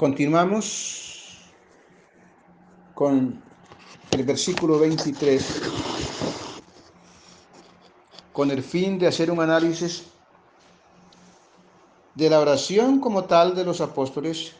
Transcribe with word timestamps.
Continuamos 0.00 1.36
con 2.94 3.38
el 4.12 4.24
versículo 4.24 4.78
23, 4.78 5.60
con 8.32 8.50
el 8.50 8.62
fin 8.62 8.98
de 8.98 9.08
hacer 9.08 9.30
un 9.30 9.42
análisis 9.42 10.04
de 12.14 12.30
la 12.30 12.40
oración 12.40 12.98
como 12.98 13.24
tal 13.24 13.54
de 13.54 13.62
los 13.62 13.82
apóstoles, 13.82 14.54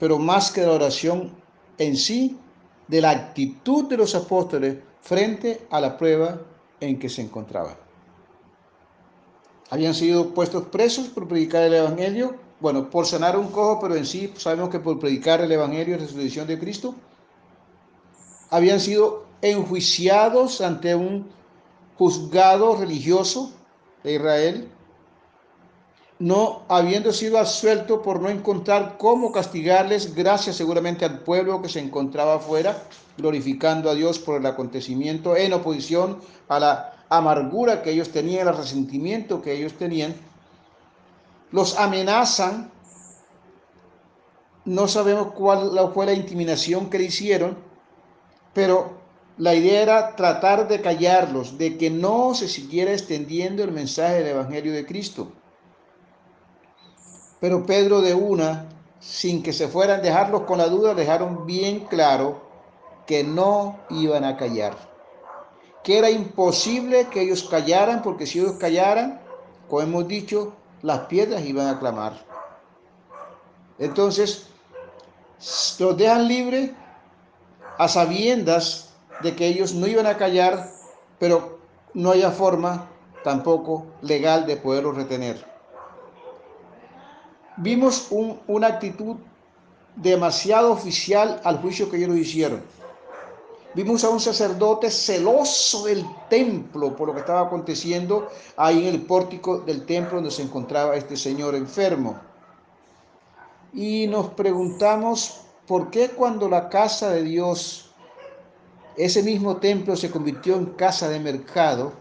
pero 0.00 0.18
más 0.18 0.50
que 0.50 0.62
la 0.62 0.72
oración 0.72 1.30
en 1.78 1.96
sí, 1.96 2.36
de 2.88 3.00
la 3.00 3.10
actitud 3.10 3.84
de 3.84 3.96
los 3.96 4.16
apóstoles 4.16 4.78
frente 5.02 5.68
a 5.70 5.80
la 5.80 5.96
prueba 5.96 6.40
en 6.80 6.98
que 6.98 7.08
se 7.08 7.22
encontraban. 7.22 7.76
Habían 9.70 9.94
sido 9.94 10.34
puestos 10.34 10.64
presos 10.64 11.06
por 11.06 11.28
predicar 11.28 11.62
el 11.62 11.74
Evangelio 11.74 12.44
bueno, 12.60 12.88
por 12.88 13.06
sanar 13.06 13.38
un 13.38 13.48
cojo, 13.48 13.80
pero 13.80 13.96
en 13.96 14.06
sí 14.06 14.32
sabemos 14.36 14.70
que 14.70 14.78
por 14.78 14.98
predicar 14.98 15.40
el 15.40 15.52
Evangelio 15.52 15.94
y 15.94 15.98
la 15.98 16.04
resurrección 16.04 16.46
de 16.46 16.58
Cristo, 16.58 16.94
habían 18.50 18.80
sido 18.80 19.26
enjuiciados 19.42 20.60
ante 20.60 20.94
un 20.94 21.28
juzgado 21.98 22.76
religioso 22.76 23.52
de 24.02 24.14
Israel, 24.14 24.68
no 26.18 26.62
habiendo 26.68 27.12
sido 27.12 27.38
absuelto 27.38 28.00
por 28.00 28.20
no 28.20 28.30
encontrar 28.30 28.96
cómo 28.96 29.32
castigarles, 29.32 30.14
gracias 30.14 30.56
seguramente 30.56 31.04
al 31.04 31.20
pueblo 31.20 31.60
que 31.60 31.68
se 31.68 31.80
encontraba 31.80 32.36
afuera, 32.36 32.84
glorificando 33.18 33.90
a 33.90 33.94
Dios 33.94 34.18
por 34.18 34.40
el 34.40 34.46
acontecimiento 34.46 35.36
en 35.36 35.52
oposición 35.52 36.18
a 36.48 36.58
la 36.58 36.92
amargura 37.10 37.82
que 37.82 37.90
ellos 37.90 38.10
tenían, 38.10 38.48
el 38.48 38.56
resentimiento 38.56 39.42
que 39.42 39.52
ellos 39.52 39.74
tenían 39.74 40.14
los 41.50 41.78
amenazan. 41.78 42.70
No 44.64 44.88
sabemos 44.88 45.32
cuál 45.32 45.70
fue 45.94 46.06
la 46.06 46.12
intimidación 46.12 46.90
que 46.90 46.98
le 46.98 47.04
hicieron, 47.04 47.56
pero 48.52 48.96
la 49.38 49.54
idea 49.54 49.82
era 49.82 50.16
tratar 50.16 50.66
de 50.66 50.80
callarlos, 50.80 51.58
de 51.58 51.76
que 51.76 51.90
no 51.90 52.34
se 52.34 52.48
siguiera 52.48 52.92
extendiendo 52.92 53.62
el 53.62 53.70
mensaje 53.70 54.14
del 54.14 54.28
Evangelio 54.28 54.72
de 54.72 54.86
Cristo. 54.86 55.30
Pero 57.38 57.66
Pedro 57.66 58.00
de 58.00 58.14
una, 58.14 58.66
sin 58.98 59.42
que 59.42 59.52
se 59.52 59.68
fueran, 59.68 60.02
dejarlos 60.02 60.42
con 60.42 60.58
la 60.58 60.68
duda, 60.68 60.94
dejaron 60.94 61.46
bien 61.46 61.80
claro 61.80 62.40
que 63.06 63.22
no 63.22 63.78
iban 63.90 64.24
a 64.24 64.36
callar. 64.36 64.74
Que 65.84 65.98
era 65.98 66.10
imposible 66.10 67.06
que 67.08 67.20
ellos 67.20 67.44
callaran, 67.44 68.02
porque 68.02 68.26
si 68.26 68.40
ellos 68.40 68.52
callaran, 68.52 69.20
como 69.68 69.82
hemos 69.82 70.08
dicho, 70.08 70.54
las 70.86 71.00
piedras 71.00 71.44
iban 71.44 71.66
a 71.66 71.80
clamar. 71.80 72.12
Entonces, 73.76 74.46
los 75.80 75.96
dejan 75.96 76.28
libre 76.28 76.74
a 77.76 77.88
sabiendas 77.88 78.90
de 79.20 79.34
que 79.34 79.48
ellos 79.48 79.74
no 79.74 79.88
iban 79.88 80.06
a 80.06 80.16
callar, 80.16 80.70
pero 81.18 81.58
no 81.92 82.12
haya 82.12 82.30
forma 82.30 82.86
tampoco 83.24 83.84
legal 84.00 84.46
de 84.46 84.56
poderlos 84.58 84.94
retener. 84.94 85.44
Vimos 87.56 88.06
una 88.46 88.68
actitud 88.68 89.16
demasiado 89.96 90.70
oficial 90.70 91.40
al 91.42 91.58
juicio 91.58 91.90
que 91.90 91.96
ellos 91.96 92.16
hicieron. 92.16 92.62
Vimos 93.76 94.04
a 94.04 94.08
un 94.08 94.20
sacerdote 94.20 94.90
celoso 94.90 95.84
del 95.84 96.02
templo 96.30 96.96
por 96.96 97.08
lo 97.08 97.12
que 97.12 97.20
estaba 97.20 97.42
aconteciendo 97.42 98.30
ahí 98.56 98.88
en 98.88 98.94
el 98.94 99.02
pórtico 99.02 99.58
del 99.58 99.84
templo 99.84 100.14
donde 100.14 100.30
se 100.30 100.40
encontraba 100.40 100.96
este 100.96 101.14
señor 101.14 101.54
enfermo. 101.54 102.18
Y 103.74 104.06
nos 104.06 104.28
preguntamos 104.28 105.42
por 105.66 105.90
qué 105.90 106.08
cuando 106.08 106.48
la 106.48 106.70
casa 106.70 107.10
de 107.10 107.22
Dios, 107.22 107.90
ese 108.96 109.22
mismo 109.22 109.58
templo 109.58 109.94
se 109.94 110.10
convirtió 110.10 110.56
en 110.56 110.64
casa 110.72 111.10
de 111.10 111.20
mercado, 111.20 111.92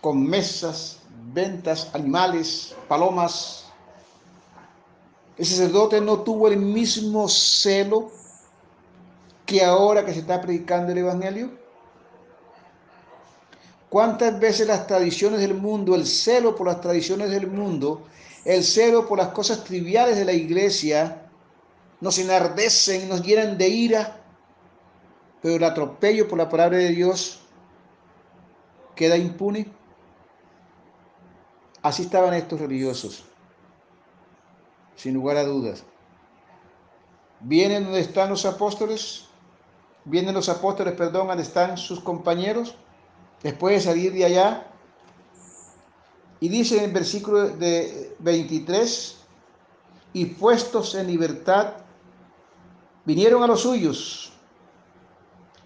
con 0.00 0.26
mesas, 0.26 1.00
ventas, 1.34 1.90
animales, 1.92 2.74
palomas, 2.88 3.66
el 5.36 5.44
sacerdote 5.44 6.00
no 6.00 6.20
tuvo 6.20 6.48
el 6.48 6.56
mismo 6.56 7.28
celo 7.28 8.10
que 9.48 9.64
ahora 9.64 10.04
que 10.04 10.12
se 10.12 10.20
está 10.20 10.42
predicando 10.42 10.92
el 10.92 10.98
Evangelio? 10.98 11.50
¿Cuántas 13.88 14.38
veces 14.38 14.66
las 14.66 14.86
tradiciones 14.86 15.40
del 15.40 15.54
mundo, 15.54 15.94
el 15.94 16.06
celo 16.06 16.54
por 16.54 16.66
las 16.66 16.82
tradiciones 16.82 17.30
del 17.30 17.46
mundo, 17.46 18.06
el 18.44 18.62
celo 18.62 19.08
por 19.08 19.16
las 19.16 19.28
cosas 19.28 19.64
triviales 19.64 20.18
de 20.18 20.26
la 20.26 20.34
iglesia, 20.34 21.30
nos 21.98 22.18
enardecen, 22.18 23.08
nos 23.08 23.22
llenan 23.22 23.56
de 23.56 23.68
ira, 23.68 24.20
pero 25.40 25.56
el 25.56 25.64
atropello 25.64 26.28
por 26.28 26.36
la 26.36 26.50
palabra 26.50 26.76
de 26.76 26.90
Dios 26.90 27.40
queda 28.94 29.16
impune? 29.16 29.72
Así 31.80 32.02
estaban 32.02 32.34
estos 32.34 32.60
religiosos, 32.60 33.24
sin 34.94 35.14
lugar 35.14 35.38
a 35.38 35.44
dudas. 35.44 35.84
Vienen 37.40 37.84
donde 37.84 38.00
están 38.00 38.28
los 38.28 38.44
apóstoles, 38.44 39.27
vienen 40.08 40.34
los 40.34 40.48
apóstoles, 40.48 40.94
perdón, 40.94 41.28
donde 41.28 41.42
están 41.42 41.76
sus 41.76 42.00
compañeros, 42.00 42.74
después 43.42 43.76
de 43.76 43.90
salir 43.90 44.12
de 44.12 44.24
allá. 44.24 44.66
Y 46.40 46.48
dice 46.48 46.78
en 46.78 46.84
el 46.84 46.92
versículo 46.92 47.48
de 47.48 48.16
23, 48.20 49.16
y 50.12 50.26
puestos 50.26 50.94
en 50.94 51.06
libertad, 51.06 51.74
vinieron 53.04 53.42
a 53.42 53.46
los 53.46 53.62
suyos 53.62 54.32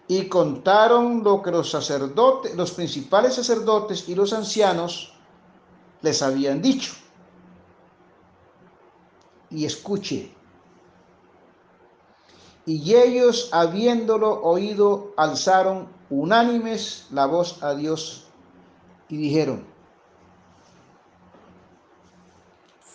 y 0.09 0.27
contaron 0.29 1.23
lo 1.23 1.43
que 1.43 1.51
los 1.51 1.71
sacerdotes, 1.71 2.55
los 2.55 2.73
principales 2.73 3.35
sacerdotes 3.35 4.09
y 4.09 4.15
los 4.15 4.33
ancianos 4.33 5.13
les 6.03 6.21
habían 6.23 6.61
dicho. 6.61 6.93
Y 9.51 9.65
escuche, 9.65 10.35
y 12.65 12.95
ellos, 12.95 13.49
habiéndolo 13.53 14.41
oído, 14.43 15.13
alzaron 15.17 15.89
unánimes 16.11 17.07
la 17.11 17.27
voz 17.27 17.63
a 17.63 17.75
Dios 17.75 18.25
y 19.09 19.17
dijeron, 19.17 19.65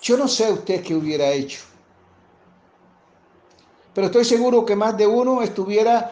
yo 0.02 0.18
no 0.18 0.28
sé 0.28 0.52
usted 0.52 0.84
qué 0.84 0.96
hubiera 0.96 1.30
hecho, 1.32 1.60
pero 3.94 4.08
estoy 4.08 4.24
seguro 4.24 4.64
que 4.66 4.76
más 4.76 4.96
de 4.96 5.08
uno 5.08 5.42
estuviera 5.42 6.12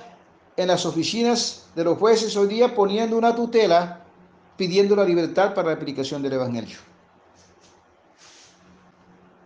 en 0.57 0.67
las 0.67 0.85
oficinas 0.85 1.67
de 1.75 1.83
los 1.83 1.97
jueces 1.97 2.35
hoy 2.35 2.47
día 2.47 2.73
poniendo 2.73 3.17
una 3.17 3.35
tutela 3.35 4.01
pidiendo 4.57 4.95
la 4.95 5.03
libertad 5.03 5.53
para 5.53 5.69
la 5.69 5.75
aplicación 5.75 6.21
del 6.21 6.33
Evangelio. 6.33 6.77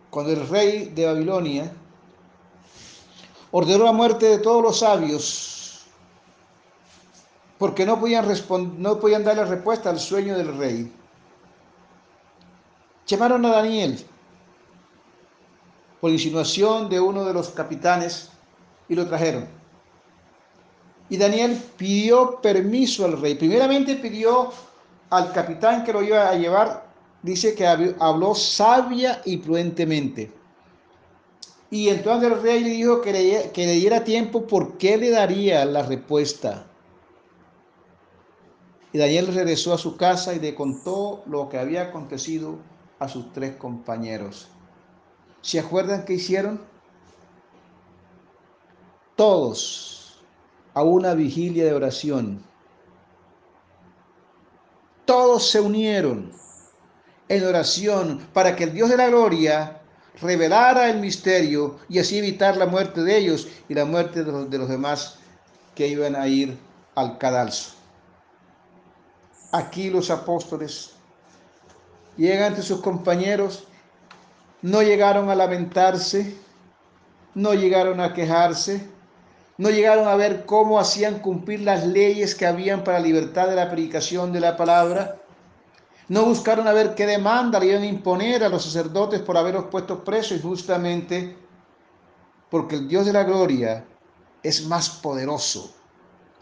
Cuando 0.09 0.31
el 0.31 0.47
rey 0.47 0.85
de 0.95 1.05
Babilonia 1.05 1.71
ordenó 3.51 3.85
la 3.85 3.91
muerte 3.91 4.25
de 4.27 4.37
todos 4.39 4.61
los 4.61 4.79
sabios 4.79 5.59
porque 7.59 7.85
no 7.85 7.99
podían, 7.99 8.25
no 8.77 8.99
podían 8.99 9.23
darle 9.23 9.43
respuesta 9.43 9.89
al 9.89 9.99
sueño 9.99 10.35
del 10.35 10.57
rey. 10.57 10.91
Llamaron 13.05 13.45
a 13.45 13.49
Daniel 13.49 13.99
por 15.99 16.09
insinuación 16.09 16.89
de 16.89 17.01
uno 17.01 17.25
de 17.25 17.33
los 17.33 17.49
capitanes 17.49 18.29
y 18.87 18.95
lo 18.95 19.05
trajeron. 19.05 19.45
Y 21.09 21.17
Daniel 21.17 21.61
pidió 21.75 22.39
permiso 22.39 23.03
al 23.03 23.19
rey. 23.19 23.35
Primeramente 23.35 23.95
pidió 23.95 24.53
al 25.09 25.33
capitán 25.33 25.83
que 25.83 25.91
lo 25.91 26.01
iba 26.01 26.29
a 26.29 26.35
llevar, 26.35 26.85
dice 27.23 27.55
que 27.55 27.67
habló 27.67 28.35
sabia 28.35 29.21
y 29.25 29.35
prudentemente. 29.37 30.31
Y 31.71 31.89
entonces 31.89 32.31
el 32.31 32.41
rey 32.41 32.63
le 32.63 32.69
dijo 32.71 33.01
que 33.01 33.13
le, 33.13 33.51
que 33.51 33.65
le 33.65 33.73
diera 33.73 34.03
tiempo 34.03 34.47
porque 34.47 34.97
le 34.97 35.11
daría 35.11 35.65
la 35.65 35.83
respuesta. 35.83 36.65
Y 38.91 38.97
Daniel 38.97 39.27
regresó 39.27 39.73
a 39.73 39.77
su 39.77 39.95
casa 39.95 40.33
y 40.33 40.39
le 40.39 40.55
contó 40.55 41.21
lo 41.27 41.47
que 41.47 41.59
había 41.59 41.83
acontecido 41.83 42.57
a 42.97 43.07
sus 43.07 43.31
tres 43.33 43.55
compañeros. 43.55 44.47
¿Se 45.41 45.59
acuerdan 45.59 46.05
qué 46.05 46.13
hicieron? 46.13 46.59
Todos 49.15 50.23
a 50.73 50.81
una 50.81 51.13
vigilia 51.13 51.65
de 51.65 51.73
oración. 51.73 52.43
Todos 55.05 55.49
se 55.49 55.59
unieron 55.59 56.31
en 57.27 57.45
oración 57.45 58.27
para 58.33 58.55
que 58.55 58.63
el 58.65 58.73
Dios 58.73 58.89
de 58.89 58.97
la 58.97 59.07
gloria 59.07 59.78
revelara 60.21 60.89
el 60.89 60.99
misterio 60.99 61.77
y 61.87 61.99
así 61.99 62.17
evitar 62.17 62.57
la 62.57 62.65
muerte 62.65 63.03
de 63.03 63.17
ellos 63.17 63.47
y 63.67 63.73
la 63.73 63.85
muerte 63.85 64.23
de 64.23 64.31
los, 64.31 64.49
de 64.49 64.57
los 64.57 64.69
demás 64.69 65.19
que 65.75 65.87
iban 65.87 66.15
a 66.15 66.27
ir 66.27 66.57
al 66.95 67.17
cadalso. 67.17 67.75
Aquí 69.51 69.89
los 69.89 70.09
apóstoles 70.09 70.91
llegan 72.17 72.51
ante 72.51 72.61
sus 72.61 72.81
compañeros 72.81 73.65
no 74.61 74.81
llegaron 74.81 75.29
a 75.29 75.35
lamentarse, 75.35 76.35
no 77.33 77.53
llegaron 77.53 78.01
a 78.01 78.13
quejarse, 78.13 78.89
no 79.57 79.69
llegaron 79.69 80.07
a 80.07 80.15
ver 80.15 80.45
cómo 80.45 80.79
hacían 80.79 81.19
cumplir 81.19 81.61
las 81.61 81.85
leyes 81.87 82.35
que 82.35 82.45
habían 82.45 82.83
para 82.83 82.99
libertad 82.99 83.47
de 83.47 83.55
la 83.55 83.69
predicación 83.69 84.33
de 84.33 84.41
la 84.41 84.57
palabra. 84.57 85.17
No 86.09 86.25
buscaron 86.25 86.67
a 86.67 86.73
ver 86.73 86.95
qué 86.95 87.05
demanda 87.05 87.59
le 87.59 87.67
iban 87.67 87.83
a 87.83 87.85
imponer 87.85 88.43
a 88.43 88.49
los 88.49 88.63
sacerdotes 88.63 89.21
por 89.21 89.37
haberlos 89.37 89.65
puesto 89.65 90.03
presos 90.03 90.41
justamente 90.41 91.37
porque 92.49 92.75
el 92.75 92.87
Dios 92.87 93.05
de 93.05 93.13
la 93.13 93.23
gloria 93.23 93.85
es 94.41 94.65
más 94.65 94.89
poderoso 94.89 95.71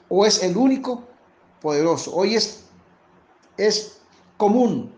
o 0.08 0.26
es 0.26 0.42
el 0.42 0.56
único 0.56 1.04
poderoso. 1.62 2.16
Hoy 2.16 2.36
es, 2.36 2.64
es 3.58 4.00
común 4.38 4.98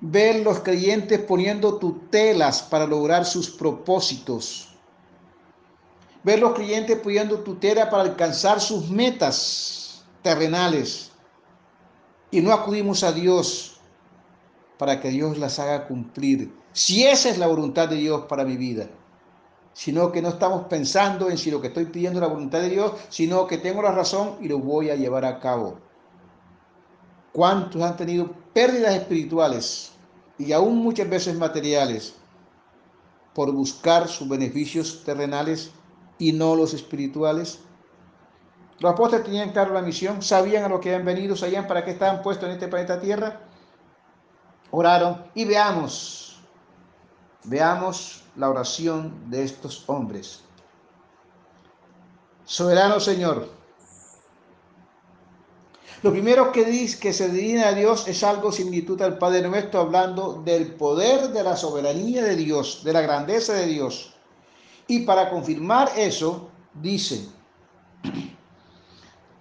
ver 0.00 0.36
los 0.36 0.60
creyentes 0.60 1.18
poniendo 1.20 1.78
tutelas 1.78 2.62
para 2.62 2.86
lograr 2.86 3.26
sus 3.26 3.50
propósitos. 3.50 4.68
Ver 6.22 6.40
los 6.40 6.54
creyentes 6.54 6.98
poniendo 6.98 7.40
tutela 7.40 7.90
para 7.90 8.04
alcanzar 8.04 8.58
sus 8.58 8.88
metas 8.88 10.02
terrenales. 10.22 11.10
Y 12.30 12.40
no 12.40 12.52
acudimos 12.52 13.04
a 13.04 13.12
Dios 13.12 13.74
para 14.78 15.00
que 15.00 15.10
Dios 15.10 15.38
las 15.38 15.58
haga 15.58 15.86
cumplir. 15.86 16.52
Si 16.72 17.04
esa 17.04 17.30
es 17.30 17.38
la 17.38 17.46
voluntad 17.46 17.88
de 17.88 17.96
Dios 17.96 18.26
para 18.28 18.44
mi 18.44 18.56
vida. 18.56 18.88
Sino 19.72 20.12
que 20.12 20.22
no 20.22 20.28
estamos 20.28 20.66
pensando 20.66 21.30
en 21.30 21.38
si 21.38 21.50
lo 21.50 21.60
que 21.60 21.68
estoy 21.68 21.86
pidiendo 21.86 22.20
es 22.20 22.26
la 22.26 22.32
voluntad 22.32 22.60
de 22.60 22.70
Dios, 22.70 22.92
sino 23.08 23.46
que 23.46 23.58
tengo 23.58 23.82
la 23.82 23.92
razón 23.92 24.36
y 24.40 24.48
lo 24.48 24.58
voy 24.58 24.90
a 24.90 24.96
llevar 24.96 25.24
a 25.24 25.40
cabo. 25.40 25.78
¿Cuántos 27.32 27.82
han 27.82 27.96
tenido 27.96 28.30
pérdidas 28.52 28.94
espirituales 28.94 29.90
y 30.38 30.52
aún 30.52 30.76
muchas 30.76 31.08
veces 31.08 31.36
materiales 31.36 32.14
por 33.34 33.50
buscar 33.50 34.06
sus 34.06 34.28
beneficios 34.28 35.02
terrenales 35.04 35.72
y 36.18 36.32
no 36.32 36.54
los 36.54 36.74
espirituales? 36.74 37.58
Los 38.80 38.92
apóstoles 38.92 39.24
tenían 39.24 39.50
claro 39.50 39.72
la 39.72 39.82
misión, 39.82 40.20
sabían 40.22 40.64
a 40.64 40.68
lo 40.68 40.80
que 40.80 40.90
habían 40.90 41.06
venido, 41.06 41.36
sabían 41.36 41.66
para 41.66 41.84
qué 41.84 41.92
estaban 41.92 42.22
puestos 42.22 42.46
en 42.48 42.54
este 42.54 42.68
planeta 42.68 43.00
Tierra. 43.00 43.40
Oraron 44.70 45.24
y 45.34 45.44
veamos, 45.44 46.40
veamos 47.44 48.24
la 48.36 48.50
oración 48.50 49.30
de 49.30 49.44
estos 49.44 49.84
hombres. 49.88 50.42
Soberano 52.44 52.98
Señor, 52.98 53.48
lo 56.02 56.10
primero 56.10 56.52
que 56.52 56.66
dice 56.66 56.98
que 56.98 57.14
se 57.14 57.30
dirige 57.30 57.64
a 57.64 57.72
Dios 57.72 58.06
es 58.08 58.22
algo 58.22 58.52
similitud 58.52 59.00
al 59.00 59.16
Padre 59.16 59.48
nuestro, 59.48 59.80
hablando 59.80 60.42
del 60.44 60.74
poder 60.74 61.28
de 61.28 61.42
la 61.42 61.56
soberanía 61.56 62.22
de 62.22 62.36
Dios, 62.36 62.82
de 62.84 62.92
la 62.92 63.00
grandeza 63.00 63.54
de 63.54 63.64
Dios. 63.64 64.14
Y 64.86 65.00
para 65.06 65.30
confirmar 65.30 65.90
eso, 65.96 66.50
dice, 66.74 67.26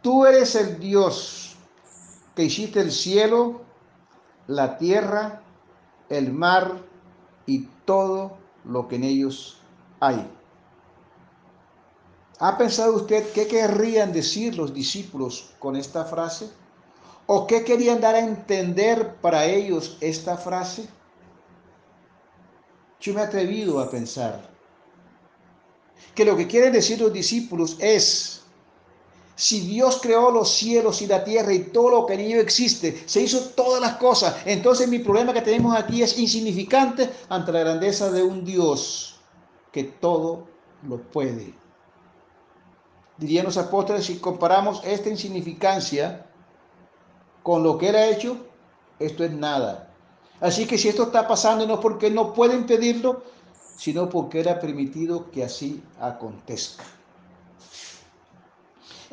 tú 0.03 0.27
eres 0.27 0.53
el 0.53 0.79
Dios 0.79 1.55
que 2.35 2.43
hiciste 2.43 2.81
el 2.81 2.91
cielo, 2.91 3.61
la 4.45 4.77
tierra, 4.77 5.41
el 6.09 6.31
mar 6.31 6.83
y 7.47 7.67
todo 7.85 8.37
lo 8.65 8.87
que 8.87 8.97
en 8.97 9.05
ellos 9.05 9.57
hay. 9.99 10.29
¿Ha 12.39 12.57
pensado 12.57 12.95
usted 12.95 13.31
qué 13.33 13.47
querrían 13.47 14.11
decir 14.11 14.55
los 14.55 14.73
discípulos 14.73 15.53
con 15.59 15.75
esta 15.75 16.05
frase? 16.05 16.49
¿O 17.25 17.47
qué 17.47 17.63
querían 17.63 18.01
dar 18.01 18.15
a 18.15 18.19
entender 18.19 19.15
para 19.15 19.45
ellos 19.45 19.97
esta 20.01 20.37
frase? 20.37 20.87
Yo 22.99 23.13
me 23.13 23.21
he 23.21 23.23
atrevido 23.23 23.79
a 23.79 23.89
pensar 23.89 24.49
que 26.15 26.25
lo 26.25 26.35
que 26.35 26.47
quieren 26.47 26.73
decir 26.73 26.99
los 26.99 27.13
discípulos 27.13 27.77
es, 27.79 28.42
si 29.35 29.61
Dios 29.61 29.99
creó 30.01 30.31
los 30.31 30.49
cielos 30.49 31.01
y 31.01 31.07
la 31.07 31.23
tierra 31.23 31.53
y 31.53 31.65
todo 31.65 31.89
lo 31.89 32.05
que 32.05 32.13
en 32.13 32.39
existe, 32.39 33.03
se 33.05 33.21
hizo 33.21 33.39
todas 33.55 33.81
las 33.81 33.95
cosas, 33.95 34.35
entonces 34.45 34.87
mi 34.87 34.99
problema 34.99 35.33
que 35.33 35.41
tenemos 35.41 35.75
aquí 35.75 36.03
es 36.03 36.17
insignificante 36.19 37.09
ante 37.29 37.51
la 37.51 37.59
grandeza 37.59 38.11
de 38.11 38.23
un 38.23 38.45
Dios 38.45 39.19
que 39.71 39.83
todo 39.83 40.47
lo 40.87 41.01
puede 41.01 41.63
dirían 43.17 43.45
los 43.45 43.57
apóstoles, 43.57 44.05
si 44.05 44.17
comparamos 44.17 44.81
esta 44.83 45.09
insignificancia 45.09 46.25
con 47.41 47.63
lo 47.63 47.77
que 47.77 47.89
él 47.89 47.95
ha 47.95 48.07
hecho, 48.07 48.37
esto 48.99 49.23
es 49.23 49.31
nada. 49.31 49.89
Así 50.39 50.65
que 50.65 50.77
si 50.77 50.89
esto 50.89 51.03
está 51.03 51.27
pasando 51.27 51.65
no 51.65 51.79
porque 51.79 52.09
no 52.09 52.33
puede 52.33 52.55
impedirlo, 52.55 53.23
sino 53.77 54.09
porque 54.09 54.41
él 54.41 54.49
ha 54.49 54.59
permitido 54.59 55.31
que 55.31 55.43
así 55.43 55.81
acontezca. 55.99 56.83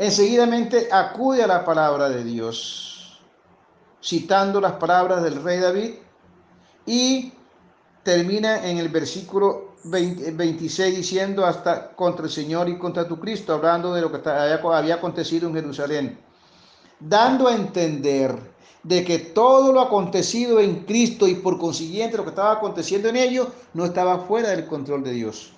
Enseguidamente 0.01 0.89
acude 0.91 1.43
a 1.43 1.47
la 1.47 1.63
palabra 1.63 2.09
de 2.09 2.25
Dios, 2.25 3.21
citando 4.03 4.59
las 4.59 4.73
palabras 4.73 5.23
del 5.23 5.43
rey 5.43 5.61
David 5.61 5.91
y 6.87 7.35
termina 8.03 8.67
en 8.67 8.79
el 8.79 8.89
versículo 8.89 9.75
26 9.85 10.97
diciendo 10.97 11.45
hasta 11.45 11.91
contra 11.91 12.25
el 12.25 12.31
Señor 12.31 12.71
y 12.71 12.79
contra 12.79 13.07
tu 13.07 13.21
Cristo, 13.21 13.53
hablando 13.53 13.93
de 13.93 14.01
lo 14.01 14.11
que 14.11 14.27
había 14.27 14.95
acontecido 14.95 15.49
en 15.49 15.55
Jerusalén, 15.55 16.19
dando 16.99 17.47
a 17.47 17.55
entender 17.55 18.35
de 18.83 19.05
que 19.05 19.19
todo 19.19 19.71
lo 19.71 19.83
acontecido 19.83 20.61
en 20.61 20.87
Cristo 20.87 21.29
y 21.29 21.35
por 21.35 21.59
consiguiente 21.59 22.17
lo 22.17 22.23
que 22.23 22.31
estaba 22.31 22.53
aconteciendo 22.53 23.11
en 23.11 23.17
ellos 23.17 23.49
no 23.75 23.85
estaba 23.85 24.21
fuera 24.21 24.49
del 24.49 24.65
control 24.65 25.05
de 25.05 25.13
Dios, 25.13 25.53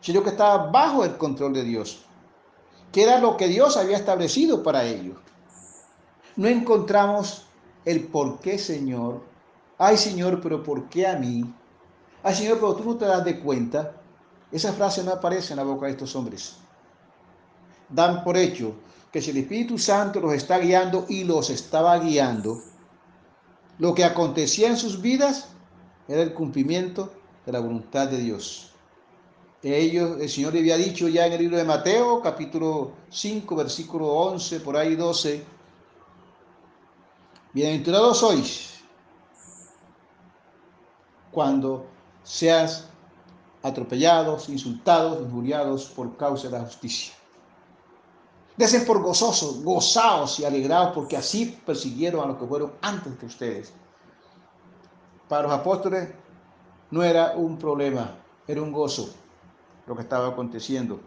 sino 0.00 0.22
que 0.22 0.30
estaba 0.30 0.70
bajo 0.70 1.04
el 1.04 1.18
control 1.18 1.52
de 1.52 1.64
Dios, 1.64 2.07
que 2.92 3.02
era 3.02 3.18
lo 3.18 3.36
que 3.36 3.48
Dios 3.48 3.76
había 3.76 3.96
establecido 3.96 4.62
para 4.62 4.84
ellos. 4.84 5.16
No 6.36 6.48
encontramos 6.48 7.46
el 7.84 8.08
por 8.08 8.40
qué, 8.40 8.58
Señor. 8.58 9.22
Ay, 9.76 9.96
Señor, 9.96 10.40
pero 10.40 10.62
¿por 10.62 10.88
qué 10.88 11.06
a 11.06 11.16
mí? 11.16 11.44
Ay 12.22 12.34
Señor, 12.34 12.58
pero 12.58 12.74
tú 12.74 12.84
no 12.84 12.96
te 12.96 13.06
das 13.06 13.24
de 13.24 13.40
cuenta. 13.40 13.92
Esa 14.50 14.72
frase 14.72 15.04
no 15.04 15.12
aparece 15.12 15.52
en 15.52 15.58
la 15.58 15.64
boca 15.64 15.86
de 15.86 15.92
estos 15.92 16.14
hombres. 16.16 16.56
Dan 17.88 18.24
por 18.24 18.36
hecho 18.36 18.74
que 19.12 19.22
si 19.22 19.30
el 19.30 19.38
Espíritu 19.38 19.78
Santo 19.78 20.20
los 20.20 20.34
está 20.34 20.58
guiando 20.58 21.06
y 21.08 21.24
los 21.24 21.50
estaba 21.50 21.98
guiando, 21.98 22.62
lo 23.78 23.94
que 23.94 24.04
acontecía 24.04 24.68
en 24.68 24.76
sus 24.76 25.00
vidas 25.00 25.48
era 26.08 26.22
el 26.22 26.34
cumplimiento 26.34 27.12
de 27.46 27.52
la 27.52 27.60
voluntad 27.60 28.08
de 28.08 28.18
Dios. 28.18 28.72
Ellos, 29.62 30.20
el 30.20 30.28
Señor 30.28 30.54
le 30.54 30.60
había 30.60 30.76
dicho 30.76 31.08
ya 31.08 31.26
en 31.26 31.32
el 31.32 31.40
libro 31.40 31.56
de 31.56 31.64
Mateo, 31.64 32.22
capítulo 32.22 32.92
5, 33.10 33.56
versículo 33.56 34.06
11, 34.06 34.60
por 34.60 34.76
ahí 34.76 34.94
12, 34.94 35.44
bienaventurados 37.52 38.18
sois 38.18 38.74
cuando 41.32 41.86
seas 42.22 42.88
atropellados, 43.64 44.48
insultados, 44.48 45.22
injuriados 45.22 45.86
por 45.86 46.16
causa 46.16 46.46
de 46.48 46.56
la 46.56 46.64
justicia. 46.64 47.14
Desen 48.56 48.86
por 48.86 49.02
gozosos, 49.02 49.64
gozados 49.64 50.38
y 50.38 50.44
alegrados, 50.44 50.92
porque 50.94 51.16
así 51.16 51.60
persiguieron 51.66 52.22
a 52.22 52.26
los 52.28 52.38
que 52.38 52.46
fueron 52.46 52.74
antes 52.80 53.12
que 53.18 53.26
ustedes. 53.26 53.72
Para 55.28 55.42
los 55.42 55.52
apóstoles 55.52 56.10
no 56.92 57.02
era 57.02 57.32
un 57.36 57.58
problema, 57.58 58.14
era 58.46 58.62
un 58.62 58.70
gozo 58.70 59.12
lo 59.88 59.96
que 59.96 60.02
estaba 60.02 60.28
aconteciendo. 60.28 61.00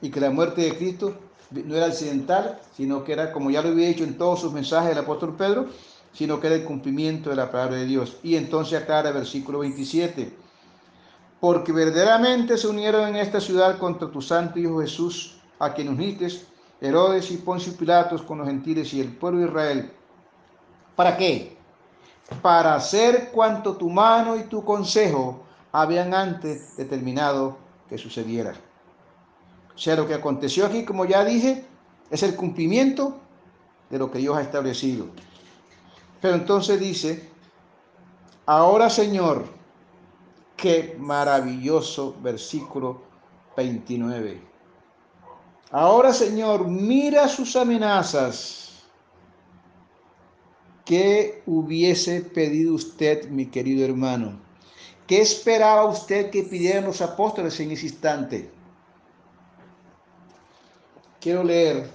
Y 0.00 0.10
que 0.10 0.20
la 0.20 0.30
muerte 0.30 0.62
de 0.62 0.76
Cristo 0.76 1.14
no 1.50 1.74
era 1.74 1.86
accidental, 1.86 2.60
sino 2.76 3.02
que 3.02 3.12
era, 3.12 3.32
como 3.32 3.50
ya 3.50 3.62
lo 3.62 3.70
había 3.70 3.88
dicho 3.88 4.04
en 4.04 4.18
todos 4.18 4.40
sus 4.40 4.52
mensajes 4.52 4.92
el 4.92 4.98
apóstol 4.98 5.34
Pedro, 5.36 5.66
sino 6.12 6.40
que 6.40 6.46
era 6.48 6.56
el 6.56 6.64
cumplimiento 6.64 7.30
de 7.30 7.36
la 7.36 7.50
palabra 7.50 7.76
de 7.76 7.86
Dios. 7.86 8.18
Y 8.22 8.36
entonces 8.36 8.80
aclara 8.80 9.10
versículo 9.10 9.60
27 9.60 10.48
porque 11.40 11.72
verdaderamente 11.72 12.56
se 12.56 12.66
unieron 12.66 13.08
en 13.08 13.16
esta 13.16 13.40
ciudad 13.40 13.78
contra 13.78 14.10
tu 14.10 14.20
santo 14.20 14.58
Hijo 14.58 14.80
Jesús, 14.80 15.38
a 15.58 15.72
quien 15.72 15.88
uniste 15.88 16.28
Herodes 16.80 17.30
y 17.30 17.38
Poncio 17.38 17.76
Pilatos 17.76 18.22
con 18.22 18.38
los 18.38 18.46
gentiles 18.46 18.92
y 18.94 19.00
el 19.00 19.16
pueblo 19.16 19.40
de 19.40 19.46
Israel. 19.46 19.92
¿Para 20.96 21.16
qué? 21.16 21.56
Para 22.42 22.74
hacer 22.74 23.30
cuanto 23.32 23.76
tu 23.76 23.88
mano 23.88 24.36
y 24.36 24.44
tu 24.44 24.64
consejo 24.64 25.44
habían 25.72 26.14
antes 26.14 26.76
determinado 26.76 27.56
que 27.88 27.98
sucediera. 27.98 28.54
O 29.74 29.78
sea, 29.78 29.96
lo 29.96 30.06
que 30.06 30.14
aconteció 30.14 30.66
aquí, 30.66 30.84
como 30.84 31.04
ya 31.04 31.24
dije, 31.24 31.64
es 32.10 32.22
el 32.22 32.34
cumplimiento 32.34 33.20
de 33.90 33.98
lo 33.98 34.10
que 34.10 34.18
Dios 34.18 34.36
ha 34.36 34.42
establecido. 34.42 35.06
Pero 36.20 36.34
entonces 36.34 36.80
dice, 36.80 37.28
ahora 38.46 38.90
Señor, 38.90 39.58
Qué 40.58 40.96
maravilloso 40.98 42.16
versículo 42.20 43.00
29. 43.56 44.42
Ahora, 45.70 46.12
Señor, 46.12 46.66
mira 46.66 47.28
sus 47.28 47.54
amenazas. 47.54 48.82
¿Qué 50.84 51.44
hubiese 51.46 52.22
pedido 52.22 52.74
usted, 52.74 53.30
mi 53.30 53.46
querido 53.46 53.84
hermano? 53.84 54.40
¿Qué 55.08 55.22
esperaba 55.22 55.86
usted 55.86 56.30
que 56.30 56.42
pidieran 56.42 56.84
los 56.84 57.00
apóstoles 57.00 57.58
en 57.60 57.70
ese 57.70 57.86
instante? 57.86 58.50
Quiero 61.18 61.42
leer 61.42 61.90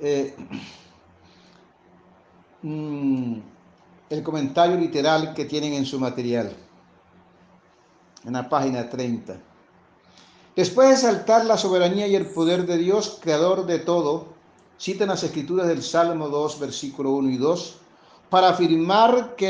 eh, 0.00 0.36
mm, 2.62 3.38
el 4.08 4.22
comentario 4.22 4.76
literal 4.76 5.34
que 5.34 5.46
tienen 5.46 5.74
en 5.74 5.84
su 5.84 5.98
material, 5.98 6.54
en 8.24 8.32
la 8.32 8.48
página 8.48 8.88
30. 8.88 9.36
Después 10.54 10.90
de 10.90 10.96
saltar 10.96 11.44
la 11.44 11.56
soberanía 11.56 12.06
y 12.06 12.14
el 12.14 12.26
poder 12.26 12.66
de 12.66 12.78
Dios, 12.78 13.18
creador 13.20 13.66
de 13.66 13.80
todo, 13.80 14.28
citan 14.78 15.08
las 15.08 15.24
escrituras 15.24 15.66
del 15.66 15.82
Salmo 15.82 16.28
2, 16.28 16.60
versículo 16.60 17.10
1 17.10 17.30
y 17.30 17.36
2, 17.36 17.78
para 18.30 18.50
afirmar 18.50 19.34
que 19.34 19.48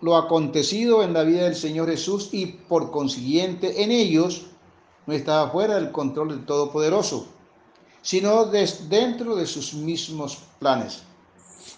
lo 0.00 0.16
acontecido 0.16 1.02
en 1.02 1.12
la 1.12 1.22
vida 1.22 1.44
del 1.44 1.54
Señor 1.54 1.90
Jesús 1.90 2.30
y 2.32 2.46
por 2.46 2.90
consiguiente 2.90 3.82
en 3.82 3.90
ellos 3.90 4.46
no 5.06 5.14
estaba 5.14 5.50
fuera 5.50 5.74
del 5.74 5.90
control 5.90 6.28
del 6.28 6.46
Todopoderoso, 6.46 7.26
sino 8.02 8.46
dentro 8.46 9.36
de 9.36 9.46
sus 9.46 9.74
mismos 9.74 10.38
planes. 10.58 11.02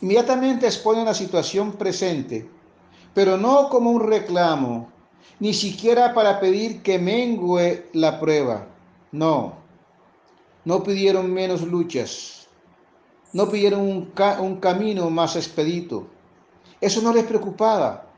Inmediatamente 0.01 0.67
exponen 0.67 1.05
la 1.05 1.15
situación 1.15 1.73
presente, 1.73 2.49
pero 3.15 3.37
no 3.37 3.69
como 3.69 3.91
un 3.91 4.01
reclamo, 4.01 4.91
ni 5.41 5.55
siquiera 5.55 6.15
para 6.15 6.41
pedir 6.41 6.83
que 6.83 6.99
mengue 6.99 7.89
la 7.93 8.21
prueba. 8.21 8.67
No, 9.11 9.55
no 10.65 10.83
pidieron 10.83 11.33
menos 11.33 11.63
luchas, 11.63 12.47
no 13.33 13.49
pidieron 13.49 13.81
un, 13.81 14.13
un 14.41 14.57
camino 14.57 15.11
más 15.11 15.37
expedito. 15.37 16.07
Eso 16.81 17.01
no 17.03 17.13
les 17.13 17.25
preocupaba. 17.25 18.12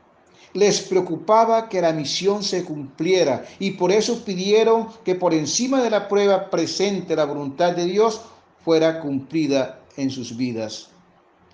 Les 0.55 0.79
preocupaba 0.79 1.67
que 1.67 1.81
la 1.81 1.91
misión 1.91 2.41
se 2.41 2.63
cumpliera 2.63 3.45
y 3.59 3.71
por 3.71 3.91
eso 3.91 4.23
pidieron 4.23 4.87
que 5.03 5.13
por 5.13 5.33
encima 5.33 5.83
de 5.83 5.89
la 5.89 6.07
prueba 6.07 6.49
presente 6.49 7.13
la 7.13 7.25
voluntad 7.25 7.73
de 7.73 7.83
Dios 7.83 8.21
fuera 8.63 9.01
cumplida 9.01 9.81
en 9.97 10.09
sus 10.09 10.37
vidas. 10.37 10.91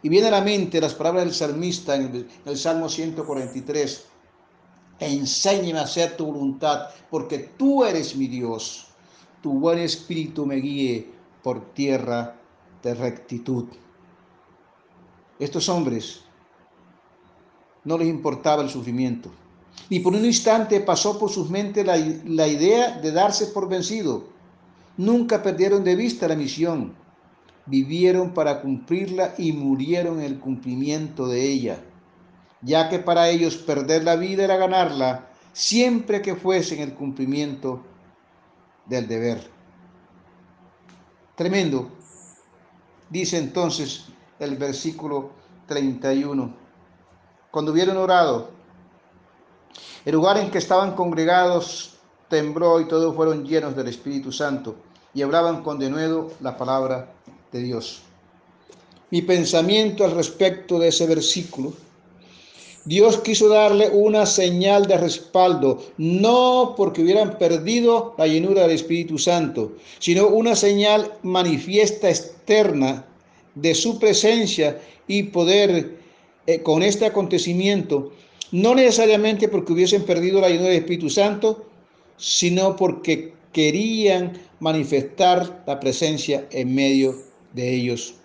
Y 0.04 0.10
viene 0.10 0.28
a 0.28 0.32
la 0.32 0.42
mente 0.42 0.80
las 0.80 0.94
palabras 0.94 1.26
del 1.26 1.34
salmista 1.34 1.96
en 1.96 2.30
el, 2.46 2.58
Salmo 2.58 2.90
143. 2.90 4.06
Enséñame 5.00 5.80
a 5.80 5.84
hacer 5.84 6.16
tu 6.16 6.28
voluntad, 6.28 6.90
porque 7.10 7.40
tú 7.58 7.84
eres 7.84 8.16
mi 8.16 8.28
Dios. 8.28 8.86
Tu 9.42 9.52
buen 9.52 9.80
espíritu 9.80 10.46
me 10.46 10.58
guíe 10.58 11.12
por 11.42 11.74
tierra 11.74 12.36
de 12.84 12.94
rectitud. 12.94 13.66
Estos 15.40 15.68
hombres 15.70 16.22
no 17.84 17.98
les 17.98 18.08
importaba 18.08 18.64
el 18.64 18.70
sufrimiento. 18.70 19.32
Ni 19.90 20.00
por 20.00 20.14
un 20.14 20.26
instante 20.26 20.80
pasó 20.82 21.18
por 21.18 21.30
sus 21.30 21.50
mentes 21.50 21.86
la, 21.86 21.98
la, 22.26 22.48
idea 22.48 22.98
de 23.00 23.12
darse 23.12 23.48
por 23.48 23.68
vencido. 23.68 24.28
Nunca 24.98 25.42
perdieron 25.42 25.84
de 25.84 25.96
vista 25.96 26.28
la 26.28 26.36
misión. 26.36 26.94
Vivieron 27.66 28.34
para 28.34 28.62
cumplirla 28.62 29.34
y 29.38 29.54
murieron 29.54 30.20
en 30.20 30.26
el 30.26 30.40
cumplimiento 30.40 31.28
de 31.28 31.48
ella, 31.48 31.84
ya 32.62 32.90
que 32.90 33.00
para 33.00 33.30
ellos 33.30 33.56
perder 33.58 34.04
la 34.04 34.16
vida 34.16 34.44
era 34.44 34.58
ganarla 34.58 35.28
siempre 35.54 36.22
que 36.22 36.36
fuese 36.36 36.76
en 36.76 36.82
el 36.82 36.94
cumplimiento 36.94 37.84
del 38.86 39.08
deber. 39.08 39.50
Tremendo. 41.36 41.90
Dice 43.10 43.38
entonces 43.38 44.06
el 44.40 44.56
versículo 44.56 45.32
31 45.68 46.61
cuando 47.52 47.72
hubieron 47.72 47.98
orado, 47.98 48.50
el 50.06 50.14
lugar 50.14 50.38
en 50.38 50.50
que 50.50 50.58
estaban 50.58 50.96
congregados 50.96 51.96
tembló 52.30 52.80
y 52.80 52.88
todos 52.88 53.16
fueron 53.16 53.46
llenos 53.46 53.76
del 53.76 53.90
Espíritu 53.90 54.32
Santo 54.32 54.76
y 55.14 55.22
hablaban 55.22 55.62
con 55.62 55.78
denuedo 55.78 56.32
la 56.40 56.58
palabra 56.58 57.12
de 57.52 57.62
Dios. 57.62 58.02
Mi 59.12 59.22
pensamiento 59.22 60.06
al 60.06 60.12
respecto 60.12 60.80
de 60.80 60.88
ese 60.88 61.06
versículo, 61.06 61.74
Dios 62.86 63.20
quiso 63.20 63.48
darle 63.50 63.90
una 63.90 64.26
señal 64.26 64.88
de 64.88 64.98
respaldo, 64.98 65.84
no 65.98 66.74
porque 66.76 67.04
hubieran 67.04 67.38
perdido 67.38 68.16
la 68.18 68.26
llenura 68.26 68.64
del 68.64 68.72
Espíritu 68.72 69.20
Santo, 69.20 69.74
sino 70.00 70.28
una 70.28 70.56
señal 70.56 71.14
manifiesta 71.22 72.10
externa 72.10 73.06
de 73.54 73.76
su 73.76 74.00
presencia 74.00 74.82
y 75.08 75.24
poder 75.24 76.01
eh, 76.48 76.62
con 76.62 76.84
este 76.84 77.06
acontecimiento, 77.06 78.12
no 78.52 78.76
necesariamente 78.76 79.48
porque 79.48 79.74
hubiesen 79.74 80.04
perdido 80.04 80.42
la 80.42 80.48
ayuda 80.48 80.64
del 80.66 80.78
Espíritu 80.78 81.10
Santo, 81.10 81.66
sino 82.18 82.76
porque 82.76 83.34
querían 83.54 84.34
manifestar 84.60 85.64
la 85.68 85.80
presencia 85.80 86.48
en 86.52 86.74
medio 86.74 87.16
de 87.54 87.74
ellos. 87.74 88.16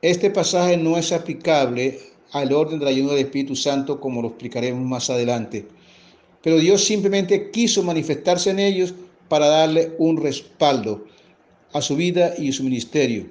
Este 0.00 0.30
pasaje 0.30 0.76
no 0.76 0.98
es 0.98 1.12
aplicable 1.12 2.00
al 2.32 2.52
orden 2.52 2.78
de 2.78 2.86
la 2.86 2.90
ayuda 2.90 3.12
del 3.12 3.26
Espíritu 3.26 3.54
Santo 3.54 4.00
como 4.00 4.22
lo 4.22 4.28
explicaremos 4.28 4.84
más 4.84 5.10
adelante, 5.10 5.66
pero 6.42 6.58
Dios 6.58 6.84
simplemente 6.84 7.50
quiso 7.50 7.82
manifestarse 7.82 8.50
en 8.50 8.58
ellos 8.58 8.94
para 9.28 9.46
darle 9.46 9.92
un 9.98 10.20
respaldo 10.20 11.06
a 11.72 11.80
su 11.80 11.96
vida 11.96 12.34
y 12.36 12.52
su 12.52 12.64
ministerio. 12.64 13.26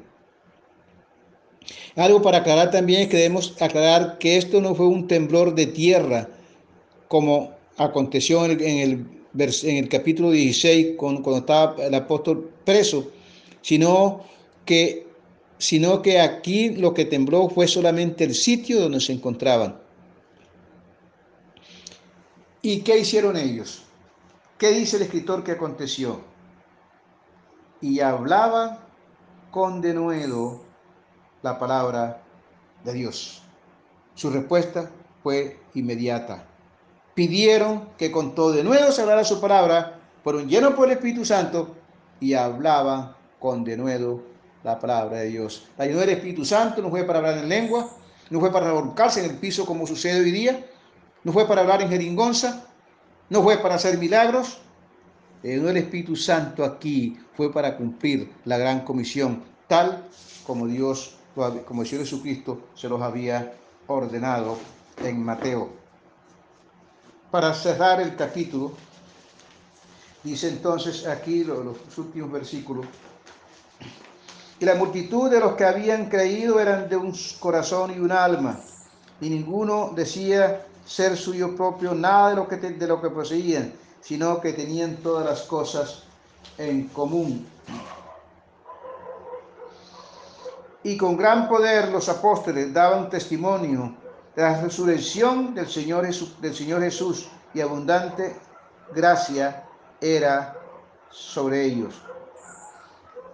Algo 1.95 2.21
para 2.21 2.39
aclarar 2.39 2.71
también 2.71 3.01
es 3.01 3.07
que 3.09 3.17
debemos 3.17 3.55
aclarar 3.61 4.17
que 4.17 4.37
esto 4.37 4.61
no 4.61 4.75
fue 4.75 4.87
un 4.87 5.07
temblor 5.07 5.55
de 5.55 5.67
tierra 5.67 6.29
como 7.07 7.51
aconteció 7.77 8.45
en 8.45 8.51
el, 8.61 9.05
en 9.37 9.77
el, 9.77 9.89
capítulo 9.89 10.31
16 10.31 10.95
cuando, 10.97 11.37
estaba 11.37 11.75
el 11.83 11.93
apóstol 11.93 12.49
preso, 12.63 13.11
sino 13.61 14.23
que, 14.65 15.07
sino 15.57 16.01
que 16.01 16.21
aquí 16.21 16.69
lo 16.69 16.93
que 16.93 17.05
tembló 17.05 17.49
fue 17.49 17.67
solamente 17.67 18.23
el 18.23 18.33
sitio 18.33 18.79
donde 18.79 18.99
se 18.99 19.13
encontraban. 19.13 19.77
¿Y 22.61 22.81
qué 22.81 22.99
hicieron 22.99 23.35
ellos? 23.35 23.83
¿Qué 24.57 24.71
dice 24.71 24.97
el 24.97 25.03
escritor 25.03 25.43
que 25.43 25.51
aconteció? 25.51 26.21
Y 27.81 27.99
hablaba 27.99 28.87
con 29.49 29.81
denuedo 29.81 30.61
la 31.41 31.57
palabra 31.57 32.21
de 32.83 32.93
Dios. 32.93 33.41
Su 34.15 34.29
respuesta 34.29 34.89
fue 35.23 35.59
inmediata. 35.73 36.45
Pidieron 37.13 37.89
que 37.97 38.11
con 38.11 38.35
todo 38.35 38.51
de 38.51 38.63
nuevo 38.63 38.91
se 38.91 39.01
hablara 39.01 39.23
su 39.23 39.39
palabra, 39.41 39.99
fueron 40.23 40.47
llenos 40.47 40.73
por 40.73 40.87
el 40.87 40.93
Espíritu 40.93 41.25
Santo 41.25 41.75
y 42.19 42.33
hablaban 42.33 43.15
con 43.39 43.63
denuedo 43.63 44.21
la 44.63 44.79
palabra 44.79 45.17
de 45.17 45.29
Dios. 45.29 45.67
La 45.77 45.85
ayuda 45.85 46.01
del 46.01 46.11
Espíritu 46.11 46.45
Santo 46.45 46.81
no 46.81 46.89
fue 46.89 47.03
para 47.03 47.19
hablar 47.19 47.37
en 47.39 47.49
lengua, 47.49 47.89
no 48.29 48.39
fue 48.39 48.51
para 48.51 48.67
revolcarse 48.67 49.23
en 49.23 49.31
el 49.31 49.37
piso 49.37 49.65
como 49.65 49.87
sucede 49.87 50.21
hoy 50.21 50.31
día, 50.31 50.65
no 51.23 51.33
fue 51.33 51.47
para 51.47 51.61
hablar 51.61 51.81
en 51.81 51.89
jeringonza, 51.89 52.65
no 53.29 53.41
fue 53.43 53.57
para 53.57 53.75
hacer 53.75 53.97
milagros. 53.97 54.59
La 55.43 55.51
ayuda 55.51 55.67
del 55.69 55.77
Espíritu 55.77 56.15
Santo 56.15 56.63
aquí 56.63 57.17
fue 57.33 57.51
para 57.51 57.75
cumplir 57.75 58.31
la 58.45 58.57
gran 58.57 58.81
comisión, 58.81 59.43
tal 59.67 60.07
como 60.45 60.67
Dios 60.67 61.17
como 61.35 61.81
el 61.81 61.87
Jesucristo 61.87 62.69
se 62.75 62.89
los 62.89 63.01
había 63.01 63.53
ordenado 63.87 64.57
en 65.03 65.23
Mateo. 65.23 65.69
Para 67.29 67.53
cerrar 67.53 68.01
el 68.01 68.15
capítulo, 68.15 68.73
dice 70.23 70.49
entonces 70.49 71.07
aquí 71.07 71.43
los, 71.43 71.77
últimos 71.97 72.31
versículos, 72.31 72.85
y 74.59 74.65
la 74.65 74.75
multitud 74.75 75.29
de 75.31 75.39
los 75.39 75.55
que 75.55 75.65
habían 75.65 76.07
creído 76.07 76.59
eran 76.59 76.87
de 76.87 76.95
un 76.95 77.17
corazón 77.39 77.91
y 77.95 77.99
un 77.99 78.11
alma, 78.11 78.59
y 79.19 79.29
ninguno 79.29 79.91
decía 79.95 80.65
ser 80.85 81.15
suyo 81.15 81.55
propio 81.55 81.95
nada 81.95 82.29
de 82.31 82.35
lo 82.35 82.47
que, 82.47 82.57
de 82.57 82.87
lo 82.87 83.01
que 83.01 83.09
poseían, 83.09 83.73
sino 84.01 84.41
que 84.41 84.53
tenían 84.53 84.97
todas 84.97 85.25
las 85.25 85.41
cosas 85.43 86.03
en 86.57 86.87
común. 86.89 87.45
Y 90.83 90.97
con 90.97 91.15
gran 91.17 91.47
poder 91.47 91.89
los 91.89 92.09
apóstoles 92.09 92.73
daban 92.73 93.09
testimonio 93.09 93.95
de 94.35 94.41
la 94.41 94.61
resurrección 94.61 95.53
del 95.53 95.67
Señor, 95.67 96.05
Jesús, 96.05 96.39
del 96.41 96.55
Señor 96.55 96.81
Jesús 96.81 97.29
y 97.53 97.61
abundante 97.61 98.35
gracia 98.93 99.65
era 99.99 100.55
sobre 101.09 101.65
ellos. 101.65 102.01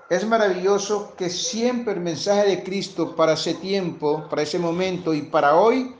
Es 0.09 0.25
maravilloso 0.25 1.13
que 1.17 1.29
siempre 1.29 1.93
el 1.93 1.99
mensaje 1.99 2.47
de 2.47 2.63
Cristo 2.63 3.15
para 3.15 3.33
ese 3.33 3.55
tiempo, 3.55 4.25
para 4.29 4.41
ese 4.41 4.57
momento 4.57 5.13
y 5.13 5.23
para 5.23 5.55
hoy 5.55 5.95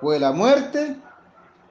fue 0.00 0.18
la 0.18 0.32
muerte 0.32 0.96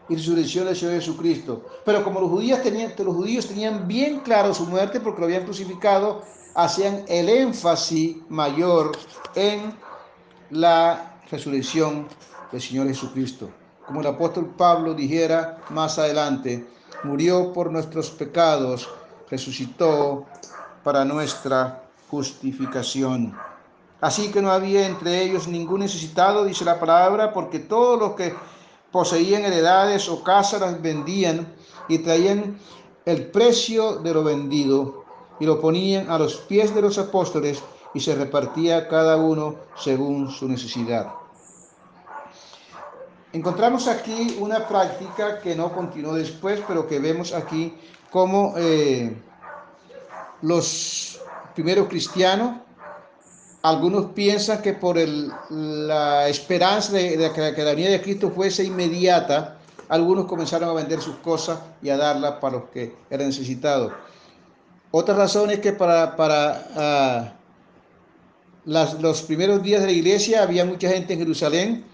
y 0.07 0.15
resurrección 0.15 0.65
del 0.65 0.75
Señor 0.77 0.95
Jesucristo. 0.95 1.65
Pero 1.85 2.03
como 2.03 2.21
los 2.21 2.29
judíos 2.29 2.61
tenían, 2.61 2.93
los 2.97 3.15
judíos 3.15 3.47
tenían 3.47 3.87
bien 3.87 4.21
claro 4.21 4.53
su 4.53 4.65
muerte 4.65 5.01
porque 5.01 5.19
lo 5.19 5.25
habían 5.25 5.43
crucificado, 5.43 6.23
hacían 6.55 7.03
el 7.07 7.29
énfasis 7.29 8.17
mayor 8.29 8.91
en 9.35 9.73
la 10.49 11.19
resurrección 11.29 12.07
del 12.51 12.61
Señor 12.61 12.87
Jesucristo. 12.87 13.49
Como 13.85 14.01
el 14.01 14.07
apóstol 14.07 14.53
Pablo 14.57 14.93
dijera 14.93 15.57
más 15.69 15.97
adelante, 15.97 16.67
murió 17.03 17.53
por 17.53 17.71
nuestros 17.71 18.09
pecados, 18.11 18.89
resucitó 19.29 20.25
para 20.83 21.05
nuestra 21.05 21.83
justificación. 22.09 23.37
Así 24.01 24.31
que 24.31 24.41
no 24.41 24.51
había 24.51 24.87
entre 24.87 25.21
ellos 25.21 25.47
ningún 25.47 25.81
necesitado, 25.81 26.43
dice 26.43 26.65
la 26.65 26.79
palabra, 26.79 27.33
porque 27.33 27.59
todos 27.59 27.99
los 27.99 28.13
que 28.13 28.33
poseían 28.91 29.45
heredades 29.45 30.09
o 30.09 30.23
casas 30.23 30.61
las 30.61 30.81
vendían 30.81 31.47
y 31.87 31.99
traían 31.99 32.57
el 33.05 33.27
precio 33.27 33.97
de 33.97 34.13
lo 34.13 34.23
vendido 34.23 35.00
y 35.41 35.45
lo 35.47 35.59
ponían 35.59 36.07
a 36.11 36.19
los 36.19 36.35
pies 36.35 36.73
de 36.75 36.83
los 36.83 36.99
apóstoles 36.99 37.63
y 37.95 37.99
se 37.99 38.13
repartía 38.13 38.87
cada 38.87 39.17
uno 39.17 39.55
según 39.75 40.29
su 40.29 40.47
necesidad. 40.47 41.07
Encontramos 43.33 43.87
aquí 43.87 44.37
una 44.39 44.67
práctica 44.67 45.41
que 45.41 45.55
no 45.55 45.73
continuó 45.73 46.13
después, 46.13 46.61
pero 46.67 46.87
que 46.87 46.99
vemos 46.99 47.33
aquí 47.33 47.73
como 48.11 48.53
eh, 48.55 49.19
los 50.43 51.19
primeros 51.55 51.87
cristianos 51.87 52.57
algunos 53.63 54.11
piensan 54.13 54.61
que 54.61 54.73
por 54.73 54.97
la 55.49 56.29
esperanza 56.29 56.93
de, 56.93 57.31
que 57.33 57.63
la 57.63 57.71
venida 57.71 57.89
de 57.89 58.01
Cristo 58.01 58.29
fuese 58.29 58.63
inmediata, 58.63 59.57
algunos 59.89 60.25
comenzaron 60.25 60.69
a 60.69 60.73
vender 60.73 61.01
sus 61.01 61.15
cosas 61.15 61.59
y 61.81 61.89
a 61.89 61.97
darlas 61.97 62.33
para 62.33 62.57
los 62.57 62.69
que 62.69 62.95
eran 63.09 63.27
necesitados. 63.27 63.91
Otra 64.91 65.15
razón 65.15 65.49
es 65.51 65.59
que 65.59 65.71
para, 65.71 66.17
para 66.17 66.67
ah, 66.75 67.33
los 68.65 69.21
primeros 69.21 69.63
días 69.63 69.81
de 69.81 69.87
la 69.87 69.93
iglesia 69.93 70.43
había 70.43 70.65
mucha 70.65 70.89
gente 70.89 71.13
en 71.13 71.19
Jerusalén 71.19 71.85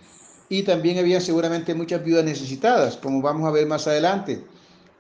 y 0.50 0.64
también 0.64 0.98
había 0.98 1.22
seguramente 1.22 1.76
muchas 1.76 2.04
viudas 2.04 2.26
necesitadas, 2.26 2.98
como 2.98 3.22
vamos 3.22 3.48
a 3.48 3.52
ver 3.52 3.68
más 3.68 3.86
adelante. 3.88 4.44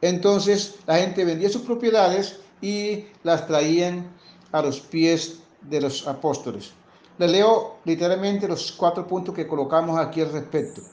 Entonces 0.02 0.76
la 0.86 0.98
gente 0.98 1.26
vendía 1.26 1.50
sus 1.50 1.64
propiedades 1.64 2.40
y 2.62 3.06
las 3.24 3.48
traían 3.48 4.08
a 4.52 4.62
los 4.62 4.80
pies 4.80 5.40
de 5.62 5.82
los 5.82 6.08
apóstoles. 6.08 6.74
Le 7.18 7.28
leo 7.28 7.78
literalmente 7.86 8.48
los 8.48 8.72
cuatro 8.74 9.08
puntos 9.08 9.34
que 9.34 9.48
colocamos 9.48 9.98
aquí 10.00 10.22
al 10.22 10.32
respecto. 10.32 10.84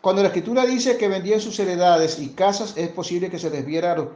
Cuando 0.00 0.22
la 0.22 0.28
escritura 0.28 0.66
dice 0.66 0.96
que 0.96 1.06
vendían 1.06 1.40
sus 1.40 1.60
heredades 1.60 2.18
y 2.18 2.30
casas, 2.30 2.74
es 2.76 2.88
posible 2.88 3.30
que 3.30 3.38
se 3.38 3.50
refiera 3.50 3.92
a 3.92 3.96
los, 3.96 4.08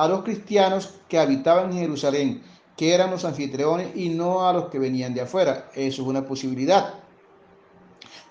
a 0.00 0.08
los 0.08 0.22
cristianos 0.22 0.94
que 1.08 1.18
habitaban 1.18 1.72
en 1.72 1.78
Jerusalén, 1.80 2.42
que 2.74 2.94
eran 2.94 3.10
los 3.10 3.26
anfitriones 3.26 3.88
y 3.94 4.08
no 4.08 4.48
a 4.48 4.52
los 4.54 4.68
que 4.70 4.78
venían 4.78 5.12
de 5.12 5.20
afuera. 5.20 5.68
Eso 5.74 6.00
es 6.02 6.08
una 6.08 6.24
posibilidad. 6.24 6.94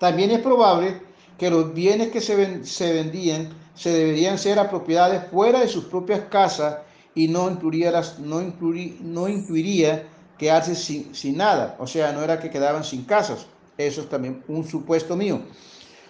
También 0.00 0.32
es 0.32 0.40
probable 0.40 1.00
que 1.38 1.48
los 1.48 1.72
bienes 1.72 2.08
que 2.08 2.20
se, 2.20 2.64
se 2.64 2.92
vendían 2.92 3.50
se 3.74 3.90
deberían 3.90 4.36
ser 4.36 4.58
a 4.58 4.68
propiedades 4.68 5.30
fuera 5.30 5.60
de 5.60 5.68
sus 5.68 5.84
propias 5.84 6.22
casas 6.28 6.78
y 7.14 7.28
no 7.28 7.48
incluiría, 7.48 7.92
las, 7.92 8.18
no 8.18 8.42
incluiría, 8.42 8.96
no 9.00 9.28
incluiría 9.28 10.08
quedarse 10.38 10.74
sin, 10.74 11.14
sin 11.14 11.36
nada. 11.36 11.76
O 11.78 11.86
sea, 11.86 12.10
no 12.10 12.22
era 12.22 12.40
que 12.40 12.50
quedaban 12.50 12.82
sin 12.82 13.04
casas. 13.04 13.46
Eso 13.78 14.00
es 14.00 14.08
también 14.08 14.42
un 14.48 14.66
supuesto 14.66 15.16
mío. 15.16 15.40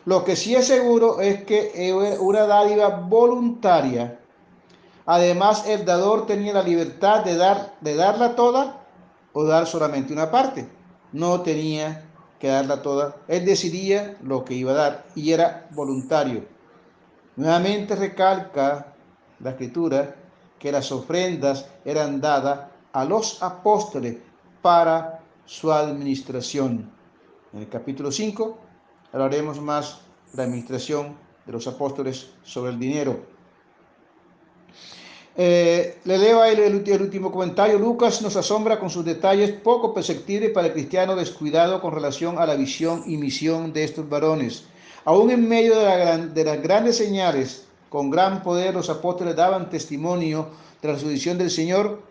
Lo 0.07 0.25
que 0.25 0.37
sí 0.37 0.55
es 0.55 0.67
seguro 0.67 1.21
es 1.21 1.45
que 1.45 2.17
una 2.21 2.47
dádiva 2.47 2.88
voluntaria. 2.88 4.19
Además, 5.12 5.67
el 5.67 5.85
dador 5.85 6.25
tenía 6.25 6.52
la 6.52 6.62
libertad 6.62 7.25
de, 7.25 7.35
dar, 7.35 7.75
de 7.81 7.97
darla 7.97 8.37
toda 8.37 8.87
o 9.33 9.43
dar 9.43 9.67
solamente 9.67 10.12
una 10.12 10.31
parte. 10.31 10.69
No 11.11 11.40
tenía 11.40 12.09
que 12.38 12.47
darla 12.47 12.81
toda. 12.81 13.17
Él 13.26 13.45
decidía 13.45 14.17
lo 14.23 14.45
que 14.45 14.55
iba 14.55 14.71
a 14.71 14.75
dar 14.76 15.07
y 15.17 15.33
era 15.33 15.67
voluntario. 15.73 16.45
Nuevamente 17.35 17.97
recalca 17.97 18.95
la 19.40 19.51
escritura 19.51 20.14
que 20.61 20.70
las 20.70 20.92
ofrendas 20.92 21.66
eran 21.85 22.20
dadas 22.20 22.68
a 22.92 23.05
los 23.05 23.42
apóstoles 23.42 24.16
para 24.62 25.25
su 25.44 25.73
administración. 25.73 26.88
En 27.53 27.59
el 27.59 27.68
capítulo 27.68 28.12
5 28.12 28.59
hablaremos 29.12 29.61
más 29.61 30.03
de 30.31 30.37
la 30.37 30.44
administración 30.44 31.16
de 31.46 31.53
los 31.53 31.66
apóstoles 31.66 32.31
sobre 32.44 32.70
el 32.70 32.79
dinero. 32.79 33.39
Eh, 35.37 35.99
le 36.05 36.19
leo 36.19 36.43
ahí 36.43 36.55
el, 36.55 37.03
último 37.03 37.31
comentario. 37.31 37.79
Lucas 37.79 38.21
nos 38.23 38.37
asombra 38.37 38.79
con 38.79 38.90
sus 38.90 39.05
detalles 39.05 39.53
poco 39.53 39.95
perceptibles 39.95 40.51
para 40.51 40.69
el 40.69 40.73
cristiano 40.73 41.16
descuidado 41.16 41.81
con 41.81 41.95
relación 41.95 42.38
a 42.38 42.47
la 42.47 42.57
visión 42.57 43.05
y 43.07 43.16
misión 43.16 43.73
de 43.73 43.85
estos 43.85 44.09
varones. 44.09 44.64
Aún 45.05 45.31
en 45.31 45.49
medio 45.49 45.79
de 45.79 46.45
las 46.45 46.62
grandes 46.62 46.97
señales, 46.97 47.64
con 47.88 48.11
gran 48.11 48.43
poder 48.43 48.75
los 48.75 48.90
apóstoles 48.90 49.35
daban 49.37 49.71
testimonio 49.71 50.49
de 50.83 50.88
la 50.88 50.95
resurrección 50.95 51.38
del 51.38 51.51
Señor 51.51 52.11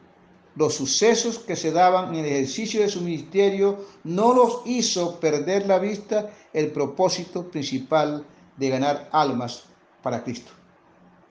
los 0.60 0.76
sucesos 0.76 1.40
que 1.40 1.56
se 1.56 1.72
daban 1.72 2.14
en 2.14 2.26
el 2.26 2.32
ejercicio 2.34 2.82
de 2.82 2.90
su 2.90 3.00
ministerio 3.00 3.86
no 4.04 4.34
los 4.34 4.62
hizo 4.66 5.18
perder 5.20 5.66
la 5.66 5.80
vista 5.80 6.32
el 6.52 6.72
propósito 6.72 7.50
principal 7.50 8.26
de 8.58 8.70
ganar 8.70 9.08
almas 9.14 9.64
para 10.04 10.22
Cristo. 10.22 10.52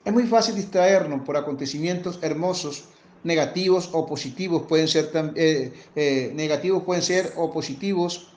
Es 0.05 0.13
muy 0.13 0.23
fácil 0.23 0.55
distraernos 0.55 1.21
por 1.21 1.37
acontecimientos 1.37 2.19
hermosos, 2.21 2.85
negativos 3.23 3.89
o 3.91 4.05
positivos, 4.05 4.63
pueden 4.63 4.87
ser 4.87 5.11
eh, 5.35 5.73
eh, 5.95 6.31
negativos, 6.33 6.83
pueden 6.83 7.03
ser 7.03 7.33
o 7.35 7.51
positivos. 7.51 8.31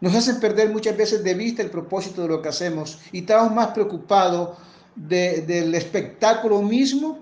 Nos 0.00 0.14
hacen 0.14 0.40
perder 0.40 0.70
muchas 0.70 0.96
veces 0.96 1.22
de 1.22 1.34
vista 1.34 1.62
el 1.62 1.70
propósito 1.70 2.22
de 2.22 2.28
lo 2.28 2.42
que 2.42 2.48
hacemos 2.48 3.00
y 3.12 3.20
estamos 3.20 3.52
más 3.52 3.68
preocupados 3.68 4.58
del 4.94 5.74
espectáculo 5.74 6.62
mismo 6.62 7.18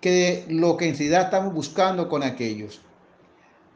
que 0.00 0.44
lo 0.48 0.76
que 0.76 0.88
en 0.88 0.96
realidad 0.96 1.22
estamos 1.22 1.54
buscando 1.54 2.08
con 2.08 2.22
aquellos. 2.22 2.80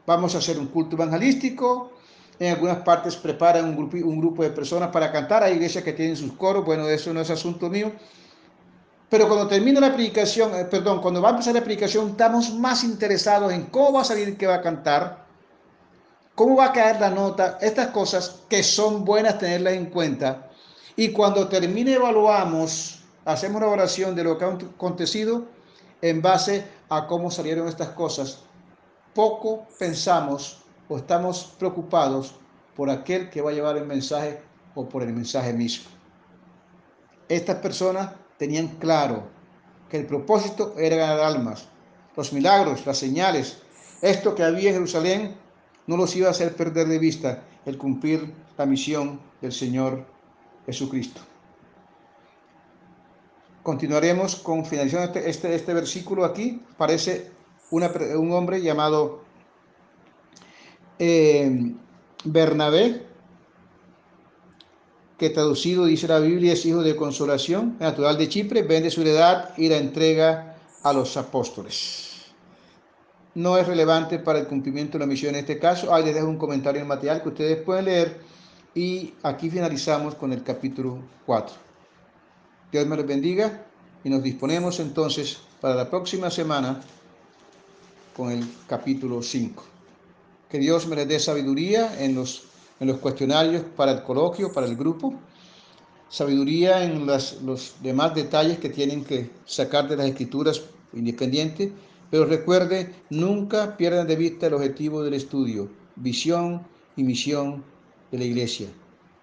Vamos 0.05 0.35
a 0.35 0.39
hacer 0.39 0.57
un 0.59 0.67
culto 0.67 0.95
evangelístico. 0.95 1.91
En 2.39 2.53
algunas 2.53 2.77
partes 2.77 3.15
preparan 3.15 3.65
un 3.65 3.75
grupo, 3.75 3.97
un 3.97 4.19
grupo 4.19 4.43
de 4.43 4.49
personas 4.49 4.89
para 4.89 5.11
cantar. 5.11 5.43
Hay 5.43 5.53
iglesias 5.53 5.83
que 5.83 5.93
tienen 5.93 6.15
sus 6.15 6.33
coros. 6.33 6.65
Bueno, 6.65 6.89
eso 6.89 7.13
no 7.13 7.21
es 7.21 7.29
asunto 7.29 7.69
mío. 7.69 7.91
Pero 9.11 9.27
cuando 9.27 9.45
termina 9.45 9.81
la 9.81 9.93
predicación, 9.93 10.55
eh, 10.55 10.63
perdón, 10.63 11.01
cuando 11.01 11.21
va 11.21 11.27
a 11.27 11.31
empezar 11.31 11.53
la 11.53 11.61
predicación, 11.61 12.11
estamos 12.11 12.53
más 12.53 12.81
interesados 12.85 13.51
en 13.51 13.63
cómo 13.63 13.91
va 13.91 14.01
a 14.03 14.05
salir 14.05 14.37
que 14.37 14.47
va 14.47 14.55
a 14.55 14.61
cantar, 14.61 15.25
cómo 16.33 16.55
va 16.55 16.67
a 16.67 16.71
caer 16.71 17.01
la 17.01 17.09
nota, 17.09 17.57
estas 17.59 17.87
cosas 17.87 18.39
que 18.47 18.63
son 18.63 19.03
buenas 19.03 19.37
tenerlas 19.37 19.73
en 19.73 19.87
cuenta. 19.87 20.49
Y 20.95 21.11
cuando 21.11 21.49
termine 21.49 21.95
evaluamos, 21.95 23.03
hacemos 23.25 23.57
una 23.57 23.67
oración 23.67 24.15
de 24.15 24.23
lo 24.23 24.37
que 24.37 24.45
ha 24.45 24.47
acontecido 24.47 25.43
en 26.01 26.21
base 26.21 26.63
a 26.87 27.05
cómo 27.05 27.29
salieron 27.29 27.67
estas 27.67 27.89
cosas, 27.89 28.39
poco 29.13 29.67
pensamos 29.77 30.61
o 30.87 30.95
estamos 30.95 31.53
preocupados 31.59 32.35
por 32.77 32.89
aquel 32.89 33.29
que 33.29 33.41
va 33.41 33.49
a 33.49 33.53
llevar 33.53 33.75
el 33.75 33.85
mensaje 33.85 34.41
o 34.73 34.87
por 34.87 35.03
el 35.03 35.11
mensaje 35.11 35.51
mismo. 35.51 35.89
Estas 37.27 37.57
personas 37.57 38.20
tenían 38.41 38.69
claro 38.79 39.29
que 39.87 39.97
el 39.97 40.07
propósito 40.07 40.73
era 40.75 40.95
ganar 40.95 41.19
almas. 41.19 41.67
Los 42.17 42.33
milagros, 42.33 42.87
las 42.87 42.97
señales, 42.97 43.59
esto 44.01 44.33
que 44.33 44.41
había 44.41 44.69
en 44.69 44.77
Jerusalén 44.77 45.35
no 45.85 45.95
los 45.95 46.15
iba 46.15 46.27
a 46.27 46.31
hacer 46.31 46.55
perder 46.55 46.87
de 46.87 46.97
vista 46.97 47.43
el 47.67 47.77
cumplir 47.77 48.33
la 48.57 48.65
misión 48.65 49.19
del 49.41 49.51
Señor 49.51 50.07
Jesucristo. 50.65 51.21
Continuaremos 53.61 54.37
con 54.37 54.65
finalización 54.65 55.03
este, 55.03 55.29
este, 55.29 55.53
este 55.53 55.73
versículo 55.75 56.25
aquí. 56.25 56.63
Parece 56.77 57.29
un 57.69 58.31
hombre 58.31 58.59
llamado 58.63 59.21
eh, 60.97 61.75
Bernabé, 62.23 63.05
que 65.21 65.29
traducido 65.29 65.85
dice 65.85 66.07
la 66.07 66.17
Biblia 66.17 66.53
es 66.53 66.65
hijo 66.65 66.81
de 66.81 66.95
consolación, 66.95 67.77
natural 67.79 68.17
de 68.17 68.27
Chipre, 68.27 68.63
vende 68.63 68.89
su 68.89 69.01
heredad 69.01 69.51
y 69.55 69.69
la 69.69 69.77
entrega 69.77 70.55
a 70.81 70.91
los 70.93 71.15
apóstoles. 71.15 72.33
No 73.35 73.55
es 73.55 73.67
relevante 73.67 74.17
para 74.17 74.39
el 74.39 74.47
cumplimiento 74.47 74.97
de 74.97 75.05
la 75.05 75.05
misión 75.05 75.35
en 75.35 75.41
este 75.41 75.59
caso. 75.59 75.93
Ahí 75.93 76.03
les 76.03 76.15
dejo 76.15 76.27
un 76.27 76.39
comentario 76.39 76.81
en 76.81 76.87
material 76.87 77.21
que 77.21 77.29
ustedes 77.29 77.61
pueden 77.61 77.85
leer. 77.85 78.19
Y 78.73 79.13
aquí 79.21 79.51
finalizamos 79.51 80.15
con 80.15 80.33
el 80.33 80.41
capítulo 80.41 80.97
4. 81.27 81.55
Dios 82.71 82.87
me 82.87 82.97
los 82.97 83.05
bendiga 83.05 83.63
y 84.03 84.09
nos 84.09 84.23
disponemos 84.23 84.79
entonces 84.79 85.37
para 85.61 85.75
la 85.75 85.87
próxima 85.87 86.31
semana 86.31 86.81
con 88.17 88.31
el 88.31 88.43
capítulo 88.65 89.21
5. 89.21 89.63
Que 90.49 90.57
Dios 90.57 90.87
me 90.87 90.95
les 90.95 91.07
dé 91.07 91.19
sabiduría 91.19 92.03
en 92.03 92.15
los, 92.15 92.47
en 92.81 92.87
los 92.87 92.97
cuestionarios 92.97 93.63
para 93.75 93.91
el 93.91 94.03
coloquio, 94.03 94.51
para 94.51 94.65
el 94.65 94.75
grupo, 94.75 95.13
sabiduría 96.09 96.83
en 96.83 97.05
las, 97.05 97.41
los 97.43 97.75
demás 97.81 98.15
detalles 98.15 98.57
que 98.57 98.69
tienen 98.69 99.05
que 99.05 99.29
sacar 99.45 99.87
de 99.87 99.95
las 99.95 100.07
escrituras 100.07 100.63
independientes 100.91 101.71
Pero 102.09 102.25
recuerde, 102.25 102.93
nunca 103.09 103.77
pierdan 103.77 104.05
de 104.05 104.17
vista 104.17 104.47
el 104.47 104.55
objetivo 104.55 105.01
del 105.01 105.13
estudio, 105.13 105.69
visión 105.95 106.61
y 106.97 107.03
misión 107.03 107.63
de 108.11 108.17
la 108.17 108.25
iglesia. 108.25 108.67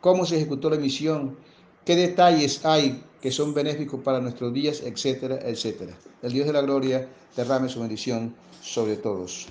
¿Cómo 0.01 0.25
se 0.25 0.37
ejecutó 0.37 0.71
la 0.71 0.79
misión? 0.79 1.37
¿Qué 1.85 1.97
detalles 1.97 2.65
hay 2.65 3.03
que 3.21 3.31
son 3.31 3.53
benéficos 3.53 4.01
para 4.03 4.21
nuestros 4.21 4.55
días, 4.55 4.81
etcétera, 4.83 5.39
etcétera? 5.43 5.93
El 6.23 6.33
Dios 6.33 6.47
de 6.47 6.55
la 6.55 6.63
gloria 6.63 7.07
derrame 7.37 7.69
su 7.69 7.81
bendición 7.81 8.35
sobre 8.63 8.97
todos. 8.97 9.49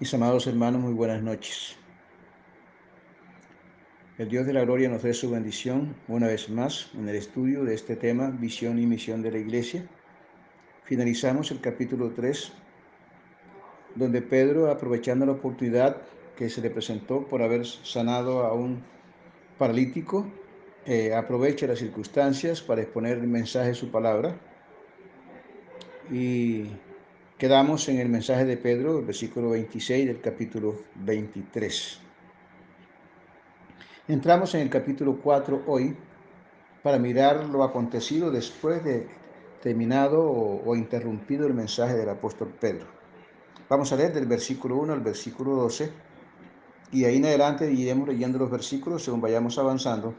Mis 0.00 0.12
amados 0.14 0.48
hermanos, 0.48 0.80
muy 0.80 0.94
buenas 0.94 1.22
noches. 1.22 1.77
El 4.18 4.28
Dios 4.28 4.46
de 4.46 4.52
la 4.52 4.64
gloria 4.64 4.88
nos 4.88 5.04
dé 5.04 5.14
su 5.14 5.30
bendición 5.30 5.94
una 6.08 6.26
vez 6.26 6.50
más 6.50 6.90
en 6.94 7.08
el 7.08 7.14
estudio 7.14 7.62
de 7.62 7.76
este 7.76 7.94
tema, 7.94 8.30
visión 8.30 8.80
y 8.80 8.84
misión 8.84 9.22
de 9.22 9.30
la 9.30 9.38
iglesia. 9.38 9.86
Finalizamos 10.82 11.52
el 11.52 11.60
capítulo 11.60 12.10
3, 12.10 12.50
donde 13.94 14.20
Pedro, 14.20 14.72
aprovechando 14.72 15.24
la 15.24 15.32
oportunidad 15.32 15.98
que 16.36 16.50
se 16.50 16.60
le 16.60 16.68
presentó 16.68 17.28
por 17.28 17.42
haber 17.42 17.64
sanado 17.64 18.40
a 18.40 18.52
un 18.54 18.82
paralítico, 19.56 20.26
eh, 20.84 21.14
aprovecha 21.14 21.68
las 21.68 21.78
circunstancias 21.78 22.60
para 22.60 22.82
exponer 22.82 23.18
el 23.18 23.28
mensaje 23.28 23.68
de 23.68 23.74
su 23.76 23.88
palabra. 23.92 24.36
Y 26.10 26.64
quedamos 27.38 27.88
en 27.88 28.00
el 28.00 28.08
mensaje 28.08 28.44
de 28.46 28.56
Pedro, 28.56 29.00
versículo 29.00 29.50
26 29.50 30.08
del 30.08 30.20
capítulo 30.20 30.82
23. 30.96 32.07
Entramos 34.08 34.54
en 34.54 34.62
el 34.62 34.70
capítulo 34.70 35.20
4 35.22 35.64
hoy 35.66 35.94
para 36.82 36.98
mirar 36.98 37.44
lo 37.44 37.62
acontecido 37.62 38.30
después 38.30 38.82
de 38.82 39.06
terminado 39.62 40.22
o, 40.22 40.74
interrumpido 40.74 41.46
el 41.46 41.52
mensaje 41.52 41.94
del 41.94 42.08
apóstol 42.08 42.54
Pedro. 42.58 42.86
Vamos 43.68 43.92
a 43.92 43.96
leer 43.96 44.14
del 44.14 44.24
versículo 44.24 44.76
1 44.76 44.94
al 44.94 45.02
versículo 45.02 45.56
12 45.56 45.92
y 46.90 47.04
ahí 47.04 47.18
en 47.18 47.26
adelante 47.26 47.70
iremos 47.70 48.08
leyendo 48.08 48.38
los 48.38 48.50
versículos 48.50 49.04
según 49.04 49.20
vayamos 49.20 49.58
avanzando, 49.58 50.14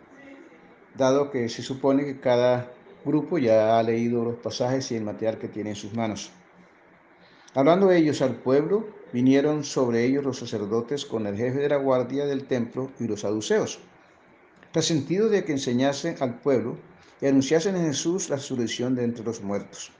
dado 0.95 1.31
que 1.31 1.49
se 1.49 1.63
supone 1.63 2.05
que 2.05 2.19
cada 2.19 2.71
grupo 3.03 3.39
ya 3.39 3.79
ha 3.79 3.81
leído 3.81 4.23
los 4.23 4.35
pasajes 4.35 4.91
y 4.91 4.97
el 4.97 5.03
material 5.03 5.39
que 5.39 5.47
tiene 5.47 5.71
en 5.71 5.75
sus 5.75 5.95
manos. 5.95 6.31
Hablando 7.55 7.91
ellos 7.91 8.21
al 8.21 8.35
pueblo, 8.35 8.87
vinieron 9.11 9.63
sobre 9.63 10.05
ellos 10.05 10.23
los 10.23 10.37
sacerdotes 10.37 11.03
con 11.05 11.25
el 11.25 11.35
jefe 11.35 11.57
de 11.57 11.69
la 11.69 11.77
guardia 11.77 12.27
del 12.27 12.45
templo 12.45 12.91
y 12.99 13.07
los 13.07 13.21
saduceos, 13.21 13.79
resentidos 14.71 15.31
de 15.31 15.43
que 15.43 15.53
enseñasen 15.53 16.15
al 16.19 16.39
pueblo 16.39 16.77
y 17.19 17.25
anunciasen 17.25 17.75
en 17.75 17.87
Jesús 17.87 18.29
la 18.29 18.35
resurrección 18.35 18.93
de 18.93 19.03
entre 19.03 19.25
los 19.25 19.41
muertos. 19.41 19.91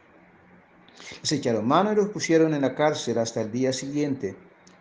Les 1.22 1.32
echaron 1.32 1.68
mano 1.68 1.92
y 1.92 1.96
los 1.96 2.10
pusieron 2.10 2.54
en 2.54 2.62
la 2.62 2.76
cárcel 2.76 3.18
hasta 3.18 3.42
el 3.42 3.52
día 3.52 3.74
siguiente, 3.74 4.36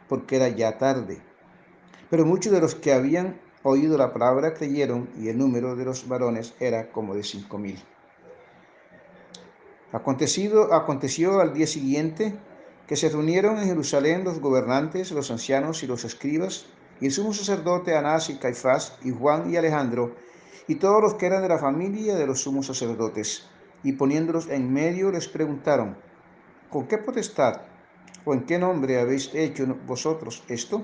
porque 0.07 0.37
era 0.37 0.49
ya 0.49 0.77
tarde. 0.77 1.23
Pero 2.11 2.27
muchos 2.27 2.53
de 2.53 2.61
los 2.61 2.75
que 2.75 2.93
habían 2.93 3.41
oído 3.63 3.97
la 3.97 4.13
palabra 4.13 4.53
creyeron 4.53 5.09
y 5.19 5.29
el 5.29 5.39
número 5.39 5.75
de 5.75 5.87
los 5.87 6.07
varones 6.07 6.55
era 6.61 6.93
como 6.93 7.15
de 7.15 7.23
cinco 7.23 7.57
mil. 7.57 7.83
Acontecido, 9.91 10.75
aconteció 10.75 11.41
al 11.41 11.55
día 11.55 11.67
siguiente 11.67 12.39
que 12.89 12.97
se 12.97 13.11
reunieron 13.11 13.59
en 13.59 13.67
Jerusalén 13.67 14.25
los 14.25 14.41
gobernantes, 14.41 15.13
los 15.13 15.31
ancianos 15.31 15.83
y 15.83 15.87
los 15.87 16.05
escribas, 16.05 16.65
y 17.01 17.07
el 17.07 17.13
sumo 17.13 17.35
sacerdote 17.35 17.95
Anás 17.95 18.31
y 18.31 18.39
Caifás, 18.39 18.99
y 19.05 19.11
Juan 19.11 19.51
y 19.51 19.57
Alejandro, 19.57 20.17
y 20.67 20.77
todos 20.77 21.03
los 21.03 21.15
que 21.15 21.27
eran 21.27 21.43
de 21.43 21.51
la 21.51 21.59
familia 21.59 22.17
de 22.17 22.27
los 22.27 22.41
sumos 22.41 22.67
sacerdotes, 22.67 23.47
y 23.83 23.93
poniéndolos 23.93 24.49
en 24.49 24.73
medio 24.73 25.13
les 25.13 25.29
preguntaron, 25.29 25.99
¿con 26.71 26.89
qué 26.89 26.97
potestad 26.97 27.61
o 28.25 28.33
en 28.33 28.47
qué 28.47 28.59
nombre 28.59 28.99
habéis 28.99 29.35
hecho 29.35 29.67
vosotros 29.87 30.43
esto? 30.49 30.83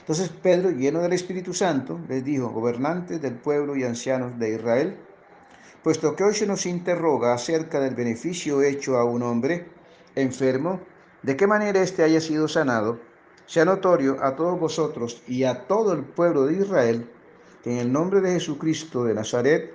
Entonces 0.00 0.30
Pedro, 0.30 0.70
lleno 0.70 1.00
del 1.00 1.12
Espíritu 1.12 1.52
Santo, 1.52 2.00
les 2.08 2.24
dijo, 2.24 2.48
gobernantes 2.48 3.20
del 3.20 3.34
pueblo 3.34 3.76
y 3.76 3.84
ancianos 3.84 4.38
de 4.38 4.54
Israel, 4.54 4.96
puesto 5.82 6.16
que 6.16 6.24
hoy 6.24 6.34
se 6.34 6.46
nos 6.46 6.64
interroga 6.64 7.34
acerca 7.34 7.78
del 7.78 7.94
beneficio 7.94 8.62
hecho 8.62 8.96
a 8.96 9.04
un 9.04 9.22
hombre 9.22 9.83
enfermo, 10.14 10.80
de 11.22 11.36
qué 11.36 11.46
manera 11.46 11.82
éste 11.82 12.02
haya 12.02 12.20
sido 12.20 12.48
sanado, 12.48 13.00
sea 13.46 13.64
notorio 13.64 14.22
a 14.22 14.36
todos 14.36 14.58
vosotros 14.58 15.22
y 15.26 15.44
a 15.44 15.66
todo 15.66 15.92
el 15.92 16.04
pueblo 16.04 16.46
de 16.46 16.54
Israel 16.54 17.10
en 17.64 17.78
el 17.78 17.92
nombre 17.92 18.20
de 18.20 18.32
Jesucristo 18.32 19.04
de 19.04 19.14
Nazaret, 19.14 19.74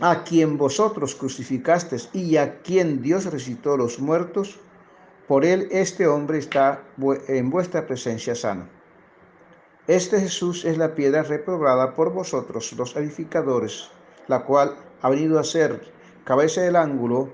a 0.00 0.24
quien 0.24 0.58
vosotros 0.58 1.14
crucificasteis 1.14 2.08
y 2.12 2.36
a 2.36 2.60
quien 2.60 3.02
Dios 3.02 3.24
resucitó 3.26 3.76
los 3.76 3.98
muertos, 3.98 4.58
por 5.26 5.44
él 5.44 5.68
este 5.70 6.06
hombre 6.06 6.38
está 6.38 6.82
en 7.28 7.50
vuestra 7.50 7.86
presencia 7.86 8.34
sano. 8.34 8.68
Este 9.86 10.20
Jesús 10.20 10.64
es 10.64 10.76
la 10.78 10.94
piedra 10.94 11.22
reprobada 11.22 11.94
por 11.94 12.12
vosotros, 12.12 12.72
los 12.74 12.94
edificadores, 12.96 13.90
la 14.26 14.44
cual 14.44 14.76
ha 15.00 15.08
venido 15.08 15.38
a 15.38 15.44
ser 15.44 15.80
cabeza 16.24 16.60
del 16.60 16.76
ángulo, 16.76 17.30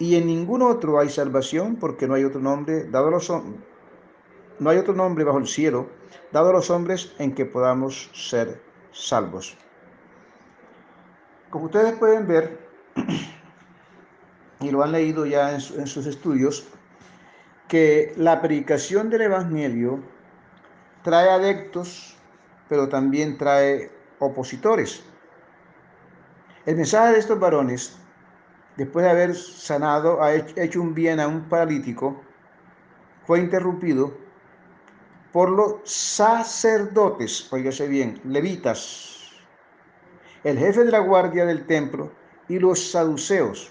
y 0.00 0.16
en 0.16 0.26
ningún 0.26 0.62
otro 0.62 0.98
hay 0.98 1.10
salvación, 1.10 1.76
porque 1.76 2.08
no 2.08 2.14
hay 2.14 2.24
otro 2.24 2.40
nombre 2.40 2.90
dado 2.90 3.06
a 3.06 3.10
los 3.12 3.30
hombres 3.30 3.70
no 4.60 4.68
hay 4.68 4.76
otro 4.76 4.94
nombre 4.94 5.24
bajo 5.24 5.38
el 5.38 5.48
cielo 5.48 5.88
dado 6.32 6.50
a 6.50 6.52
los 6.52 6.70
hombres 6.70 7.14
en 7.18 7.34
que 7.34 7.46
podamos 7.46 8.10
ser 8.12 8.62
salvos. 8.92 9.56
Como 11.48 11.64
ustedes 11.64 11.94
pueden 11.94 12.28
ver, 12.28 12.68
y 14.60 14.70
lo 14.70 14.84
han 14.84 14.92
leído 14.92 15.26
ya 15.26 15.54
en, 15.54 15.60
sus 15.60 16.06
estudios, 16.06 16.68
que 17.68 18.12
la 18.16 18.40
predicación 18.42 19.08
del 19.08 19.22
Evangelio 19.22 20.00
trae 21.02 21.30
adeptos, 21.30 22.16
pero 22.68 22.88
también 22.88 23.38
trae 23.38 23.90
opositores. 24.18 25.02
El 26.66 26.76
mensaje 26.76 27.14
de 27.14 27.18
estos 27.18 27.40
varones, 27.40 27.98
después 28.80 29.04
de 29.04 29.10
haber 29.10 29.34
sanado, 29.34 30.22
ha 30.22 30.34
hecho 30.34 30.80
un 30.80 30.94
bien 30.94 31.20
a 31.20 31.28
un 31.28 31.50
paralítico, 31.50 32.18
fue 33.26 33.38
interrumpido 33.38 34.14
por 35.34 35.50
los 35.50 35.82
sacerdotes, 35.84 37.52
oígase 37.52 37.86
bien, 37.88 38.18
levitas, 38.24 39.32
el 40.44 40.56
jefe 40.56 40.84
de 40.84 40.92
la 40.92 41.00
guardia 41.00 41.44
del 41.44 41.66
templo 41.66 42.10
y 42.48 42.58
los 42.58 42.90
saduceos. 42.90 43.70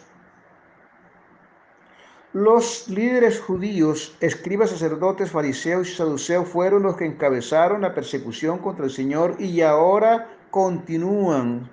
Los 2.34 2.88
líderes 2.88 3.39
judíos, 3.39 4.15
escribas, 4.19 4.69
sacerdotes, 4.69 5.32
fariseos 5.32 5.89
y 5.89 5.95
saduceos 5.95 6.48
fueron 6.48 6.84
los 6.84 6.95
que 6.95 7.06
encabezaron 7.06 7.82
la 7.82 7.95
persecución 7.95 8.60
contra 8.60 8.86
el 8.86 8.91
Señor 8.91 9.38
y 9.39 9.62
ahora 9.62 10.30
continúan 10.52 11.67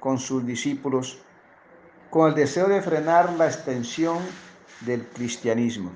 con 0.00 0.18
sus 0.18 0.44
discípulos 0.44 1.22
con 2.12 2.28
el 2.28 2.34
deseo 2.34 2.68
de 2.68 2.82
frenar 2.82 3.32
la 3.38 3.46
extensión 3.46 4.18
del 4.82 5.06
cristianismo. 5.08 5.90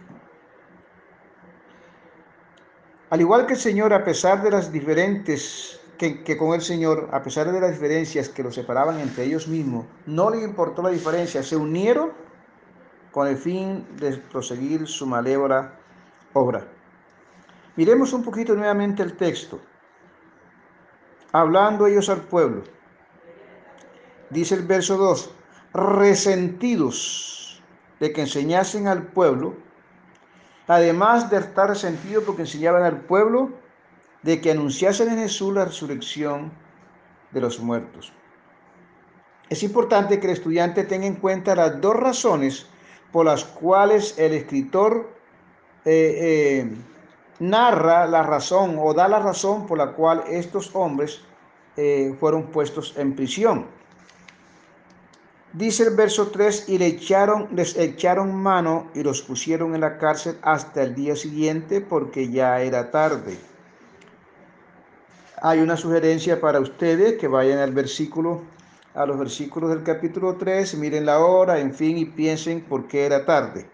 Al 3.11 3.21
igual 3.21 3.45
que 3.45 3.53
el 3.53 3.59
Señor, 3.59 3.93
a 3.93 4.03
pesar 4.03 4.43
de 4.43 4.51
las 4.51 4.73
diferentes 4.73 5.79
que, 5.99 6.39
con 6.39 6.55
el 6.55 6.63
Señor, 6.63 7.11
a 7.13 7.23
pesar 7.23 7.53
de 7.53 7.61
las 7.61 7.73
diferencias 7.73 8.31
que 8.31 8.43
los 8.43 8.55
separaban 8.55 8.99
entre 8.99 9.25
ellos 9.25 9.47
mismos, 9.47 9.85
no 10.07 10.31
le 10.31 10.43
importó 10.43 10.81
la 10.81 10.89
diferencia, 10.89 11.43
se 11.43 11.55
unieron 11.55 12.13
con 13.13 13.29
el 13.29 13.37
fin 13.37 13.87
de 13.99 14.17
proseguir 14.17 14.87
su 14.89 15.07
malévola 15.07 15.75
obra. 16.33 16.67
Miremos 17.77 18.15
un 18.15 18.23
poquito 18.23 18.55
nuevamente 18.55 19.03
el 19.03 19.19
texto. 19.19 19.61
Hablando 21.33 21.87
ellos 21.87 22.09
al 22.09 22.23
pueblo. 22.23 22.63
Dice 24.31 24.55
el 24.55 24.63
verso 24.63 24.97
2, 24.97 25.31
resentidos 25.77 27.63
de 28.01 28.13
que 28.13 28.23
enseñasen 28.23 28.89
al 28.89 29.05
pueblo 29.05 29.55
además 30.67 31.31
de 31.31 31.39
estar 31.39 31.69
resentido 31.69 32.23
porque 32.23 32.43
enseñaban 32.43 32.83
al 32.83 33.01
pueblo 33.03 33.51
de 34.23 34.41
que 34.41 34.51
anunciasen 34.51 35.09
en 35.11 35.19
Jesús 35.19 35.55
la 35.55 35.67
resurrección 35.67 36.53
de 37.31 37.41
los 37.41 37.61
muertos. 37.61 38.13
Es 39.49 39.63
importante 39.63 40.19
que 40.19 40.27
el 40.27 40.33
estudiante 40.33 40.85
tenga 40.85 41.07
en 41.07 41.15
cuenta 41.15 41.55
las 41.55 41.81
dos 41.81 41.95
razones 41.95 42.67
por 43.13 43.27
las 43.27 43.45
cuales 43.45 44.19
el 44.19 44.33
escritor 44.33 45.09
eh, 45.85 46.65
eh, 46.65 46.77
narra 47.39 48.07
la 48.07 48.25
razón 48.25 48.77
o 48.81 48.93
da 48.93 49.07
la 49.07 49.21
razón 49.21 49.67
por 49.67 49.79
la 49.79 49.93
cual 49.93 50.25
estos 50.29 50.75
hombres 50.75 51.23
eh, 51.77 52.13
fueron 52.19 52.47
puestos 52.47 52.95
en 52.97 53.15
prisión. 53.15 53.67
Dice 55.57 55.85
el 55.85 55.97
verso 55.97 56.29
3, 56.29 56.69
y 56.69 56.77
le 56.77 56.85
echaron, 56.85 57.49
les 57.51 57.79
echaron 57.79 58.35
mano 58.35 58.91
y 58.93 59.03
los 59.03 59.23
pusieron 59.23 59.75
en 59.75 59.81
la 59.81 59.97
cárcel 59.97 60.37
hasta 60.43 60.83
el 60.83 60.95
día 60.95 61.17
siguiente 61.17 61.81
porque 61.81 62.29
ya 62.29 62.61
era 62.61 62.91
tarde. 62.91 63.39
Hay 65.41 65.61
una 65.61 65.79
sugerencia 65.79 66.43
para 66.43 66.61
ustedes 66.61 67.17
que 67.17 67.27
vayan 67.27 67.59
al 67.61 67.73
versículo 67.73 68.43
a 68.93 69.07
los 69.07 69.19
versículos 69.19 69.71
del 69.71 69.83
capítulo 69.83 70.37
3, 70.37 70.75
miren 70.75 71.07
la 71.07 71.21
hora, 71.21 71.59
en 71.59 71.73
fin, 71.73 71.97
y 71.97 72.05
piensen 72.05 72.61
por 72.61 72.87
qué 72.87 73.07
era 73.07 73.25
tarde. 73.25 73.67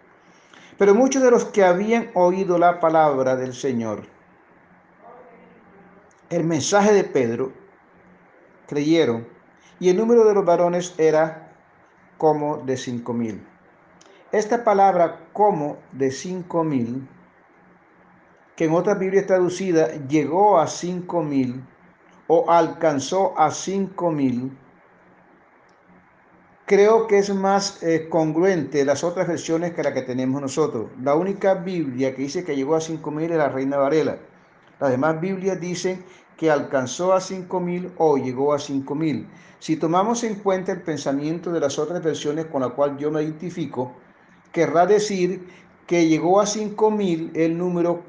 Pero 0.78 0.94
muchos 0.94 1.20
de 1.20 1.32
los 1.32 1.46
que 1.46 1.64
habían 1.64 2.12
oído 2.14 2.58
la 2.58 2.78
palabra 2.78 3.34
del 3.34 3.54
Señor, 3.54 4.02
el 6.30 6.44
mensaje 6.44 6.92
de 6.92 7.02
Pedro, 7.02 7.52
creyeron, 8.68 9.26
y 9.80 9.88
el 9.88 9.96
número 9.96 10.24
de 10.24 10.34
los 10.34 10.44
varones 10.44 10.94
era 10.96 11.41
como 12.22 12.58
de 12.58 12.76
cinco 12.76 13.12
mil. 13.12 13.44
Esta 14.30 14.62
palabra 14.62 15.18
como 15.32 15.78
de 15.90 16.12
cinco 16.12 16.62
mil, 16.62 17.08
que 18.54 18.66
en 18.66 18.74
otra 18.74 18.94
Biblia 18.94 19.26
traducida 19.26 19.88
llegó 20.06 20.60
a 20.60 20.68
cinco 20.68 21.24
mil 21.24 21.64
o 22.28 22.48
alcanzó 22.48 23.36
a 23.36 23.50
cinco 23.50 24.12
mil, 24.12 24.56
creo 26.64 27.08
que 27.08 27.18
es 27.18 27.34
más 27.34 27.82
eh, 27.82 28.08
congruente 28.08 28.84
las 28.84 29.02
otras 29.02 29.26
versiones 29.26 29.72
que 29.72 29.82
la 29.82 29.92
que 29.92 30.02
tenemos 30.02 30.40
nosotros. 30.40 30.92
La 31.02 31.16
única 31.16 31.54
Biblia 31.54 32.14
que 32.14 32.22
dice 32.22 32.44
que 32.44 32.54
llegó 32.54 32.76
a 32.76 32.80
5.000 32.80 33.32
es 33.32 33.36
la 33.36 33.48
Reina 33.48 33.78
Varela. 33.78 34.18
Las 34.78 34.92
demás 34.92 35.20
Biblias 35.20 35.60
dicen 35.60 36.04
que 36.36 36.50
alcanzó 36.50 37.12
a 37.12 37.20
5.000 37.20 37.92
o 37.98 38.16
llegó 38.16 38.52
a 38.52 38.58
5.000. 38.58 39.26
Si 39.58 39.76
tomamos 39.76 40.24
en 40.24 40.36
cuenta 40.36 40.72
el 40.72 40.82
pensamiento 40.82 41.52
de 41.52 41.60
las 41.60 41.78
otras 41.78 42.02
versiones 42.02 42.46
con 42.46 42.62
la 42.62 42.70
cual 42.70 42.98
yo 42.98 43.10
me 43.10 43.22
identifico, 43.22 43.92
querrá 44.50 44.86
decir 44.86 45.46
que 45.86 46.08
llegó 46.08 46.40
a 46.40 46.44
5.000 46.44 47.30
el 47.34 47.56
número 47.56 48.02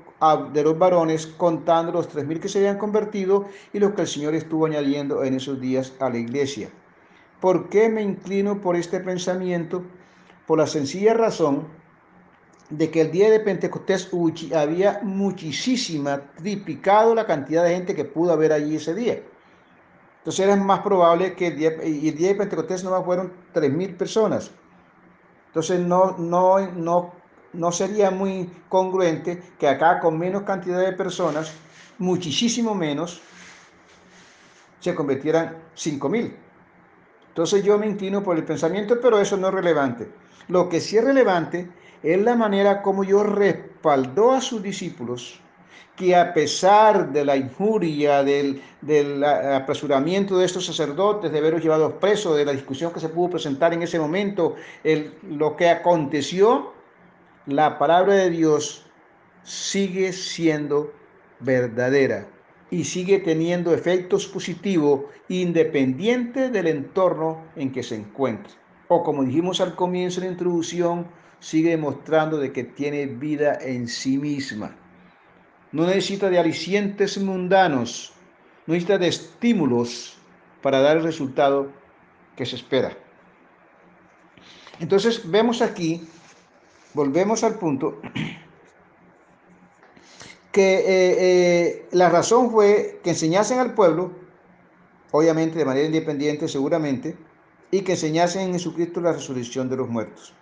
de 0.54 0.64
los 0.64 0.80
varones, 0.80 1.28
contando 1.28 1.92
los 1.92 2.10
3.000 2.10 2.40
que 2.40 2.48
se 2.48 2.60
habían 2.60 2.78
convertido 2.78 3.46
y 3.74 3.80
los 3.80 3.94
que 3.94 4.02
el 4.02 4.08
Señor 4.08 4.36
estuvo 4.36 4.66
añadiendo 4.66 5.24
en 5.24 5.34
esos 5.34 5.60
días 5.60 5.94
a 6.00 6.10
la 6.10 6.18
iglesia. 6.18 6.70
¿Por 7.42 7.68
qué 7.68 7.90
me 7.90 8.02
inclino 8.02 8.62
por 8.62 8.78
este 8.78 9.02
pensamiento? 9.02 9.84
Por 10.48 10.60
la 10.60 10.68
sencilla 10.68 11.14
razón 11.14 11.68
de 12.78 12.90
que 12.90 13.02
el 13.02 13.12
día 13.12 13.30
de 13.30 13.40
Pentecostés 13.40 14.10
había 14.56 15.00
muchísima, 15.04 16.22
triplicado 16.38 17.14
la 17.14 17.28
cantidad 17.28 17.64
de 17.64 17.76
gente 17.76 17.96
que 17.96 18.04
pudo 18.04 18.34
haber 18.34 18.52
allí 18.52 18.78
ese 18.78 18.96
día. 18.96 19.22
Entonces 20.18 20.46
era 20.46 20.56
más 20.56 20.80
probable 20.80 21.36
que 21.36 21.48
el 21.48 21.58
día, 21.58 21.70
el 21.84 22.16
día 22.18 22.30
de 22.30 22.36
Pentecostés 22.36 22.84
nomás 22.84 23.06
fueron 23.06 23.32
3.000 23.54 23.96
personas. 23.96 24.52
Entonces 25.48 25.82
no, 25.82 26.18
no, 26.18 26.72
no, 26.72 27.14
no 27.54 27.72
sería 27.72 28.10
muy 28.10 28.50
congruente 28.70 29.44
que 29.60 29.68
acá 29.68 30.00
con 30.00 30.18
menos 30.18 30.42
cantidad 30.42 30.80
de 30.80 30.94
personas, 30.94 31.54
muchísimo 32.00 32.74
menos, 32.74 33.22
se 34.80 34.96
convirtieran 34.96 35.58
5.000. 35.76 36.34
Entonces 37.28 37.64
yo 37.64 37.78
me 37.78 37.86
inclino 37.86 38.24
por 38.24 38.36
el 38.36 38.46
pensamiento, 38.46 39.00
pero 39.00 39.20
eso 39.20 39.38
no 39.38 39.50
es 39.50 39.54
relevante. 39.54 40.12
Lo 40.48 40.68
que 40.70 40.82
sí 40.82 40.98
es 40.98 41.04
relevante 41.04 41.70
es 42.04 42.22
la 42.22 42.36
manera 42.36 42.82
como 42.82 43.04
yo 43.04 43.24
respaldó 43.24 44.32
a 44.32 44.42
sus 44.42 44.62
discípulos 44.62 45.40
que 45.96 46.16
a 46.16 46.34
pesar 46.34 47.12
de 47.12 47.24
la 47.24 47.38
injuria, 47.38 48.24
del, 48.24 48.62
apresuramiento 49.24 50.38
de 50.38 50.46
estos 50.46 50.66
sacerdotes, 50.66 51.32
de 51.32 51.38
haberlos 51.38 51.62
llevado 51.62 52.00
presos, 52.00 52.36
de 52.36 52.46
la 52.46 52.52
discusión 52.52 52.92
que 52.92 53.00
se 53.00 53.10
pudo 53.10 53.32
presentar 53.32 53.74
en 53.74 53.84
ese 53.84 54.00
momento, 54.00 54.56
lo 55.30 55.56
que 55.56 55.70
aconteció, 55.70 56.74
la 57.46 57.78
palabra 57.78 58.16
de 58.16 58.30
Dios 58.32 58.86
sigue 59.44 60.14
siendo 60.14 60.92
verdadera 61.40 62.28
y 62.72 62.86
sigue 62.86 63.20
teniendo 63.20 63.74
efectos 63.74 64.26
positivos 64.26 65.02
independiente 65.28 66.50
del 66.50 66.68
entorno 66.68 67.44
en 67.56 67.72
que 67.72 67.84
se 67.84 67.96
encuentre. 67.96 68.54
O 68.88 69.04
como 69.04 69.24
dijimos 69.24 69.62
al 69.62 69.76
comienzo 69.76 70.22
de 70.22 70.28
la 70.28 70.34
introducción, 70.34 71.08
sigue 71.44 71.72
demostrando 71.72 72.38
de 72.38 72.54
que 72.54 72.64
tiene 72.64 73.06
vida 73.06 73.58
en 73.60 73.90
sí 73.90 74.18
misma. 74.18 74.74
No 75.74 75.86
necesita 75.86 76.30
de 76.30 76.40
alicientes 76.40 77.18
mundanos, 77.18 78.14
no 78.66 78.74
necesita 78.74 78.98
de 78.98 79.10
estímulos 79.10 80.18
para 80.62 80.80
dar 80.80 80.96
el 80.96 81.04
resultado 81.04 81.70
que 82.38 82.46
se 82.46 82.56
espera. 82.56 82.98
Entonces 84.80 85.30
vemos 85.30 85.62
aquí, 85.62 86.08
volvemos 86.94 87.44
al 87.44 87.56
punto, 87.56 88.00
que 90.54 90.76
eh, 90.76 90.86
eh, 90.88 91.90
la 91.92 92.08
razón 92.08 92.52
fue 92.52 93.02
que 93.04 93.10
enseñasen 93.10 93.60
al 93.60 93.74
pueblo, 93.74 94.14
obviamente 95.12 95.60
de 95.60 95.66
manera 95.66 95.88
independiente 95.88 96.48
seguramente, 96.48 97.18
y 97.70 97.82
que 97.82 97.94
enseñasen 97.94 98.44
en 98.44 98.54
Jesucristo 98.54 99.02
la 99.02 99.12
resurrección 99.12 99.68
de 99.68 99.76
los 99.76 99.90
muertos. 99.90 100.34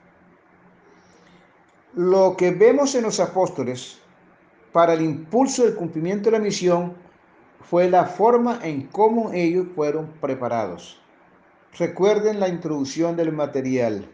Lo 1.94 2.38
que 2.38 2.52
vemos 2.52 2.96
en 2.96 3.04
los 3.04 3.20
apóstoles 3.20 4.00
para 4.72 4.94
el 4.94 5.02
impulso 5.02 5.66
del 5.66 5.76
cumplimiento 5.76 6.32
de 6.32 6.38
la 6.38 6.44
misión 6.44 6.94
fue 7.70 7.90
la 7.90 8.06
forma 8.06 8.60
en 8.64 8.88
cómo 8.88 9.34
ellos 9.34 9.68
fueron 9.76 10.08
preparados. 10.22 11.02
Recuerden 11.78 12.40
la 12.40 12.48
introducción 12.48 13.18
del 13.18 13.34
material 13.34 14.08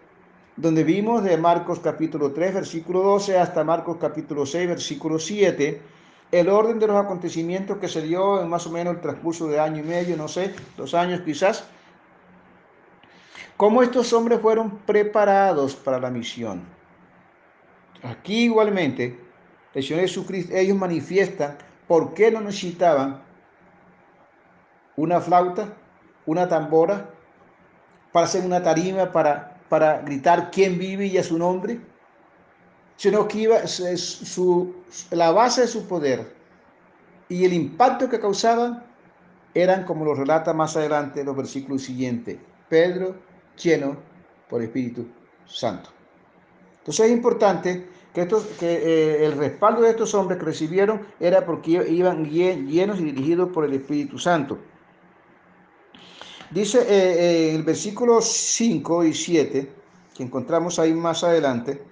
donde 0.56 0.84
vimos 0.84 1.24
de 1.24 1.38
Marcos 1.38 1.80
capítulo 1.80 2.32
3, 2.32 2.56
versículo 2.56 3.04
12 3.04 3.38
hasta 3.38 3.64
Marcos 3.64 3.98
capítulo 4.02 4.48
6, 4.48 4.68
versículo 4.68 5.20
7, 5.20 5.80
el 6.32 6.50
orden 6.50 6.80
de 6.80 6.88
los 6.88 6.98
acontecimientos 6.98 7.78
que 7.78 7.88
se 7.88 8.02
dio 8.02 8.42
en 8.42 8.50
más 8.50 8.66
o 8.66 8.72
menos 8.72 8.96
el 8.96 9.02
transcurso 9.02 9.48
de 9.48 9.60
año 9.60 9.84
y 9.84 9.88
medio, 9.88 10.18
no 10.18 10.28
sé, 10.28 10.56
dos 10.76 10.96
años 10.96 11.22
quizás, 11.22 11.66
cómo 13.56 13.84
estos 13.84 14.12
hombres 14.14 14.42
fueron 14.42 14.80
preparados 14.80 15.76
para 15.76 16.00
la 16.00 16.10
misión. 16.10 16.77
Aquí 18.04 18.46
igualmente, 18.46 19.20
el 19.74 19.84
Señor 19.84 20.02
Jesucristo, 20.02 20.56
ellos 20.56 20.78
manifiestan 20.78 21.58
por 21.88 22.14
qué 22.14 22.32
no 22.32 22.42
necesitaban 22.42 23.22
una 24.96 25.20
flauta, 25.20 25.74
una 26.26 26.48
tambora, 26.48 27.10
para 28.12 28.26
hacer 28.26 28.46
una 28.46 28.64
tarima, 28.64 29.12
para 29.12 29.58
para 29.70 30.02
gritar 30.02 30.50
quién 30.52 30.78
vive 30.78 31.08
y 31.08 31.18
a 31.18 31.24
su 31.24 31.38
nombre, 31.38 31.80
sino 32.96 33.28
que 33.28 33.40
iba, 33.40 33.68
su, 33.68 34.76
la 35.12 35.32
base 35.32 35.62
de 35.62 35.68
su 35.68 35.88
poder 35.88 36.36
y 37.30 37.46
el 37.46 37.54
impacto 37.54 38.10
que 38.10 38.20
causaban 38.20 38.84
eran 39.54 39.84
como 39.84 40.06
lo 40.06 40.14
relata 40.14 40.54
más 40.54 40.76
adelante 40.78 41.24
los 41.24 41.36
versículos 41.36 41.84
siguientes, 41.84 42.38
Pedro 42.70 43.16
lleno 43.62 43.98
por 44.50 44.62
Espíritu 44.62 45.08
Santo. 45.46 45.90
Entonces 46.88 47.08
es 47.08 47.12
importante 47.12 47.86
que, 48.14 48.22
eh, 48.62 49.26
el 49.26 49.34
respaldo 49.34 49.82
de 49.82 49.90
estos 49.90 50.14
hombres 50.16 50.40
que 50.40 50.46
recibieron 50.46 51.06
era 51.20 51.46
porque 51.46 51.72
iban 51.90 52.24
llenos 52.24 53.02
y 53.02 53.04
dirigidos 53.04 53.50
por 53.52 53.66
el 53.66 53.74
Espíritu 53.74 54.18
Santo. 54.18 54.58
Dice 56.50 56.80
eh, 56.80 56.86
eh, 56.90 57.56
el 57.56 57.64
versículo 57.64 58.22
5 58.22 59.04
y 59.04 59.14
7, 59.14 59.70
que 60.16 60.24
encontramos 60.24 60.80
ahí 60.80 60.94
más 60.94 61.26
adelante, 61.26 61.84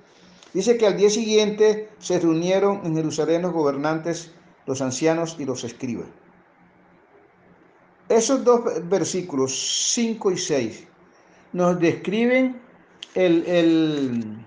dice 0.53 0.77
que 0.77 0.87
al 0.87 0.95
día 0.95 1.09
siguiente 1.09 1.89
se 1.99 2.17
reunieron 2.17 2.79
en 2.85 2.95
Jerusalén 2.95 3.41
los 3.41 3.51
gobernantes, 3.51 4.31
los 4.65 4.81
ancianos 4.81 5.35
y 5.37 5.43
los 5.43 5.65
escribas. 5.65 6.07
Esos 8.07 8.45
dos 8.45 8.61
versículos, 8.87 9.91
5 9.93 10.31
y 10.31 10.37
6, 10.37 10.87
nos 11.51 11.77
describen 11.81 12.61
el, 13.13 13.45
el, 13.45 14.44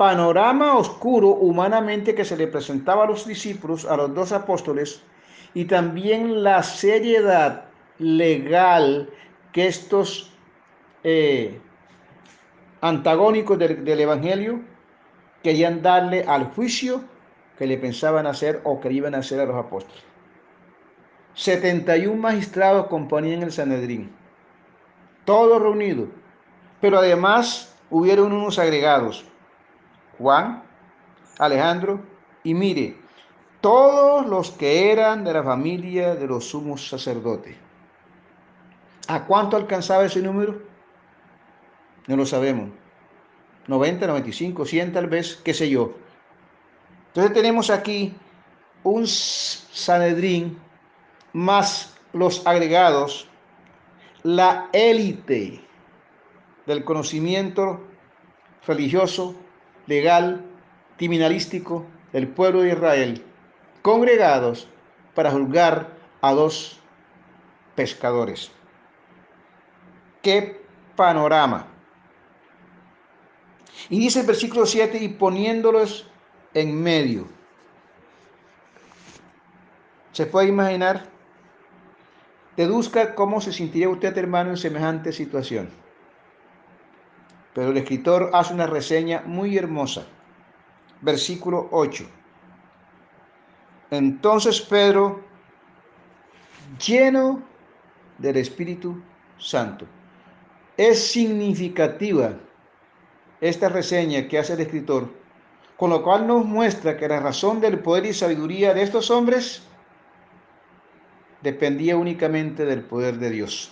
panorama 0.00 0.78
oscuro 0.78 1.28
humanamente 1.28 2.14
que 2.14 2.24
se 2.24 2.34
le 2.34 2.46
presentaba 2.46 3.04
a 3.04 3.06
los 3.06 3.26
discípulos, 3.26 3.84
a 3.84 3.98
los 3.98 4.14
dos 4.14 4.32
apóstoles, 4.32 5.02
y 5.52 5.66
también 5.66 6.42
la 6.42 6.62
seriedad 6.62 7.66
legal 7.98 9.10
que 9.52 9.66
estos 9.66 10.32
eh, 11.04 11.60
antagónicos 12.80 13.58
del, 13.58 14.00
Evangelio 14.00 14.60
querían 15.42 15.82
darle 15.82 16.24
al 16.26 16.46
juicio 16.46 17.04
que 17.58 17.66
le 17.66 17.76
pensaban 17.76 18.26
hacer 18.26 18.62
o 18.64 18.80
que 18.80 18.90
iban 18.90 19.14
a 19.14 19.18
hacer 19.18 19.38
a 19.38 19.44
los 19.44 19.56
apóstoles. 19.56 20.02
71 21.34 22.16
magistrados 22.18 22.86
componían 22.86 23.42
el 23.42 23.52
Sanedrín, 23.52 24.10
todos 25.26 25.60
reunidos, 25.60 26.08
pero 26.80 26.96
además 26.96 27.76
hubieron 27.90 28.32
unos 28.32 28.58
agregados, 28.58 29.29
Juan, 30.20 30.62
Alejandro 31.38 32.00
y 32.44 32.54
mire, 32.54 32.96
todos 33.60 34.26
los 34.26 34.50
que 34.52 34.92
eran 34.92 35.24
de 35.24 35.32
la 35.32 35.42
familia 35.42 36.14
de 36.14 36.26
los 36.26 36.48
sumos 36.50 36.88
sacerdotes. 36.88 37.56
¿A 39.08 39.24
cuánto 39.24 39.56
alcanzaba 39.56 40.04
ese 40.04 40.22
número? 40.22 40.62
No 42.06 42.16
lo 42.16 42.26
sabemos. 42.26 42.70
90, 43.66 44.06
95, 44.06 44.64
100 44.64 44.92
tal 44.92 45.06
vez, 45.06 45.40
qué 45.44 45.54
sé 45.54 45.68
yo. 45.68 45.92
Entonces 47.08 47.32
tenemos 47.32 47.70
aquí 47.70 48.14
un 48.82 49.06
Sanedrín 49.06 50.58
más 51.32 51.96
los 52.12 52.46
agregados 52.46 53.26
la 54.22 54.68
élite 54.72 55.60
del 56.66 56.84
conocimiento 56.84 57.80
religioso, 58.66 59.34
legal, 59.90 60.44
criminalístico 60.98 61.84
del 62.12 62.28
pueblo 62.28 62.60
de 62.60 62.70
Israel, 62.70 63.24
congregados 63.82 64.68
para 65.16 65.32
juzgar 65.32 65.88
a 66.20 66.32
dos 66.32 66.78
pescadores. 67.74 68.52
¡Qué 70.22 70.62
panorama! 70.94 71.66
Y 73.88 73.98
dice 73.98 74.20
el 74.20 74.26
versículo 74.26 74.64
7, 74.64 74.96
y 75.02 75.08
poniéndolos 75.08 76.08
en 76.54 76.80
medio. 76.80 77.26
¿Se 80.12 80.24
puede 80.26 80.48
imaginar? 80.48 81.06
Deduzca 82.56 83.16
cómo 83.16 83.40
se 83.40 83.52
sentiría 83.52 83.88
usted, 83.88 84.16
hermano, 84.16 84.50
en 84.50 84.56
semejante 84.56 85.12
situación. 85.12 85.68
Pero 87.60 87.72
el 87.72 87.76
escritor 87.76 88.30
hace 88.32 88.54
una 88.54 88.66
reseña 88.66 89.22
muy 89.26 89.58
hermosa. 89.58 90.06
Versículo 91.02 91.68
8. 91.72 92.06
Entonces 93.90 94.62
Pedro, 94.62 95.20
lleno 96.82 97.42
del 98.16 98.38
Espíritu 98.38 99.02
Santo. 99.36 99.84
Es 100.78 101.12
significativa 101.12 102.32
esta 103.42 103.68
reseña 103.68 104.26
que 104.26 104.38
hace 104.38 104.54
el 104.54 104.60
escritor, 104.60 105.10
con 105.76 105.90
lo 105.90 106.02
cual 106.02 106.26
nos 106.26 106.46
muestra 106.46 106.96
que 106.96 107.08
la 107.08 107.20
razón 107.20 107.60
del 107.60 107.80
poder 107.80 108.06
y 108.06 108.14
sabiduría 108.14 108.72
de 108.72 108.84
estos 108.84 109.10
hombres 109.10 109.62
dependía 111.42 111.98
únicamente 111.98 112.64
del 112.64 112.80
poder 112.80 113.18
de 113.18 113.28
Dios. 113.28 113.70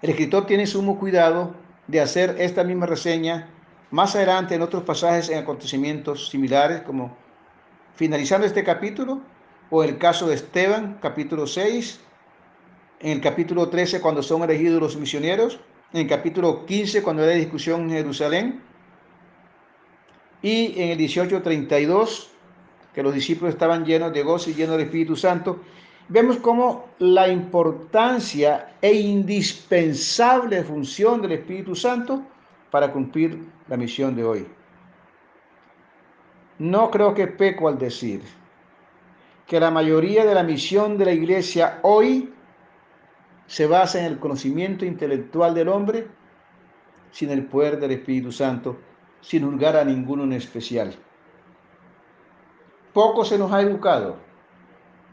El 0.00 0.10
escritor 0.10 0.46
tiene 0.46 0.66
sumo 0.66 0.98
cuidado 0.98 1.54
de 1.88 2.00
hacer 2.00 2.36
esta 2.38 2.62
misma 2.62 2.86
reseña 2.86 3.48
más 3.90 4.14
adelante 4.14 4.54
en 4.54 4.62
otros 4.62 4.84
pasajes 4.84 5.28
en 5.28 5.38
acontecimientos 5.38 6.28
similares, 6.28 6.82
como 6.82 7.16
finalizando 7.96 8.46
este 8.46 8.62
capítulo, 8.62 9.20
o 9.70 9.82
el 9.82 9.98
caso 9.98 10.28
de 10.28 10.36
Esteban, 10.36 10.98
capítulo 11.02 11.46
6, 11.46 12.00
en 13.00 13.12
el 13.12 13.20
capítulo 13.20 13.68
13 13.68 14.00
cuando 14.00 14.22
son 14.22 14.42
elegidos 14.42 14.80
los 14.80 14.96
misioneros, 14.96 15.58
en 15.92 16.02
el 16.02 16.08
capítulo 16.08 16.64
15 16.64 17.02
cuando 17.02 17.24
hay 17.24 17.40
discusión 17.40 17.82
en 17.82 17.90
Jerusalén, 17.90 18.62
y 20.42 20.80
en 20.80 20.90
el 20.90 20.98
18:32 20.98 22.28
que 22.94 23.02
los 23.02 23.14
discípulos 23.14 23.54
estaban 23.54 23.84
llenos 23.84 24.12
de 24.12 24.22
gozo 24.22 24.50
y 24.50 24.54
llenos 24.54 24.76
del 24.76 24.86
Espíritu 24.86 25.16
Santo, 25.16 25.60
vemos 26.08 26.38
cómo 26.38 26.88
la 26.98 27.28
importancia 27.28 28.74
e 28.80 28.94
indispensable 28.94 30.64
función 30.64 31.20
del 31.22 31.32
Espíritu 31.32 31.74
Santo 31.74 32.22
para 32.70 32.92
cumplir 32.92 33.44
la 33.68 33.76
misión 33.76 34.16
de 34.16 34.24
hoy. 34.24 34.46
No 36.58 36.90
creo 36.90 37.14
que 37.14 37.26
peco 37.26 37.68
al 37.68 37.78
decir 37.78 38.22
que 39.46 39.60
la 39.60 39.70
mayoría 39.70 40.24
de 40.24 40.34
la 40.34 40.42
misión 40.42 40.98
de 40.98 41.04
la 41.04 41.12
iglesia 41.12 41.78
hoy 41.82 42.32
se 43.46 43.66
basa 43.66 44.00
en 44.00 44.06
el 44.06 44.18
conocimiento 44.18 44.84
intelectual 44.84 45.54
del 45.54 45.68
hombre 45.68 46.06
sin 47.10 47.30
el 47.30 47.46
poder 47.46 47.80
del 47.80 47.92
Espíritu 47.92 48.30
Santo, 48.32 48.76
sin 49.20 49.50
juzgar 49.50 49.76
a 49.76 49.84
ninguno 49.84 50.24
en 50.24 50.34
especial. 50.34 50.94
Poco 52.92 53.24
se 53.24 53.38
nos 53.38 53.52
ha 53.52 53.62
educado 53.62 54.27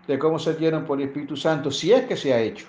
de 0.07 0.19
cómo 0.19 0.39
se 0.39 0.53
llenan 0.53 0.85
por 0.85 0.99
el 0.99 1.07
Espíritu 1.07 1.35
Santo, 1.35 1.71
si 1.71 1.91
es 1.91 2.05
que 2.05 2.15
se 2.15 2.33
ha 2.33 2.39
hecho. 2.39 2.65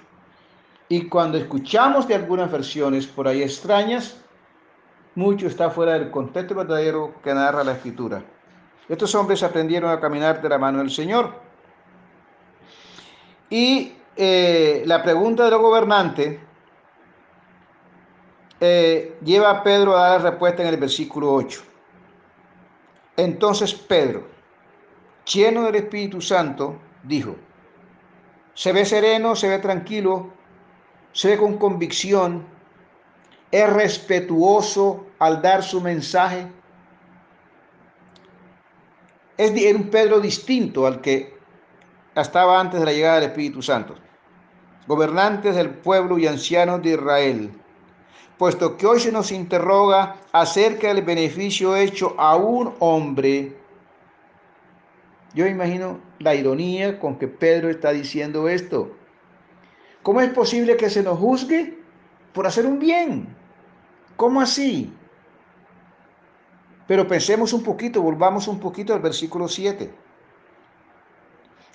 Y 0.89 1.09
cuando 1.09 1.37
escuchamos 1.39 2.07
de 2.07 2.15
algunas 2.15 2.51
versiones 2.51 3.07
por 3.07 3.27
ahí 3.27 3.43
extrañas, 3.43 4.17
mucho 5.15 5.47
está 5.47 5.71
fuera 5.71 5.95
del 5.95 6.11
contexto 6.11 6.55
verdadero 6.55 7.15
que 7.23 7.35
narra 7.35 7.65
la 7.65 7.73
Escritura. 7.73 8.23
Estos 8.89 9.15
hombres 9.15 9.43
aprendieron 9.43 9.91
a 9.91 9.99
caminar 9.99 10.41
de 10.41 10.49
la 10.49 10.59
mano 10.59 10.79
del 10.79 10.91
Señor. 10.91 11.35
Y 13.51 13.95
eh, 14.17 14.83
la 14.87 15.03
pregunta 15.03 15.45
de 15.45 15.51
los 15.51 15.61
gobernantes 15.61 16.39
eh, 18.61 19.19
lleva 19.25 19.51
a 19.51 19.63
Pedro 19.63 19.97
a 19.97 20.09
dar 20.09 20.23
la 20.23 20.31
respuesta 20.31 20.63
en 20.63 20.69
el 20.69 20.77
versículo 20.77 21.33
8. 21.33 21.63
Entonces 23.17 23.75
Pedro, 23.75 24.27
lleno 25.25 25.65
del 25.65 25.77
Espíritu 25.77 26.21
Santo, 26.21 26.77
dijo, 27.07 27.37
se 28.55 28.73
ve 28.73 28.85
sereno, 28.85 29.37
se 29.37 29.49
ve 29.49 29.59
tranquilo, 29.59 30.31
se 31.13 31.29
ve 31.29 31.39
con 31.39 31.59
convicción, 31.59 32.45
es 33.51 33.73
respetuoso 33.73 35.07
al 35.19 35.41
dar 35.41 35.63
su 35.63 35.81
mensaje. 35.81 36.47
Es 39.37 39.51
un 39.75 39.91
Pedro 39.91 40.21
distinto 40.21 40.87
al 40.87 41.01
que 41.01 41.37
estaba 42.15 42.59
antes 42.59 42.81
de 42.81 42.87
la 42.87 42.93
llegada 42.93 43.21
del 43.21 43.31
Espíritu 43.31 43.63
Santo. 43.63 43.95
Gobernantes 44.87 45.55
del 45.55 45.71
pueblo 45.71 46.19
y 46.19 46.27
ancianos 46.27 46.83
de 46.83 46.91
Israel, 46.91 47.51
puesto 48.39 48.77
que 48.77 48.87
hoy 48.87 49.01
se 49.01 49.13
nos 49.13 49.33
interroga 49.33 50.17
acerca 50.33 50.89
del 50.89 51.03
beneficio 51.03 51.77
hecho 51.77 52.15
a 52.19 52.37
un 52.37 52.75
hombre 52.79 53.57
yo 55.37 55.47
imagino 55.47 56.01
la 56.19 56.35
ironía 56.35 56.99
con 56.99 57.19
que 57.19 57.29
Pedro 57.29 57.69
está 57.69 57.93
diciendo 57.93 58.49
esto. 58.49 58.97
¿Cómo 60.03 60.23
es 60.23 60.31
posible 60.31 60.79
que 60.79 60.89
se 60.89 61.03
nos 61.03 61.19
juzgue 61.19 61.79
por 62.33 62.47
hacer 62.47 62.65
un 62.65 62.79
bien? 62.79 63.37
¿Cómo 64.17 64.41
así? 64.41 64.91
Pero 66.87 67.07
pensemos 67.07 67.53
un 67.53 67.63
poquito, 67.63 68.01
volvamos 68.01 68.49
un 68.49 68.59
poquito 68.59 68.95
al 68.95 69.01
versículo 69.01 69.47
7. 69.47 69.93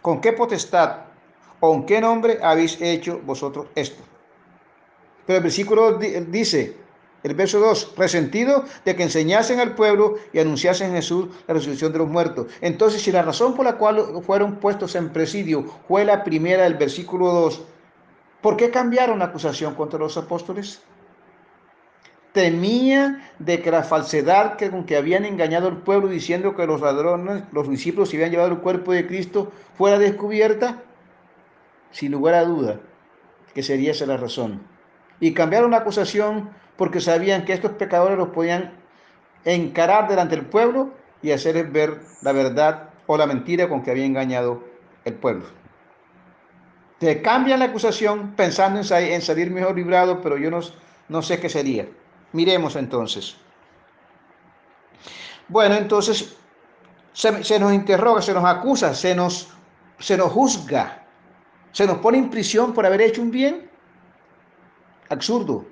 ¿Con 0.01 0.19
qué 0.21 0.33
potestad 0.33 1.01
o 1.59 1.75
en 1.75 1.85
qué 1.85 2.01
nombre 2.01 2.39
habéis 2.41 2.81
hecho 2.81 3.21
vosotros 3.23 3.67
esto? 3.75 4.01
Pero 5.27 5.37
el 5.37 5.43
versículo 5.43 5.99
dice, 5.99 6.77
el 7.23 7.35
verso 7.35 7.59
2, 7.59 7.93
resentido 7.97 8.65
de 8.83 8.95
que 8.95 9.03
enseñasen 9.03 9.59
al 9.59 9.75
pueblo 9.75 10.15
y 10.33 10.39
anunciasen 10.39 10.93
Jesús 10.93 11.27
la 11.47 11.53
resurrección 11.53 11.91
de 11.91 11.99
los 11.99 12.09
muertos. 12.09 12.47
Entonces, 12.61 13.01
si 13.01 13.11
la 13.11 13.21
razón 13.21 13.53
por 13.53 13.65
la 13.65 13.77
cual 13.77 14.23
fueron 14.25 14.55
puestos 14.55 14.95
en 14.95 15.09
presidio 15.09 15.65
fue 15.87 16.03
la 16.03 16.23
primera 16.23 16.63
del 16.63 16.75
versículo 16.75 17.27
2, 17.27 17.61
¿por 18.41 18.57
qué 18.57 18.71
cambiaron 18.71 19.19
la 19.19 19.25
acusación 19.25 19.75
contra 19.75 19.99
los 19.99 20.17
apóstoles? 20.17 20.81
Temía 22.33 23.33
de 23.39 23.61
que 23.61 23.71
la 23.71 23.83
falsedad 23.83 24.57
con 24.57 24.85
que 24.85 24.95
habían 24.95 25.25
engañado 25.25 25.67
al 25.67 25.77
pueblo 25.83 26.07
diciendo 26.07 26.55
que 26.55 26.65
los 26.65 26.81
ladrones, 26.81 27.43
los 27.51 27.69
discípulos 27.69 28.09
se 28.09 28.15
habían 28.15 28.31
llevado 28.31 28.51
el 28.51 28.59
cuerpo 28.59 28.93
de 28.93 29.05
Cristo, 29.05 29.51
fuera 29.77 29.99
descubierta. 29.99 30.81
Sin 31.91 32.13
lugar 32.13 32.35
a 32.35 32.45
duda, 32.45 32.79
que 33.53 33.61
sería 33.61 33.91
esa 33.91 34.05
la 34.05 34.15
razón. 34.15 34.61
Y 35.19 35.33
cambiaron 35.33 35.71
la 35.71 35.79
acusación 35.79 36.49
porque 36.81 36.99
sabían 36.99 37.45
que 37.45 37.53
estos 37.53 37.73
pecadores 37.73 38.17
los 38.17 38.29
podían 38.29 38.73
encarar 39.45 40.07
delante 40.09 40.35
del 40.35 40.47
pueblo 40.47 40.89
y 41.21 41.29
hacerles 41.29 41.71
ver 41.71 42.01
la 42.23 42.31
verdad 42.31 42.89
o 43.05 43.17
la 43.17 43.27
mentira 43.27 43.69
con 43.69 43.83
que 43.83 43.91
había 43.91 44.03
engañado 44.03 44.63
el 45.05 45.13
pueblo. 45.13 45.45
Te 46.97 47.21
cambian 47.21 47.59
la 47.59 47.65
acusación 47.65 48.31
pensando 48.35 48.79
en 48.79 49.21
salir 49.21 49.51
mejor 49.51 49.75
librado, 49.75 50.23
pero 50.23 50.39
yo 50.39 50.49
no, 50.49 51.21
sé 51.21 51.39
qué 51.39 51.49
sería. 51.49 51.87
Miremos 52.31 52.75
entonces. 52.75 53.37
Bueno, 55.49 55.75
entonces 55.75 56.35
se, 57.13 57.43
se, 57.43 57.59
nos 57.59 57.73
interroga, 57.73 58.23
se 58.23 58.33
nos 58.33 58.43
acusa, 58.43 58.95
se 58.95 59.13
nos, 59.13 59.49
se 59.99 60.17
nos 60.17 60.31
juzga, 60.31 61.05
se 61.73 61.85
nos 61.85 61.99
pone 61.99 62.17
en 62.17 62.31
prisión 62.31 62.73
por 62.73 62.87
haber 62.87 63.01
hecho 63.01 63.21
un 63.21 63.29
bien. 63.29 63.69
Absurdo 65.09 65.67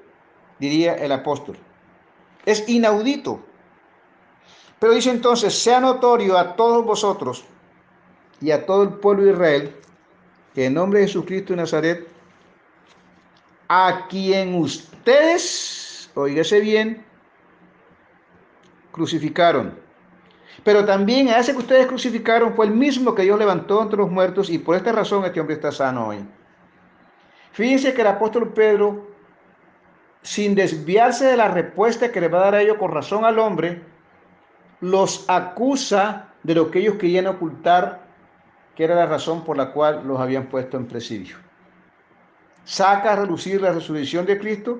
diría 0.59 0.95
el 0.95 1.11
apóstol. 1.11 1.57
Es 2.45 2.67
inaudito. 2.67 3.43
Pero 4.79 4.93
dice 4.93 5.09
entonces, 5.09 5.53
sea 5.53 5.79
notorio 5.79 6.37
a 6.37 6.55
todos 6.55 6.85
vosotros 6.85 7.45
y 8.39 8.51
a 8.51 8.65
todo 8.65 8.83
el 8.83 8.89
pueblo 8.89 9.25
de 9.25 9.31
Israel, 9.31 9.75
que 10.53 10.65
en 10.65 10.73
nombre 10.73 11.01
de 11.01 11.07
Jesucristo 11.07 11.53
de 11.53 11.57
Nazaret, 11.57 12.07
a 13.67 14.07
quien 14.09 14.55
ustedes, 14.55 16.09
oígase 16.15 16.59
bien, 16.61 17.05
crucificaron. 18.91 19.77
Pero 20.63 20.85
también 20.85 21.29
a 21.29 21.39
ese 21.39 21.51
que 21.51 21.59
ustedes 21.59 21.87
crucificaron 21.87 22.53
fue 22.53 22.65
el 22.65 22.71
mismo 22.71 23.15
que 23.15 23.23
Dios 23.23 23.39
levantó 23.39 23.81
entre 23.81 23.97
los 23.97 24.09
muertos 24.09 24.49
y 24.49 24.57
por 24.57 24.75
esta 24.75 24.91
razón 24.91 25.23
este 25.25 25.39
hombre 25.39 25.55
está 25.55 25.71
sano 25.71 26.07
hoy. 26.07 26.25
Fíjense 27.51 27.93
que 27.93 28.01
el 28.01 28.07
apóstol 28.07 28.53
Pedro 28.53 29.08
sin 30.21 30.55
desviarse 30.55 31.25
de 31.25 31.37
la 31.37 31.47
respuesta 31.47 32.11
que 32.11 32.21
le 32.21 32.27
va 32.27 32.39
a 32.39 32.45
dar 32.45 32.55
a 32.55 32.61
ellos 32.61 32.77
con 32.77 32.91
razón 32.91 33.25
al 33.25 33.39
hombre, 33.39 33.81
los 34.81 35.25
acusa 35.29 36.29
de 36.43 36.55
lo 36.55 36.71
que 36.71 36.79
ellos 36.79 36.95
querían 36.95 37.27
ocultar, 37.27 38.01
que 38.75 38.83
era 38.83 38.95
la 38.95 39.05
razón 39.05 39.43
por 39.43 39.57
la 39.57 39.71
cual 39.71 40.03
los 40.05 40.19
habían 40.19 40.47
puesto 40.47 40.77
en 40.77 40.87
presidio. 40.87 41.37
saca 42.63 43.13
a 43.13 43.15
relucir 43.15 43.61
la 43.61 43.71
resurrección 43.71 44.25
de 44.25 44.37
Cristo, 44.37 44.79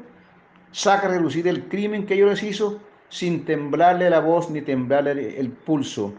saca 0.72 1.08
a 1.08 1.12
relucir 1.12 1.48
el 1.48 1.68
crimen 1.68 2.06
que 2.06 2.14
ellos 2.14 2.30
les 2.30 2.44
hizo 2.44 2.80
sin 3.10 3.46
temblarle 3.46 4.10
la 4.10 4.20
voz 4.20 4.50
ni 4.52 4.62
temblarle 4.62 5.40
el 5.40 5.50
pulso 5.50 6.14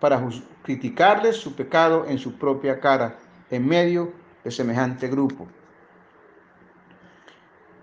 para 0.00 0.22
criticarles 0.62 1.36
su 1.36 1.54
pecado 1.54 2.04
en 2.06 2.18
su 2.18 2.38
propia 2.38 2.78
cara 2.78 3.16
en 3.50 3.66
medio 3.66 4.12
de 4.44 4.50
semejante 4.50 5.08
grupo. 5.08 5.48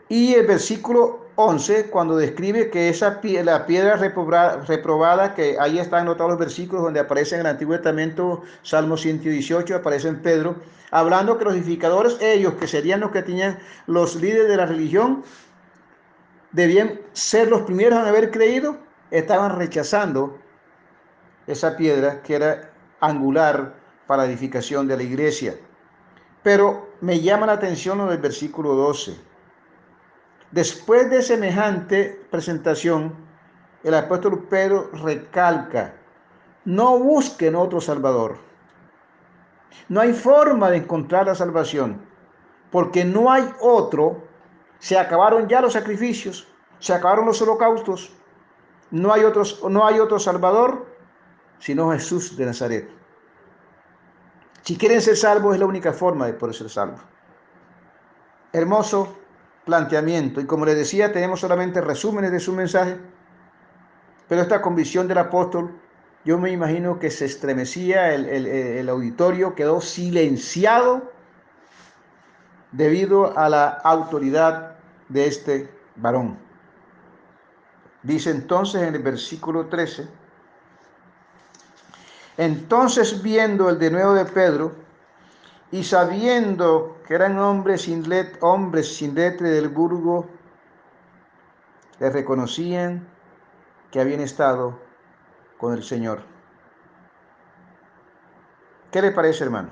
Y 0.09 0.33
el 0.35 0.47
versículo 0.47 1.27
11, 1.35 1.89
cuando 1.89 2.15
describe 2.15 2.69
que 2.69 2.89
esa 2.89 3.19
la 3.43 3.65
piedra 3.65 3.95
reprobada, 3.97 5.35
que 5.35 5.57
ahí 5.59 5.79
están 5.79 6.01
anotados 6.01 6.31
los 6.31 6.39
versículos 6.39 6.83
donde 6.83 7.01
aparece 7.01 7.35
en 7.35 7.41
el 7.41 7.47
Antiguo 7.47 7.75
Testamento, 7.75 8.41
Salmo 8.63 8.95
118, 8.95 9.75
aparece 9.75 10.07
en 10.07 10.21
Pedro, 10.21 10.55
hablando 10.91 11.37
que 11.37 11.43
los 11.43 11.55
edificadores, 11.55 12.17
ellos 12.21 12.53
que 12.53 12.67
serían 12.67 13.01
los 13.01 13.11
que 13.11 13.21
tenían 13.21 13.59
los 13.85 14.15
líderes 14.15 14.47
de 14.47 14.57
la 14.57 14.65
religión, 14.65 15.23
debían 16.53 17.01
ser 17.11 17.49
los 17.49 17.63
primeros 17.63 17.99
en 17.99 18.07
haber 18.07 18.31
creído, 18.31 18.77
estaban 19.11 19.57
rechazando 19.57 20.39
esa 21.47 21.75
piedra 21.75 22.21
que 22.23 22.35
era 22.35 22.71
angular 23.01 23.75
para 24.07 24.23
la 24.23 24.29
edificación 24.29 24.87
de 24.87 24.95
la 24.95 25.03
iglesia. 25.03 25.55
Pero 26.43 26.87
me 27.01 27.19
llama 27.19 27.45
la 27.45 27.53
atención 27.53 27.97
lo 27.97 28.07
del 28.07 28.19
versículo 28.19 28.73
12 28.73 29.26
Después 30.51 31.09
de 31.09 31.21
semejante 31.21 32.25
presentación, 32.31 33.13
el 33.83 33.93
apóstol 33.93 34.47
Pedro 34.49 34.89
recalca, 34.93 35.93
no 36.65 36.99
busquen 36.99 37.55
otro 37.55 37.79
Salvador. 37.81 38.37
No 39.89 40.01
hay 40.01 40.13
forma 40.13 40.69
de 40.69 40.77
encontrar 40.77 41.27
la 41.27 41.35
salvación, 41.35 42.01
porque 42.71 43.05
no 43.05 43.31
hay 43.31 43.49
otro. 43.59 44.23
Se 44.79 44.97
acabaron 44.97 45.47
ya 45.47 45.61
los 45.61 45.73
sacrificios, 45.73 46.47
se 46.79 46.93
acabaron 46.93 47.25
los 47.25 47.41
holocaustos. 47.41 48.11
No 48.91 49.13
hay, 49.13 49.23
otros, 49.23 49.61
no 49.69 49.85
hay 49.85 49.99
otro 49.99 50.17
Salvador 50.17 50.85
sino 51.59 51.91
Jesús 51.91 52.35
de 52.37 52.45
Nazaret. 52.45 52.89
Si 54.63 54.77
quieren 54.77 55.01
ser 55.01 55.15
salvos 55.15 55.53
es 55.53 55.59
la 55.59 55.65
única 55.65 55.93
forma 55.93 56.25
de 56.25 56.33
poder 56.33 56.55
ser 56.55 56.69
salvos. 56.69 57.01
Hermoso 58.51 59.17
planteamiento. 59.67 60.41
Y 60.41 60.45
como 60.45 60.65
le 60.65 60.73
decía, 60.73 61.11
tenemos 61.11 61.41
solamente 61.41 61.81
resúmenes 61.81 62.31
de 62.31 62.39
su 62.39 62.53
mensaje, 62.53 62.97
pero 64.27 64.41
esta 64.41 64.61
convicción 64.61 65.07
del 65.07 65.19
apóstol, 65.19 65.79
yo 66.25 66.39
me 66.39 66.51
imagino 66.51 66.97
que 66.97 67.11
se 67.11 67.25
estremecía, 67.25 68.15
el, 68.15 68.25
el 68.25 68.89
auditorio 68.89 69.53
quedó 69.53 69.79
silenciado 69.81 71.11
debido 72.71 73.37
a 73.37 73.47
la 73.49 73.67
autoridad 73.83 74.77
de 75.09 75.27
este 75.27 75.69
varón. 75.97 76.37
Dice 78.03 78.31
entonces 78.31 78.81
en 78.81 78.95
el 78.95 79.03
versículo 79.03 79.67
13, 79.67 80.07
entonces 82.37 83.21
viendo 83.21 83.69
el 83.69 83.79
de 83.79 83.91
nuevo 83.91 84.13
de 84.13 84.25
Pedro, 84.25 84.86
y 85.71 85.83
sabiendo 85.83 86.97
que 87.05 87.15
eran 87.15 87.37
hombres 87.39 87.83
sin, 87.83 88.07
let, 88.07 88.37
hombres 88.41 88.95
sin 88.95 89.15
letra 89.15 89.49
del 89.49 89.69
burgo, 89.69 90.27
le 91.99 92.09
reconocían 92.09 93.07
que 93.91 93.99
habían 93.99 94.21
estado 94.21 94.79
con 95.57 95.73
el 95.73 95.83
Señor. 95.83 96.21
¿Qué 98.91 99.01
le 99.01 99.11
parece, 99.11 99.43
hermano? 99.43 99.69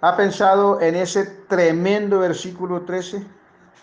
¿Ha 0.00 0.16
pensado 0.16 0.80
en 0.80 0.96
ese 0.96 1.24
tremendo 1.24 2.20
versículo 2.20 2.82
13, 2.82 3.24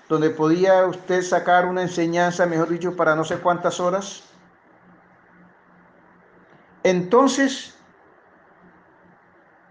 donde 0.08 0.30
podía 0.30 0.86
usted 0.86 1.22
sacar 1.22 1.66
una 1.66 1.82
enseñanza, 1.82 2.46
mejor 2.46 2.70
dicho, 2.70 2.96
para 2.96 3.16
no 3.16 3.24
sé 3.24 3.38
cuántas 3.40 3.80
horas? 3.80 4.24
Entonces, 6.84 7.79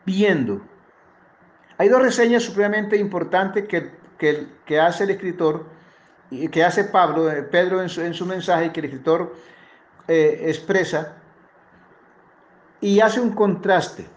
viendo. 0.09 0.63
Hay 1.77 1.91
dos 1.91 2.01
reseñas 2.01 2.43
supremamente 2.43 2.97
importantes 2.97 3.69
que, 3.69 3.93
que, 4.67 4.81
hace 4.81 5.05
el 5.05 5.11
escritor, 5.11 5.67
que 6.51 6.65
hace 6.65 6.85
Pablo, 6.85 7.31
eh, 7.31 7.43
Pedro 7.43 7.83
en 7.83 7.91
su, 7.91 8.01
en 8.01 8.15
su 8.15 8.25
mensaje, 8.25 8.73
que 8.73 8.81
el 8.81 8.87
escritor 8.87 9.37
eh, 10.09 10.45
expresa, 10.47 11.15
y 12.81 13.01
hace 13.01 13.21
un 13.21 13.33
contraste. 13.35 14.09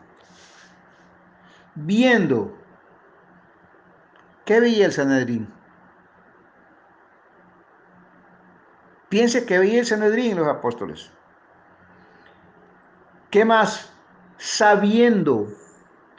Viendo, 1.76 2.58
¿qué 4.46 4.60
veía 4.62 4.86
el 4.86 4.94
Sanedrín? 4.94 5.54
Piense 9.10 9.46
que 9.46 9.60
veía 9.60 9.82
el 9.82 9.86
Sanedrín 9.86 10.38
los 10.38 10.48
apóstoles. 10.48 11.12
¿Qué 13.30 13.44
más? 13.44 13.92
Sabiendo 14.38 15.48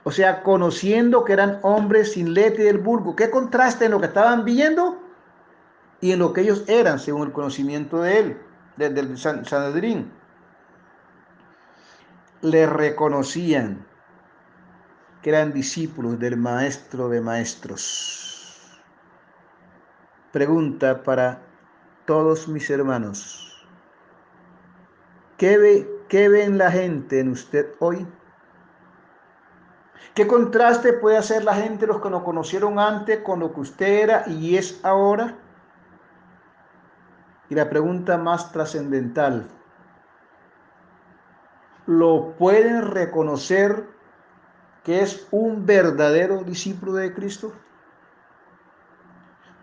o 0.04 0.10
sea, 0.10 0.42
conociendo 0.42 1.24
que 1.24 1.32
eran 1.32 1.60
hombres 1.62 2.12
sin 2.12 2.34
letra 2.34 2.62
y 2.62 2.66
del 2.66 2.78
vulgo. 2.78 3.14
¿Qué 3.14 3.30
contraste 3.30 3.84
en 3.84 3.92
lo 3.92 4.00
que 4.00 4.06
estaban 4.06 4.44
viendo 4.44 5.00
y 6.00 6.12
en 6.12 6.18
lo 6.18 6.32
que 6.32 6.40
ellos 6.40 6.64
eran, 6.66 6.98
según 6.98 7.28
el 7.28 7.32
conocimiento 7.32 8.02
de 8.02 8.18
él, 8.18 8.38
del 8.76 9.16
Sanedrín? 9.16 10.10
Le 12.40 12.66
reconocían 12.66 13.86
que 15.22 15.30
eran 15.30 15.52
discípulos 15.52 16.18
del 16.18 16.36
maestro 16.36 17.08
de 17.08 17.20
maestros. 17.20 18.82
Pregunta 20.32 21.04
para 21.04 21.40
todos 22.06 22.48
mis 22.48 22.68
hermanos. 22.70 23.64
¿Qué, 25.36 25.58
ve, 25.58 25.88
qué 26.08 26.28
ven 26.28 26.58
la 26.58 26.72
gente 26.72 27.20
en 27.20 27.28
usted 27.28 27.68
hoy? 27.78 28.04
¿Qué 30.14 30.26
contraste 30.26 30.92
puede 30.92 31.16
hacer 31.16 31.44
la 31.44 31.54
gente, 31.54 31.86
los 31.86 32.00
que 32.00 32.10
nos 32.10 32.22
conocieron 32.22 32.78
antes, 32.78 33.20
con 33.20 33.40
lo 33.40 33.52
que 33.54 33.60
usted 33.60 34.02
era 34.02 34.24
y 34.26 34.56
es 34.56 34.78
ahora? 34.84 35.36
Y 37.48 37.54
la 37.54 37.70
pregunta 37.70 38.18
más 38.18 38.52
trascendental, 38.52 39.48
¿lo 41.86 42.34
pueden 42.38 42.90
reconocer 42.90 43.86
que 44.84 45.00
es 45.00 45.26
un 45.30 45.64
verdadero 45.64 46.44
discípulo 46.44 46.94
de 46.94 47.14
Cristo? 47.14 47.52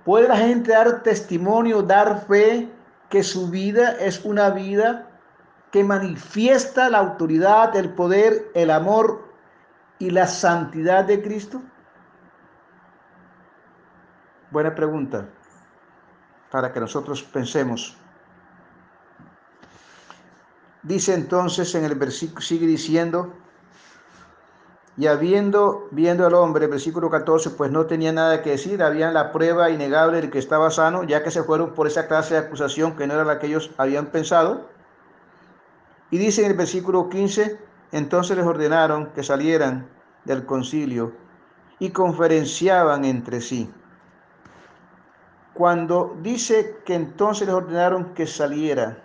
¿Puede 0.04 0.28
la 0.28 0.38
gente 0.38 0.72
dar 0.72 1.04
testimonio, 1.04 1.84
dar 1.84 2.26
fe 2.26 2.72
que 3.10 3.22
su 3.22 3.50
vida 3.50 3.92
es 4.00 4.26
una 4.26 4.50
vida 4.50 5.08
que 5.72 5.84
manifiesta 5.84 6.90
la 6.90 6.98
autoridad, 6.98 7.76
el 7.76 7.94
poder, 7.94 8.50
el 8.56 8.72
amor 8.72 9.29
y 10.00 10.10
la 10.10 10.28
santidad 10.28 11.06
de 11.06 11.22
Cristo? 11.22 11.62
Buena 14.52 14.74
pregunta 14.74 15.28
para 16.50 16.74
que 16.74 16.80
nosotros 16.80 17.22
pensemos. 17.22 17.96
Dice 20.82 21.14
entonces 21.14 21.76
en 21.76 21.84
el 21.84 21.96
versículo, 21.96 22.42
sigue 22.42 22.66
diciendo, 22.66 23.34
y 24.98 25.08
habiendo, 25.08 25.88
viendo 25.92 26.26
al 26.26 26.34
hombre, 26.34 26.68
versículo 26.68 27.10
14, 27.10 27.52
pues 27.52 27.72
no 27.72 27.86
tenía 27.86 28.12
nada 28.12 28.42
que 28.42 28.52
decir, 28.52 28.82
había 28.82 29.12
la 29.12 29.32
prueba 29.32 29.70
innegable 29.70 30.22
de 30.22 30.30
que 30.30 30.40
estaba 30.40 30.72
sano, 30.72 31.04
ya 31.04 31.24
que 31.24 31.32
se 31.32 31.44
fueron 31.44 31.74
por 31.74 31.88
esa 31.88 32.08
clase 32.08 32.34
de 32.34 32.42
acusación 32.42 32.96
que 32.96 33.08
no 33.08 33.14
era 33.14 33.24
la 33.24 33.40
que 33.40 33.48
ellos 33.48 33.72
habían 33.78 34.08
pensado. 34.08 34.68
Y 36.12 36.18
dice 36.18 36.44
en 36.44 36.52
el 36.52 36.58
versículo 36.58 37.08
15, 37.08 37.60
entonces 37.92 38.38
les 38.38 38.46
ordenaron 38.46 39.08
que 39.14 39.24
salieran 39.24 39.90
del 40.26 40.46
concilio 40.46 41.14
y 41.80 41.92
conferenciaban 41.92 43.06
entre 43.06 43.42
sí. 43.42 43.72
Cuando 45.54 46.18
dice 46.22 46.82
que 46.86 46.96
entonces 46.96 47.48
les 47.48 47.56
ordenaron 47.56 48.14
que 48.14 48.28
saliera, 48.28 49.04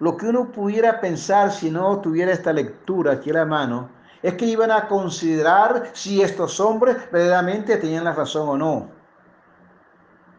lo 0.00 0.16
que 0.16 0.26
uno 0.26 0.50
pudiera 0.50 1.00
pensar 1.00 1.50
si 1.50 1.70
no 1.70 2.00
tuviera 2.00 2.32
esta 2.32 2.52
lectura 2.52 3.12
aquí 3.12 3.30
a 3.30 3.34
la 3.34 3.46
mano, 3.46 3.90
es 4.22 4.34
que 4.34 4.46
iban 4.46 4.70
a 4.70 4.88
considerar 4.88 5.90
si 5.92 6.20
estos 6.20 6.58
hombres 6.60 6.96
verdaderamente 7.12 7.76
tenían 7.76 8.04
la 8.04 8.12
razón 8.12 8.48
o 8.48 8.56
no. 8.56 8.90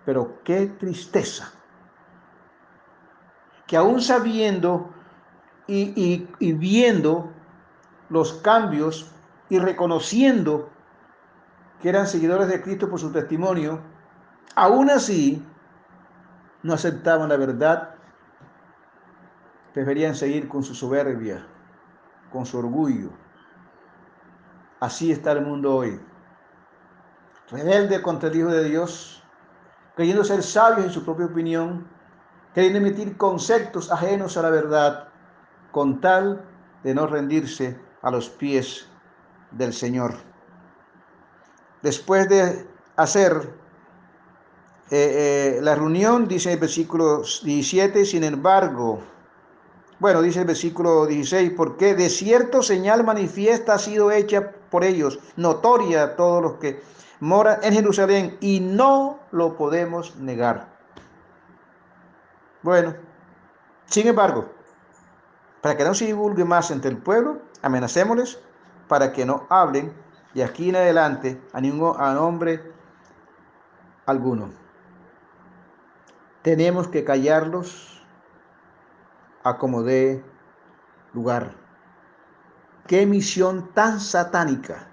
Pero 0.06 0.44
qué 0.44 0.68
tristeza 0.80 1.52
que 3.68 3.76
aún 3.76 4.02
sabiendo 4.02 4.90
y, 5.68 6.54
viendo 6.54 7.32
los 8.10 8.34
cambios 8.34 9.12
y 9.50 9.60
reconociendo 9.60 10.70
que 11.82 11.90
eran 11.90 12.08
seguidores 12.08 12.48
de 12.48 12.62
Cristo 12.62 12.90
por 12.90 13.00
su 13.00 13.12
testimonio, 13.12 13.82
aún 14.56 14.90
así 14.90 15.46
no 16.64 16.74
aceptaban 16.74 17.30
la 17.30 17.38
verdad, 17.38 17.96
preferían 19.74 20.16
seguir 20.16 20.48
con 20.48 20.64
su 20.64 20.74
soberbia, 20.74 21.46
con 22.32 22.46
su 22.46 22.58
orgullo. 22.58 23.10
Así 24.80 25.12
está 25.12 25.34
el 25.34 25.46
mundo 25.46 25.76
hoy. 25.76 26.00
rebelde 27.50 28.02
contra 28.02 28.30
el 28.30 28.36
Hijo 28.36 28.50
de 28.50 28.64
Dios, 28.66 29.24
creyendo 29.96 30.24
ser 30.24 30.44
sabios 30.44 30.88
en 30.88 30.92
su 30.92 31.04
propia 31.06 31.26
opinión, 31.26 31.88
queriendo 32.54 32.80
emitir 32.80 33.18
conceptos 33.18 33.92
ajenos 33.92 34.36
a 34.38 34.42
la 34.42 34.50
verdad, 34.50 35.07
con 35.78 36.02
tal 36.02 36.44
de 36.82 36.96
no 36.96 37.06
rendirse 37.06 37.80
a 38.02 38.10
los 38.10 38.32
pies 38.32 38.88
del 39.52 39.72
Señor. 39.72 40.16
Después 41.84 42.28
de 42.30 42.66
hacer 42.96 43.54
eh, 44.90 45.60
eh, 45.60 45.60
la 45.62 45.76
reunión, 45.76 46.28
dice 46.28 46.54
el 46.54 46.60
versículo 46.60 47.22
17, 47.44 48.06
sin 48.06 48.24
embargo, 48.24 49.04
bueno, 50.00 50.24
dice 50.24 50.40
el 50.40 50.48
versículo 50.48 51.06
16, 51.06 51.52
porque 51.56 51.94
de 51.94 52.10
cierto 52.10 52.64
señal 52.64 53.04
manifiesta 53.04 53.76
ha 53.76 53.78
sido 53.78 54.10
hecha 54.10 54.54
por 54.72 54.84
ellos, 54.84 55.20
notoria 55.36 56.02
a 56.02 56.16
todos 56.16 56.42
los 56.42 56.54
que 56.54 56.82
moran 57.20 57.60
en 57.62 57.76
Jerusalén, 57.76 58.36
y 58.42 58.62
no 58.62 59.20
lo 59.30 59.56
podemos 59.56 60.16
negar. 60.16 60.76
Bueno, 62.64 62.96
sin 63.86 64.08
embargo, 64.08 64.57
para 65.62 65.76
que 65.76 65.84
no 65.84 65.94
se 65.94 66.06
divulgue 66.06 66.46
más 66.46 66.72
entre 66.72 66.92
el 66.92 66.98
pueblo, 66.98 67.42
amenacémosles 67.62 68.40
para 68.88 69.12
que 69.12 69.26
no 69.26 69.46
hablen 69.50 69.94
de 70.34 70.44
aquí 70.44 70.70
en 70.70 70.76
adelante 70.76 71.42
a 71.54 71.62
ningún 71.62 71.96
a 71.98 72.14
alguno. 74.06 74.52
Tenemos 76.42 76.88
que 76.88 77.04
callarlos 77.04 78.06
a 79.44 79.58
como 79.58 79.84
dé 79.84 80.24
lugar. 81.14 81.56
Qué 82.86 83.06
misión 83.06 83.74
tan 83.74 84.00
satánica. 84.00 84.88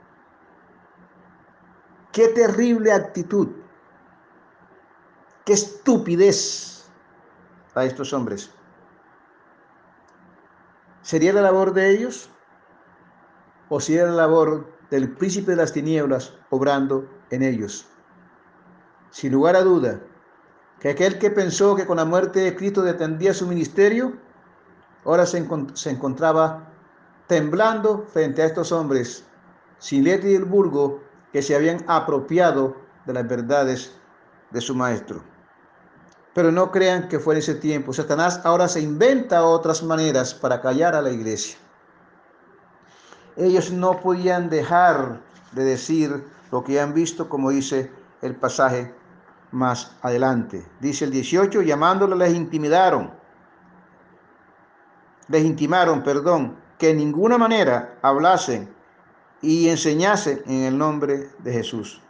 Qué 2.12 2.28
terrible 2.28 2.92
actitud. 2.92 3.48
Qué 5.44 5.52
estupidez 5.52 6.88
a 7.74 7.84
estos 7.84 8.12
hombres. 8.12 8.53
¿Sería 11.04 11.34
la 11.34 11.42
labor 11.42 11.74
de 11.74 11.90
ellos? 11.90 12.30
¿O 13.68 13.78
sería 13.78 14.06
la 14.06 14.12
labor 14.12 14.72
del 14.90 15.12
príncipe 15.14 15.50
de 15.50 15.58
las 15.58 15.74
tinieblas 15.74 16.32
obrando 16.48 17.06
en 17.28 17.42
ellos? 17.42 17.86
Sin 19.10 19.32
lugar 19.32 19.54
a 19.54 19.60
duda, 19.60 20.00
que 20.80 20.88
aquel 20.88 21.18
que 21.18 21.30
pensó 21.30 21.76
que 21.76 21.84
con 21.84 21.98
la 21.98 22.06
muerte 22.06 22.40
de 22.40 22.56
Cristo 22.56 22.80
detendría 22.80 23.34
su 23.34 23.46
ministerio, 23.46 24.14
ahora 25.04 25.26
se, 25.26 25.46
encontraba 25.90 26.72
temblando 27.26 28.06
frente 28.10 28.40
a 28.40 28.46
estos 28.46 28.72
hombres, 28.72 29.26
sin 29.76 30.04
letra 30.04 30.30
y 30.30 30.34
el 30.36 30.46
burgo, 30.46 31.02
que 31.34 31.42
se 31.42 31.54
habían 31.54 31.84
apropiado 31.86 32.76
de 33.04 33.12
las 33.12 33.28
verdades 33.28 33.94
de 34.52 34.60
su 34.62 34.74
maestro. 34.74 35.22
Pero 36.34 36.50
no 36.50 36.70
crean 36.70 37.08
que 37.08 37.18
fue 37.18 37.34
en 37.34 37.38
ese 37.38 37.54
tiempo. 37.54 37.92
Satanás 37.92 38.40
ahora 38.44 38.68
se 38.68 38.80
inventa 38.80 39.44
otras 39.44 39.82
maneras 39.82 40.34
para 40.34 40.60
callar 40.60 40.94
a 40.94 41.02
la 41.02 41.10
iglesia. 41.10 41.56
Ellos 43.36 43.70
no 43.70 44.00
podían 44.00 44.50
dejar 44.50 45.20
de 45.52 45.64
decir 45.64 46.24
lo 46.50 46.64
que 46.64 46.80
han 46.80 46.92
visto, 46.92 47.28
como 47.28 47.50
dice 47.50 47.90
el 48.22 48.34
pasaje 48.34 48.92
más 49.52 49.92
adelante. 50.02 50.66
Dice 50.80 51.04
el 51.04 51.12
18, 51.12 51.62
llamándole 51.62 52.16
les 52.16 52.34
intimidaron 52.34 53.24
les 55.28 55.44
intimaron, 55.44 56.02
perdón, 56.02 56.56
que 56.78 56.90
en 56.90 56.98
ninguna 56.98 57.38
manera 57.38 57.98
hablasen 58.02 58.74
y 59.40 59.68
enseñasen 59.68 60.42
en 60.46 60.64
el 60.64 60.78
nombre 60.78 61.30
de 61.38 61.52
Jesús. 61.52 62.00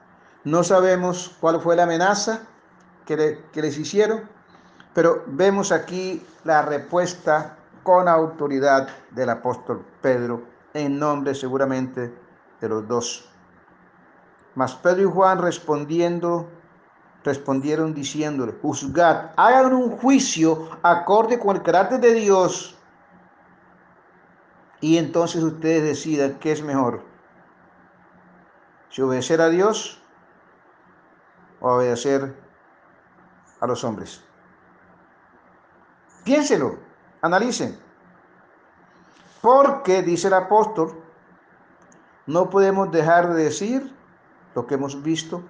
No 0.44 0.64
sabemos 0.64 1.36
cuál 1.40 1.60
fue 1.60 1.76
la 1.76 1.84
amenaza 1.84 2.42
que, 3.06 3.42
les 3.54 3.78
hicieron, 3.78 4.22
pero 4.94 5.24
vemos 5.26 5.72
aquí 5.72 6.24
la 6.44 6.62
respuesta 6.62 7.56
con 7.82 8.08
autoridad 8.08 8.88
del 9.10 9.30
apóstol 9.30 9.84
Pedro 10.00 10.42
en 10.72 10.98
nombre 10.98 11.34
seguramente 11.34 12.12
de 12.60 12.68
los 12.68 12.88
dos. 12.88 13.28
Mas 14.54 14.74
Pedro 14.74 15.02
y 15.02 15.12
Juan 15.12 15.38
respondiendo, 15.38 16.48
respondieron 17.24 17.94
diciéndole, 17.94 18.54
juzgad, 18.62 19.30
hagan 19.36 19.74
un 19.74 19.90
juicio 19.98 20.70
acorde 20.82 21.38
con 21.38 21.56
el 21.56 21.62
carácter 21.62 22.00
de 22.00 22.14
Dios 22.14 22.76
y 24.80 24.98
entonces 24.98 25.42
ustedes 25.42 25.82
decidan 25.82 26.38
qué 26.38 26.52
es 26.52 26.62
mejor, 26.62 27.02
si 28.90 29.02
obedecer 29.02 29.40
a 29.40 29.48
Dios 29.48 30.00
o 31.60 31.76
obedecer 31.76 32.43
a 33.64 33.66
los 33.66 33.82
hombres. 33.82 34.22
Piénselo, 36.24 36.78
analicen. 37.22 37.78
Porque, 39.40 40.02
dice 40.02 40.28
el 40.28 40.34
apóstol, 40.34 41.02
no 42.26 42.48
podemos 42.48 42.90
dejar 42.90 43.34
de 43.34 43.44
decir 43.44 43.94
lo 44.54 44.66
que 44.66 44.74
hemos 44.74 45.02
visto 45.02 45.42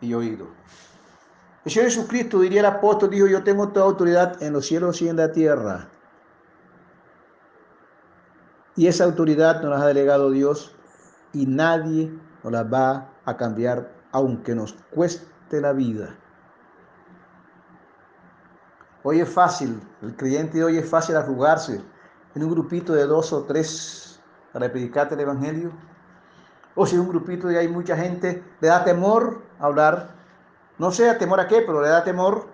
y 0.00 0.12
oído. 0.12 0.48
El 1.64 1.72
Señor 1.72 1.90
Jesucristo, 1.90 2.40
diría 2.40 2.60
el 2.60 2.66
apóstol, 2.66 3.10
dijo, 3.10 3.26
yo 3.26 3.42
tengo 3.42 3.68
toda 3.68 3.86
autoridad 3.86 4.42
en 4.42 4.52
los 4.52 4.66
cielos 4.66 5.00
y 5.00 5.08
en 5.08 5.16
la 5.16 5.32
tierra. 5.32 5.88
Y 8.76 8.86
esa 8.88 9.04
autoridad 9.04 9.62
nos 9.62 9.70
la 9.70 9.84
ha 9.84 9.86
delegado 9.86 10.30
Dios 10.30 10.74
y 11.32 11.46
nadie 11.46 12.12
nos 12.42 12.52
la 12.52 12.64
va 12.64 13.08
a 13.24 13.36
cambiar 13.36 13.90
aunque 14.12 14.54
nos 14.54 14.74
cueste 14.90 15.60
la 15.60 15.72
vida. 15.72 16.18
Hoy 19.06 19.20
es 19.20 19.28
fácil, 19.28 19.82
el 20.00 20.16
creyente 20.16 20.56
de 20.56 20.64
hoy 20.64 20.78
es 20.78 20.88
fácil 20.88 21.14
arrugarse 21.14 21.84
en 22.34 22.42
un 22.42 22.50
grupito 22.50 22.94
de 22.94 23.06
dos 23.06 23.34
o 23.34 23.44
tres 23.44 24.18
para 24.50 24.72
predicarte 24.72 25.14
el 25.14 25.20
Evangelio. 25.20 25.72
O 26.74 26.86
si 26.86 26.94
en 26.94 27.02
un 27.02 27.10
grupito 27.10 27.50
y 27.50 27.56
hay 27.56 27.68
mucha 27.68 27.96
gente, 27.96 28.42
le 28.60 28.68
da 28.68 28.82
temor 28.82 29.42
hablar, 29.60 30.08
no 30.78 30.90
sé 30.90 31.10
a 31.10 31.18
temor 31.18 31.38
a 31.38 31.46
qué, 31.46 31.60
pero 31.60 31.82
le 31.82 31.88
da 31.88 32.02
temor. 32.02 32.48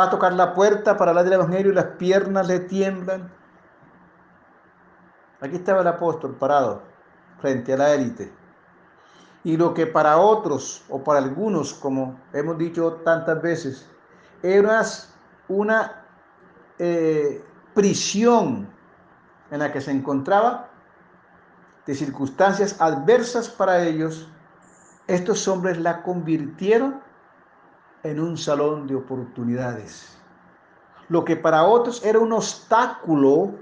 Va 0.00 0.04
a 0.04 0.10
tocar 0.10 0.32
la 0.32 0.54
puerta 0.54 0.96
para 0.96 1.10
hablar 1.10 1.24
del 1.24 1.34
Evangelio 1.34 1.70
y 1.70 1.74
las 1.74 1.84
piernas 1.98 2.48
le 2.48 2.60
tiemblan 2.60 3.30
Aquí 5.42 5.56
estaba 5.56 5.82
el 5.82 5.86
apóstol 5.86 6.34
parado 6.34 6.80
frente 7.40 7.74
a 7.74 7.76
la 7.76 7.92
élite. 7.92 8.32
Y 9.44 9.58
lo 9.58 9.74
que 9.74 9.86
para 9.86 10.16
otros 10.16 10.82
o 10.88 11.04
para 11.04 11.18
algunos, 11.18 11.74
como 11.74 12.18
hemos 12.32 12.56
dicho 12.56 12.94
tantas 13.04 13.42
veces, 13.42 13.86
era 14.42 14.82
una 15.48 16.04
eh, 16.78 17.44
prisión 17.74 18.68
en 19.50 19.58
la 19.58 19.72
que 19.72 19.80
se 19.80 19.90
encontraba 19.90 20.70
de 21.86 21.94
circunstancias 21.94 22.80
adversas 22.80 23.48
para 23.48 23.84
ellos, 23.84 24.28
estos 25.06 25.46
hombres 25.46 25.78
la 25.78 26.02
convirtieron 26.02 27.00
en 28.02 28.20
un 28.20 28.36
salón 28.36 28.86
de 28.86 28.96
oportunidades. 28.96 30.18
Lo 31.08 31.24
que 31.24 31.36
para 31.36 31.64
otros 31.64 32.04
era 32.04 32.18
un 32.18 32.32
obstáculo 32.32 33.54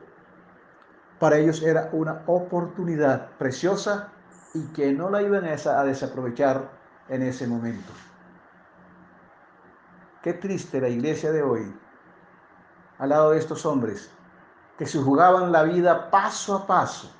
para 1.18 1.38
ellos 1.38 1.62
era 1.62 1.88
una 1.92 2.22
oportunidad 2.26 3.30
preciosa 3.38 4.08
y 4.52 4.62
que 4.74 4.92
no 4.92 5.10
la 5.10 5.22
iban 5.22 5.44
a 5.44 5.84
desaprovechar 5.84 6.70
en 7.08 7.22
ese 7.22 7.46
momento. 7.46 7.92
Qué 10.24 10.32
triste 10.32 10.80
la 10.80 10.88
iglesia 10.88 11.32
de 11.32 11.42
hoy, 11.42 11.70
al 12.96 13.10
lado 13.10 13.32
de 13.32 13.38
estos 13.38 13.66
hombres, 13.66 14.10
que 14.78 14.86
se 14.86 14.98
jugaban 14.98 15.52
la 15.52 15.64
vida 15.64 16.10
paso 16.10 16.54
a 16.56 16.66
paso, 16.66 17.14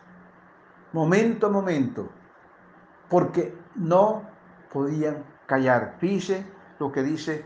momento 0.91 1.49
a 1.49 1.51
momento, 1.51 2.09
porque 3.11 3.55
no 3.75 4.23
podían 4.73 5.23
callar. 5.45 5.99
Dice 6.01 6.47
lo 6.79 6.91
que 6.91 7.03
dice 7.03 7.45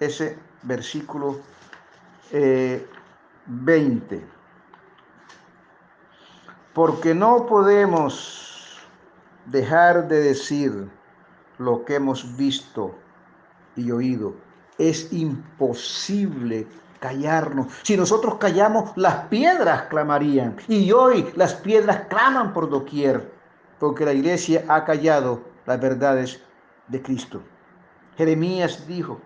ese 0.00 0.38
versículo 0.62 1.40
20. 2.32 4.16
Eh, 4.16 4.26
porque 6.72 7.14
no 7.14 7.44
podemos 7.44 8.80
dejar 9.44 10.08
de 10.08 10.20
decir 10.20 10.90
lo 11.58 11.84
que 11.84 11.96
hemos 11.96 12.34
visto 12.38 12.94
y 13.76 13.90
oído. 13.90 14.45
Es 14.78 15.12
imposible 15.12 16.66
callarnos. 17.00 17.68
Si 17.82 17.96
nosotros 17.96 18.36
callamos, 18.36 18.92
las 18.96 19.26
piedras 19.26 19.82
clamarían. 19.82 20.56
Y 20.68 20.90
hoy 20.92 21.30
las 21.36 21.54
piedras 21.54 22.06
claman 22.08 22.52
por 22.52 22.68
doquier, 22.68 23.32
porque 23.78 24.04
la 24.04 24.12
iglesia 24.12 24.64
ha 24.68 24.84
callado 24.84 25.42
las 25.66 25.80
verdades 25.80 26.42
de 26.88 27.02
Cristo. 27.02 27.42
Jeremías 28.16 28.86
dijo, 28.86 29.20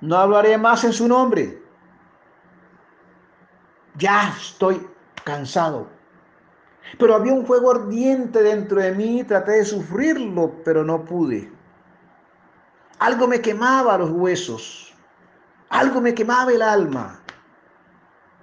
no 0.00 0.16
hablaré 0.16 0.58
más 0.58 0.84
en 0.84 0.92
su 0.92 1.08
nombre. 1.08 1.62
Ya 3.96 4.34
estoy 4.36 4.86
cansado. 5.24 5.88
Pero 6.98 7.14
había 7.14 7.32
un 7.32 7.46
fuego 7.46 7.70
ardiente 7.70 8.42
dentro 8.42 8.82
de 8.82 8.92
mí, 8.92 9.24
traté 9.24 9.52
de 9.52 9.64
sufrirlo, 9.64 10.52
pero 10.64 10.84
no 10.84 11.04
pude. 11.04 11.50
Algo 12.98 13.26
me 13.26 13.40
quemaba 13.40 13.98
los 13.98 14.10
huesos, 14.10 14.94
algo 15.68 16.00
me 16.00 16.14
quemaba 16.14 16.52
el 16.52 16.62
alma 16.62 17.20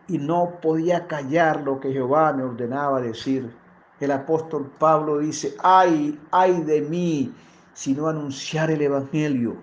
y 0.07 0.17
no 0.17 0.59
podía 0.61 1.07
callar 1.07 1.61
lo 1.61 1.79
que 1.79 1.93
Jehová 1.93 2.33
me 2.33 2.43
ordenaba 2.43 3.01
decir. 3.01 3.55
El 3.99 4.11
apóstol 4.11 4.69
Pablo 4.77 5.19
dice, 5.19 5.55
ay, 5.63 6.19
ay 6.31 6.61
de 6.63 6.81
mí 6.81 7.33
si 7.73 7.93
no 7.93 8.07
anunciar 8.07 8.69
el 8.71 8.81
Evangelio. 8.81 9.55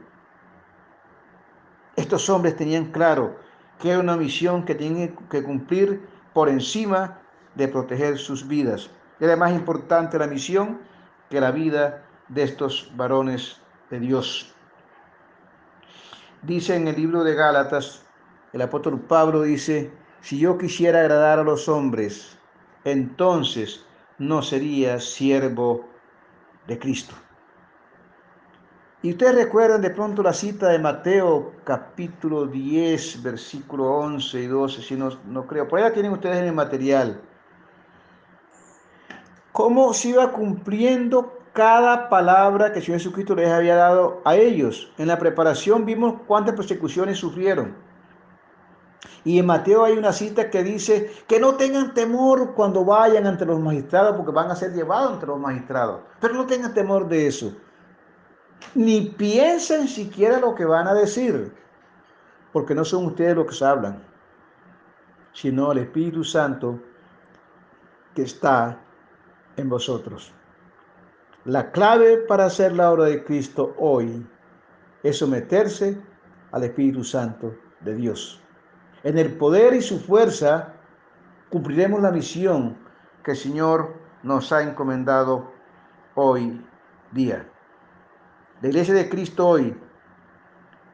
Estos 1.96 2.30
hombres 2.30 2.56
tenían 2.56 2.86
claro 2.86 3.36
que 3.78 3.90
era 3.90 4.00
una 4.00 4.16
misión 4.16 4.64
que 4.64 4.74
tenían 4.74 5.16
que 5.28 5.42
cumplir 5.42 6.08
por 6.32 6.48
encima 6.48 7.18
de 7.54 7.68
proteger 7.68 8.16
sus 8.16 8.46
vidas. 8.46 8.90
Era 9.20 9.36
más 9.36 9.52
importante 9.52 10.18
la 10.18 10.26
misión 10.26 10.80
que 11.28 11.40
la 11.40 11.50
vida 11.50 12.04
de 12.28 12.44
estos 12.44 12.90
varones 12.96 13.60
de 13.90 14.00
Dios. 14.00 14.54
Dice 16.42 16.76
en 16.76 16.86
el 16.86 16.96
libro 16.96 17.24
de 17.24 17.34
Gálatas, 17.34 18.04
el 18.52 18.62
apóstol 18.62 19.00
Pablo 19.00 19.42
dice, 19.42 19.90
si 20.20 20.38
yo 20.38 20.56
quisiera 20.56 21.00
agradar 21.00 21.40
a 21.40 21.44
los 21.44 21.68
hombres, 21.68 22.38
entonces 22.84 23.84
no 24.18 24.42
sería 24.42 25.00
siervo 25.00 25.88
de 26.66 26.78
Cristo. 26.78 27.14
Y 29.02 29.10
ustedes 29.10 29.34
recuerdan 29.34 29.80
de 29.80 29.90
pronto 29.90 30.22
la 30.22 30.32
cita 30.32 30.68
de 30.68 30.78
Mateo 30.78 31.52
capítulo 31.64 32.46
10, 32.46 33.22
versículo 33.22 33.92
11 33.92 34.40
y 34.40 34.46
12, 34.46 34.82
si 34.82 34.96
no, 34.96 35.10
no 35.26 35.46
creo. 35.46 35.68
Por 35.68 35.78
ahí 35.78 35.84
la 35.84 35.92
tienen 35.92 36.12
ustedes 36.12 36.38
en 36.38 36.46
el 36.46 36.52
material. 36.52 37.20
Cómo 39.52 39.92
se 39.92 40.10
iba 40.10 40.32
cumpliendo 40.32 41.37
cada 41.58 42.08
palabra 42.08 42.70
que 42.72 42.78
el 42.78 42.84
Señor 42.84 43.00
Jesucristo 43.00 43.34
les 43.34 43.50
había 43.50 43.74
dado 43.74 44.22
a 44.24 44.36
ellos. 44.36 44.92
En 44.96 45.08
la 45.08 45.18
preparación 45.18 45.84
vimos 45.84 46.14
cuántas 46.28 46.54
persecuciones 46.54 47.18
sufrieron. 47.18 47.74
Y 49.24 49.40
en 49.40 49.46
Mateo 49.46 49.82
hay 49.82 49.98
una 49.98 50.12
cita 50.12 50.50
que 50.50 50.62
dice 50.62 51.10
que 51.26 51.40
no 51.40 51.56
tengan 51.56 51.94
temor 51.94 52.54
cuando 52.54 52.84
vayan 52.84 53.26
ante 53.26 53.44
los 53.44 53.58
magistrados, 53.58 54.14
porque 54.14 54.30
van 54.30 54.52
a 54.52 54.54
ser 54.54 54.72
llevados 54.72 55.14
ante 55.14 55.26
los 55.26 55.40
magistrados. 55.40 56.02
Pero 56.20 56.34
no 56.34 56.46
tengan 56.46 56.72
temor 56.74 57.08
de 57.08 57.26
eso. 57.26 57.52
Ni 58.76 59.00
piensen 59.00 59.88
siquiera 59.88 60.38
lo 60.38 60.54
que 60.54 60.64
van 60.64 60.86
a 60.86 60.94
decir, 60.94 61.52
porque 62.52 62.72
no 62.72 62.84
son 62.84 63.04
ustedes 63.04 63.34
los 63.34 63.58
que 63.58 63.64
hablan, 63.64 64.00
sino 65.32 65.72
el 65.72 65.78
Espíritu 65.78 66.22
Santo 66.22 66.78
que 68.14 68.22
está 68.22 68.78
en 69.56 69.68
vosotros. 69.68 70.37
La 71.44 71.70
clave 71.70 72.18
para 72.28 72.46
hacer 72.46 72.72
la 72.72 72.90
obra 72.90 73.04
de 73.04 73.22
Cristo 73.22 73.74
hoy 73.78 74.26
es 75.04 75.18
someterse 75.18 75.96
al 76.50 76.64
Espíritu 76.64 77.04
Santo 77.04 77.54
de 77.80 77.94
Dios. 77.94 78.42
En 79.04 79.16
el 79.18 79.36
poder 79.36 79.72
y 79.74 79.80
su 79.80 80.00
fuerza 80.00 80.74
cumpliremos 81.48 82.02
la 82.02 82.10
misión 82.10 82.76
que 83.22 83.30
el 83.30 83.36
Señor 83.36 83.94
nos 84.24 84.52
ha 84.52 84.62
encomendado 84.62 85.52
hoy 86.16 86.60
día. 87.12 87.48
La 88.60 88.68
iglesia 88.68 88.94
de 88.94 89.08
Cristo 89.08 89.46
hoy 89.46 89.76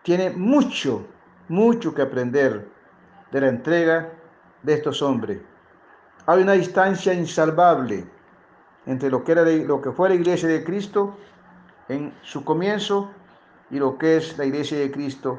tiene 0.02 0.28
mucho, 0.28 1.06
mucho 1.48 1.94
que 1.94 2.02
aprender 2.02 2.68
de 3.32 3.40
la 3.40 3.48
entrega 3.48 4.12
de 4.62 4.74
estos 4.74 5.00
hombres. 5.00 5.40
Hay 6.26 6.42
una 6.42 6.52
distancia 6.52 7.14
insalvable 7.14 8.06
entre 8.86 9.10
lo 9.10 9.24
que, 9.24 9.32
era 9.32 9.44
lo 9.44 9.80
que 9.80 9.90
fue 9.92 10.08
la 10.08 10.14
iglesia 10.14 10.48
de 10.48 10.64
Cristo 10.64 11.16
en 11.88 12.12
su 12.22 12.44
comienzo 12.44 13.10
y 13.70 13.78
lo 13.78 13.98
que 13.98 14.16
es 14.16 14.36
la 14.38 14.44
iglesia 14.44 14.78
de 14.78 14.90
Cristo 14.90 15.38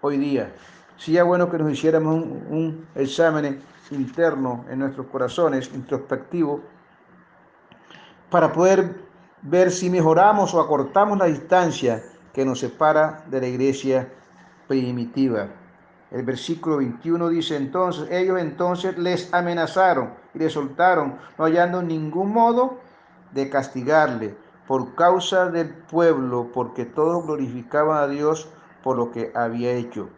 hoy 0.00 0.18
día. 0.18 0.52
Sería 0.96 1.24
bueno 1.24 1.50
que 1.50 1.58
nos 1.58 1.72
hiciéramos 1.72 2.14
un, 2.14 2.86
examen 2.94 3.60
interno 3.90 4.64
en 4.70 4.78
nuestros 4.78 5.06
corazones, 5.06 5.70
introspectivo, 5.74 6.60
para 8.30 8.52
poder 8.52 8.94
ver 9.42 9.70
si 9.70 9.90
mejoramos 9.90 10.54
o 10.54 10.60
acortamos 10.60 11.18
la 11.18 11.24
distancia 11.24 12.02
que 12.32 12.44
nos 12.44 12.60
separa 12.60 13.24
de 13.28 13.40
la 13.40 13.46
iglesia 13.46 14.08
primitiva. 14.68 15.48
El 16.10 16.24
versículo 16.24 16.78
21 16.78 17.28
dice 17.28 17.56
entonces, 17.56 18.08
ellos 18.10 18.40
entonces 18.40 18.98
les 18.98 19.32
amenazaron 19.32 20.14
y 20.34 20.38
les 20.38 20.52
soltaron, 20.52 21.18
no 21.38 21.44
hallando 21.44 21.82
ningún 21.82 22.32
modo 22.32 22.80
de 23.32 23.48
castigarle 23.48 24.36
por 24.66 24.94
causa 24.94 25.50
del 25.50 25.68
pueblo, 25.68 26.50
porque 26.52 26.84
todos 26.84 27.24
glorificaban 27.24 27.98
a 27.98 28.08
Dios 28.08 28.48
por 28.82 28.96
lo 28.96 29.10
que 29.10 29.32
había 29.34 29.72
hecho 29.72 30.08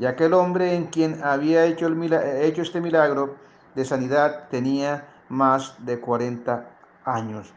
ya 0.00 0.16
que 0.16 0.24
el 0.24 0.34
hombre 0.34 0.74
en 0.74 0.86
quien 0.86 1.22
había 1.22 1.66
hecho, 1.66 1.86
el 1.86 2.12
hecho 2.42 2.62
este 2.62 2.80
milagro 2.80 3.36
de 3.74 3.84
sanidad 3.84 4.48
tenía 4.48 5.06
más 5.28 5.76
de 5.84 6.00
40 6.00 6.66
años. 7.04 7.52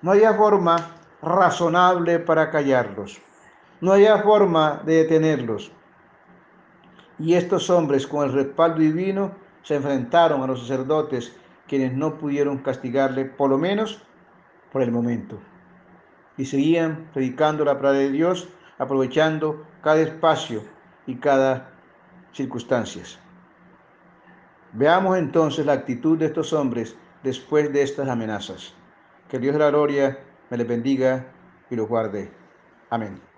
No 0.00 0.12
había 0.12 0.32
forma 0.32 0.76
razonable 1.20 2.20
para 2.20 2.50
callarlos, 2.50 3.20
no 3.80 3.92
había 3.92 4.22
forma 4.22 4.80
de 4.86 5.02
detenerlos. 5.02 5.72
Y 7.20 7.34
estos 7.34 7.68
hombres 7.68 8.06
con 8.06 8.24
el 8.24 8.32
respaldo 8.32 8.78
divino 8.78 9.32
se 9.62 9.74
enfrentaron 9.74 10.42
a 10.42 10.46
los 10.46 10.60
sacerdotes, 10.60 11.36
quienes 11.68 11.92
no 11.92 12.16
pudieron 12.18 12.58
castigarle, 12.58 13.26
por 13.26 13.50
lo 13.50 13.58
menos 13.58 14.02
por 14.72 14.82
el 14.82 14.90
momento. 14.90 15.38
Y 16.38 16.46
seguían 16.46 17.10
predicando 17.12 17.64
la 17.64 17.76
palabra 17.76 17.98
de 17.98 18.10
Dios, 18.10 18.48
aprovechando 18.78 19.66
cada 19.82 20.00
espacio 20.00 20.64
y 21.06 21.16
cada 21.16 21.70
circunstancia. 22.32 23.02
Veamos 24.72 25.18
entonces 25.18 25.66
la 25.66 25.74
actitud 25.74 26.16
de 26.16 26.26
estos 26.26 26.54
hombres 26.54 26.96
después 27.22 27.70
de 27.70 27.82
estas 27.82 28.08
amenazas. 28.08 28.74
Que 29.28 29.38
Dios 29.38 29.52
de 29.52 29.58
la 29.58 29.70
gloria 29.70 30.18
me 30.48 30.56
les 30.56 30.66
bendiga 30.66 31.26
y 31.68 31.76
los 31.76 31.86
guarde. 31.86 32.32
Amén. 32.88 33.29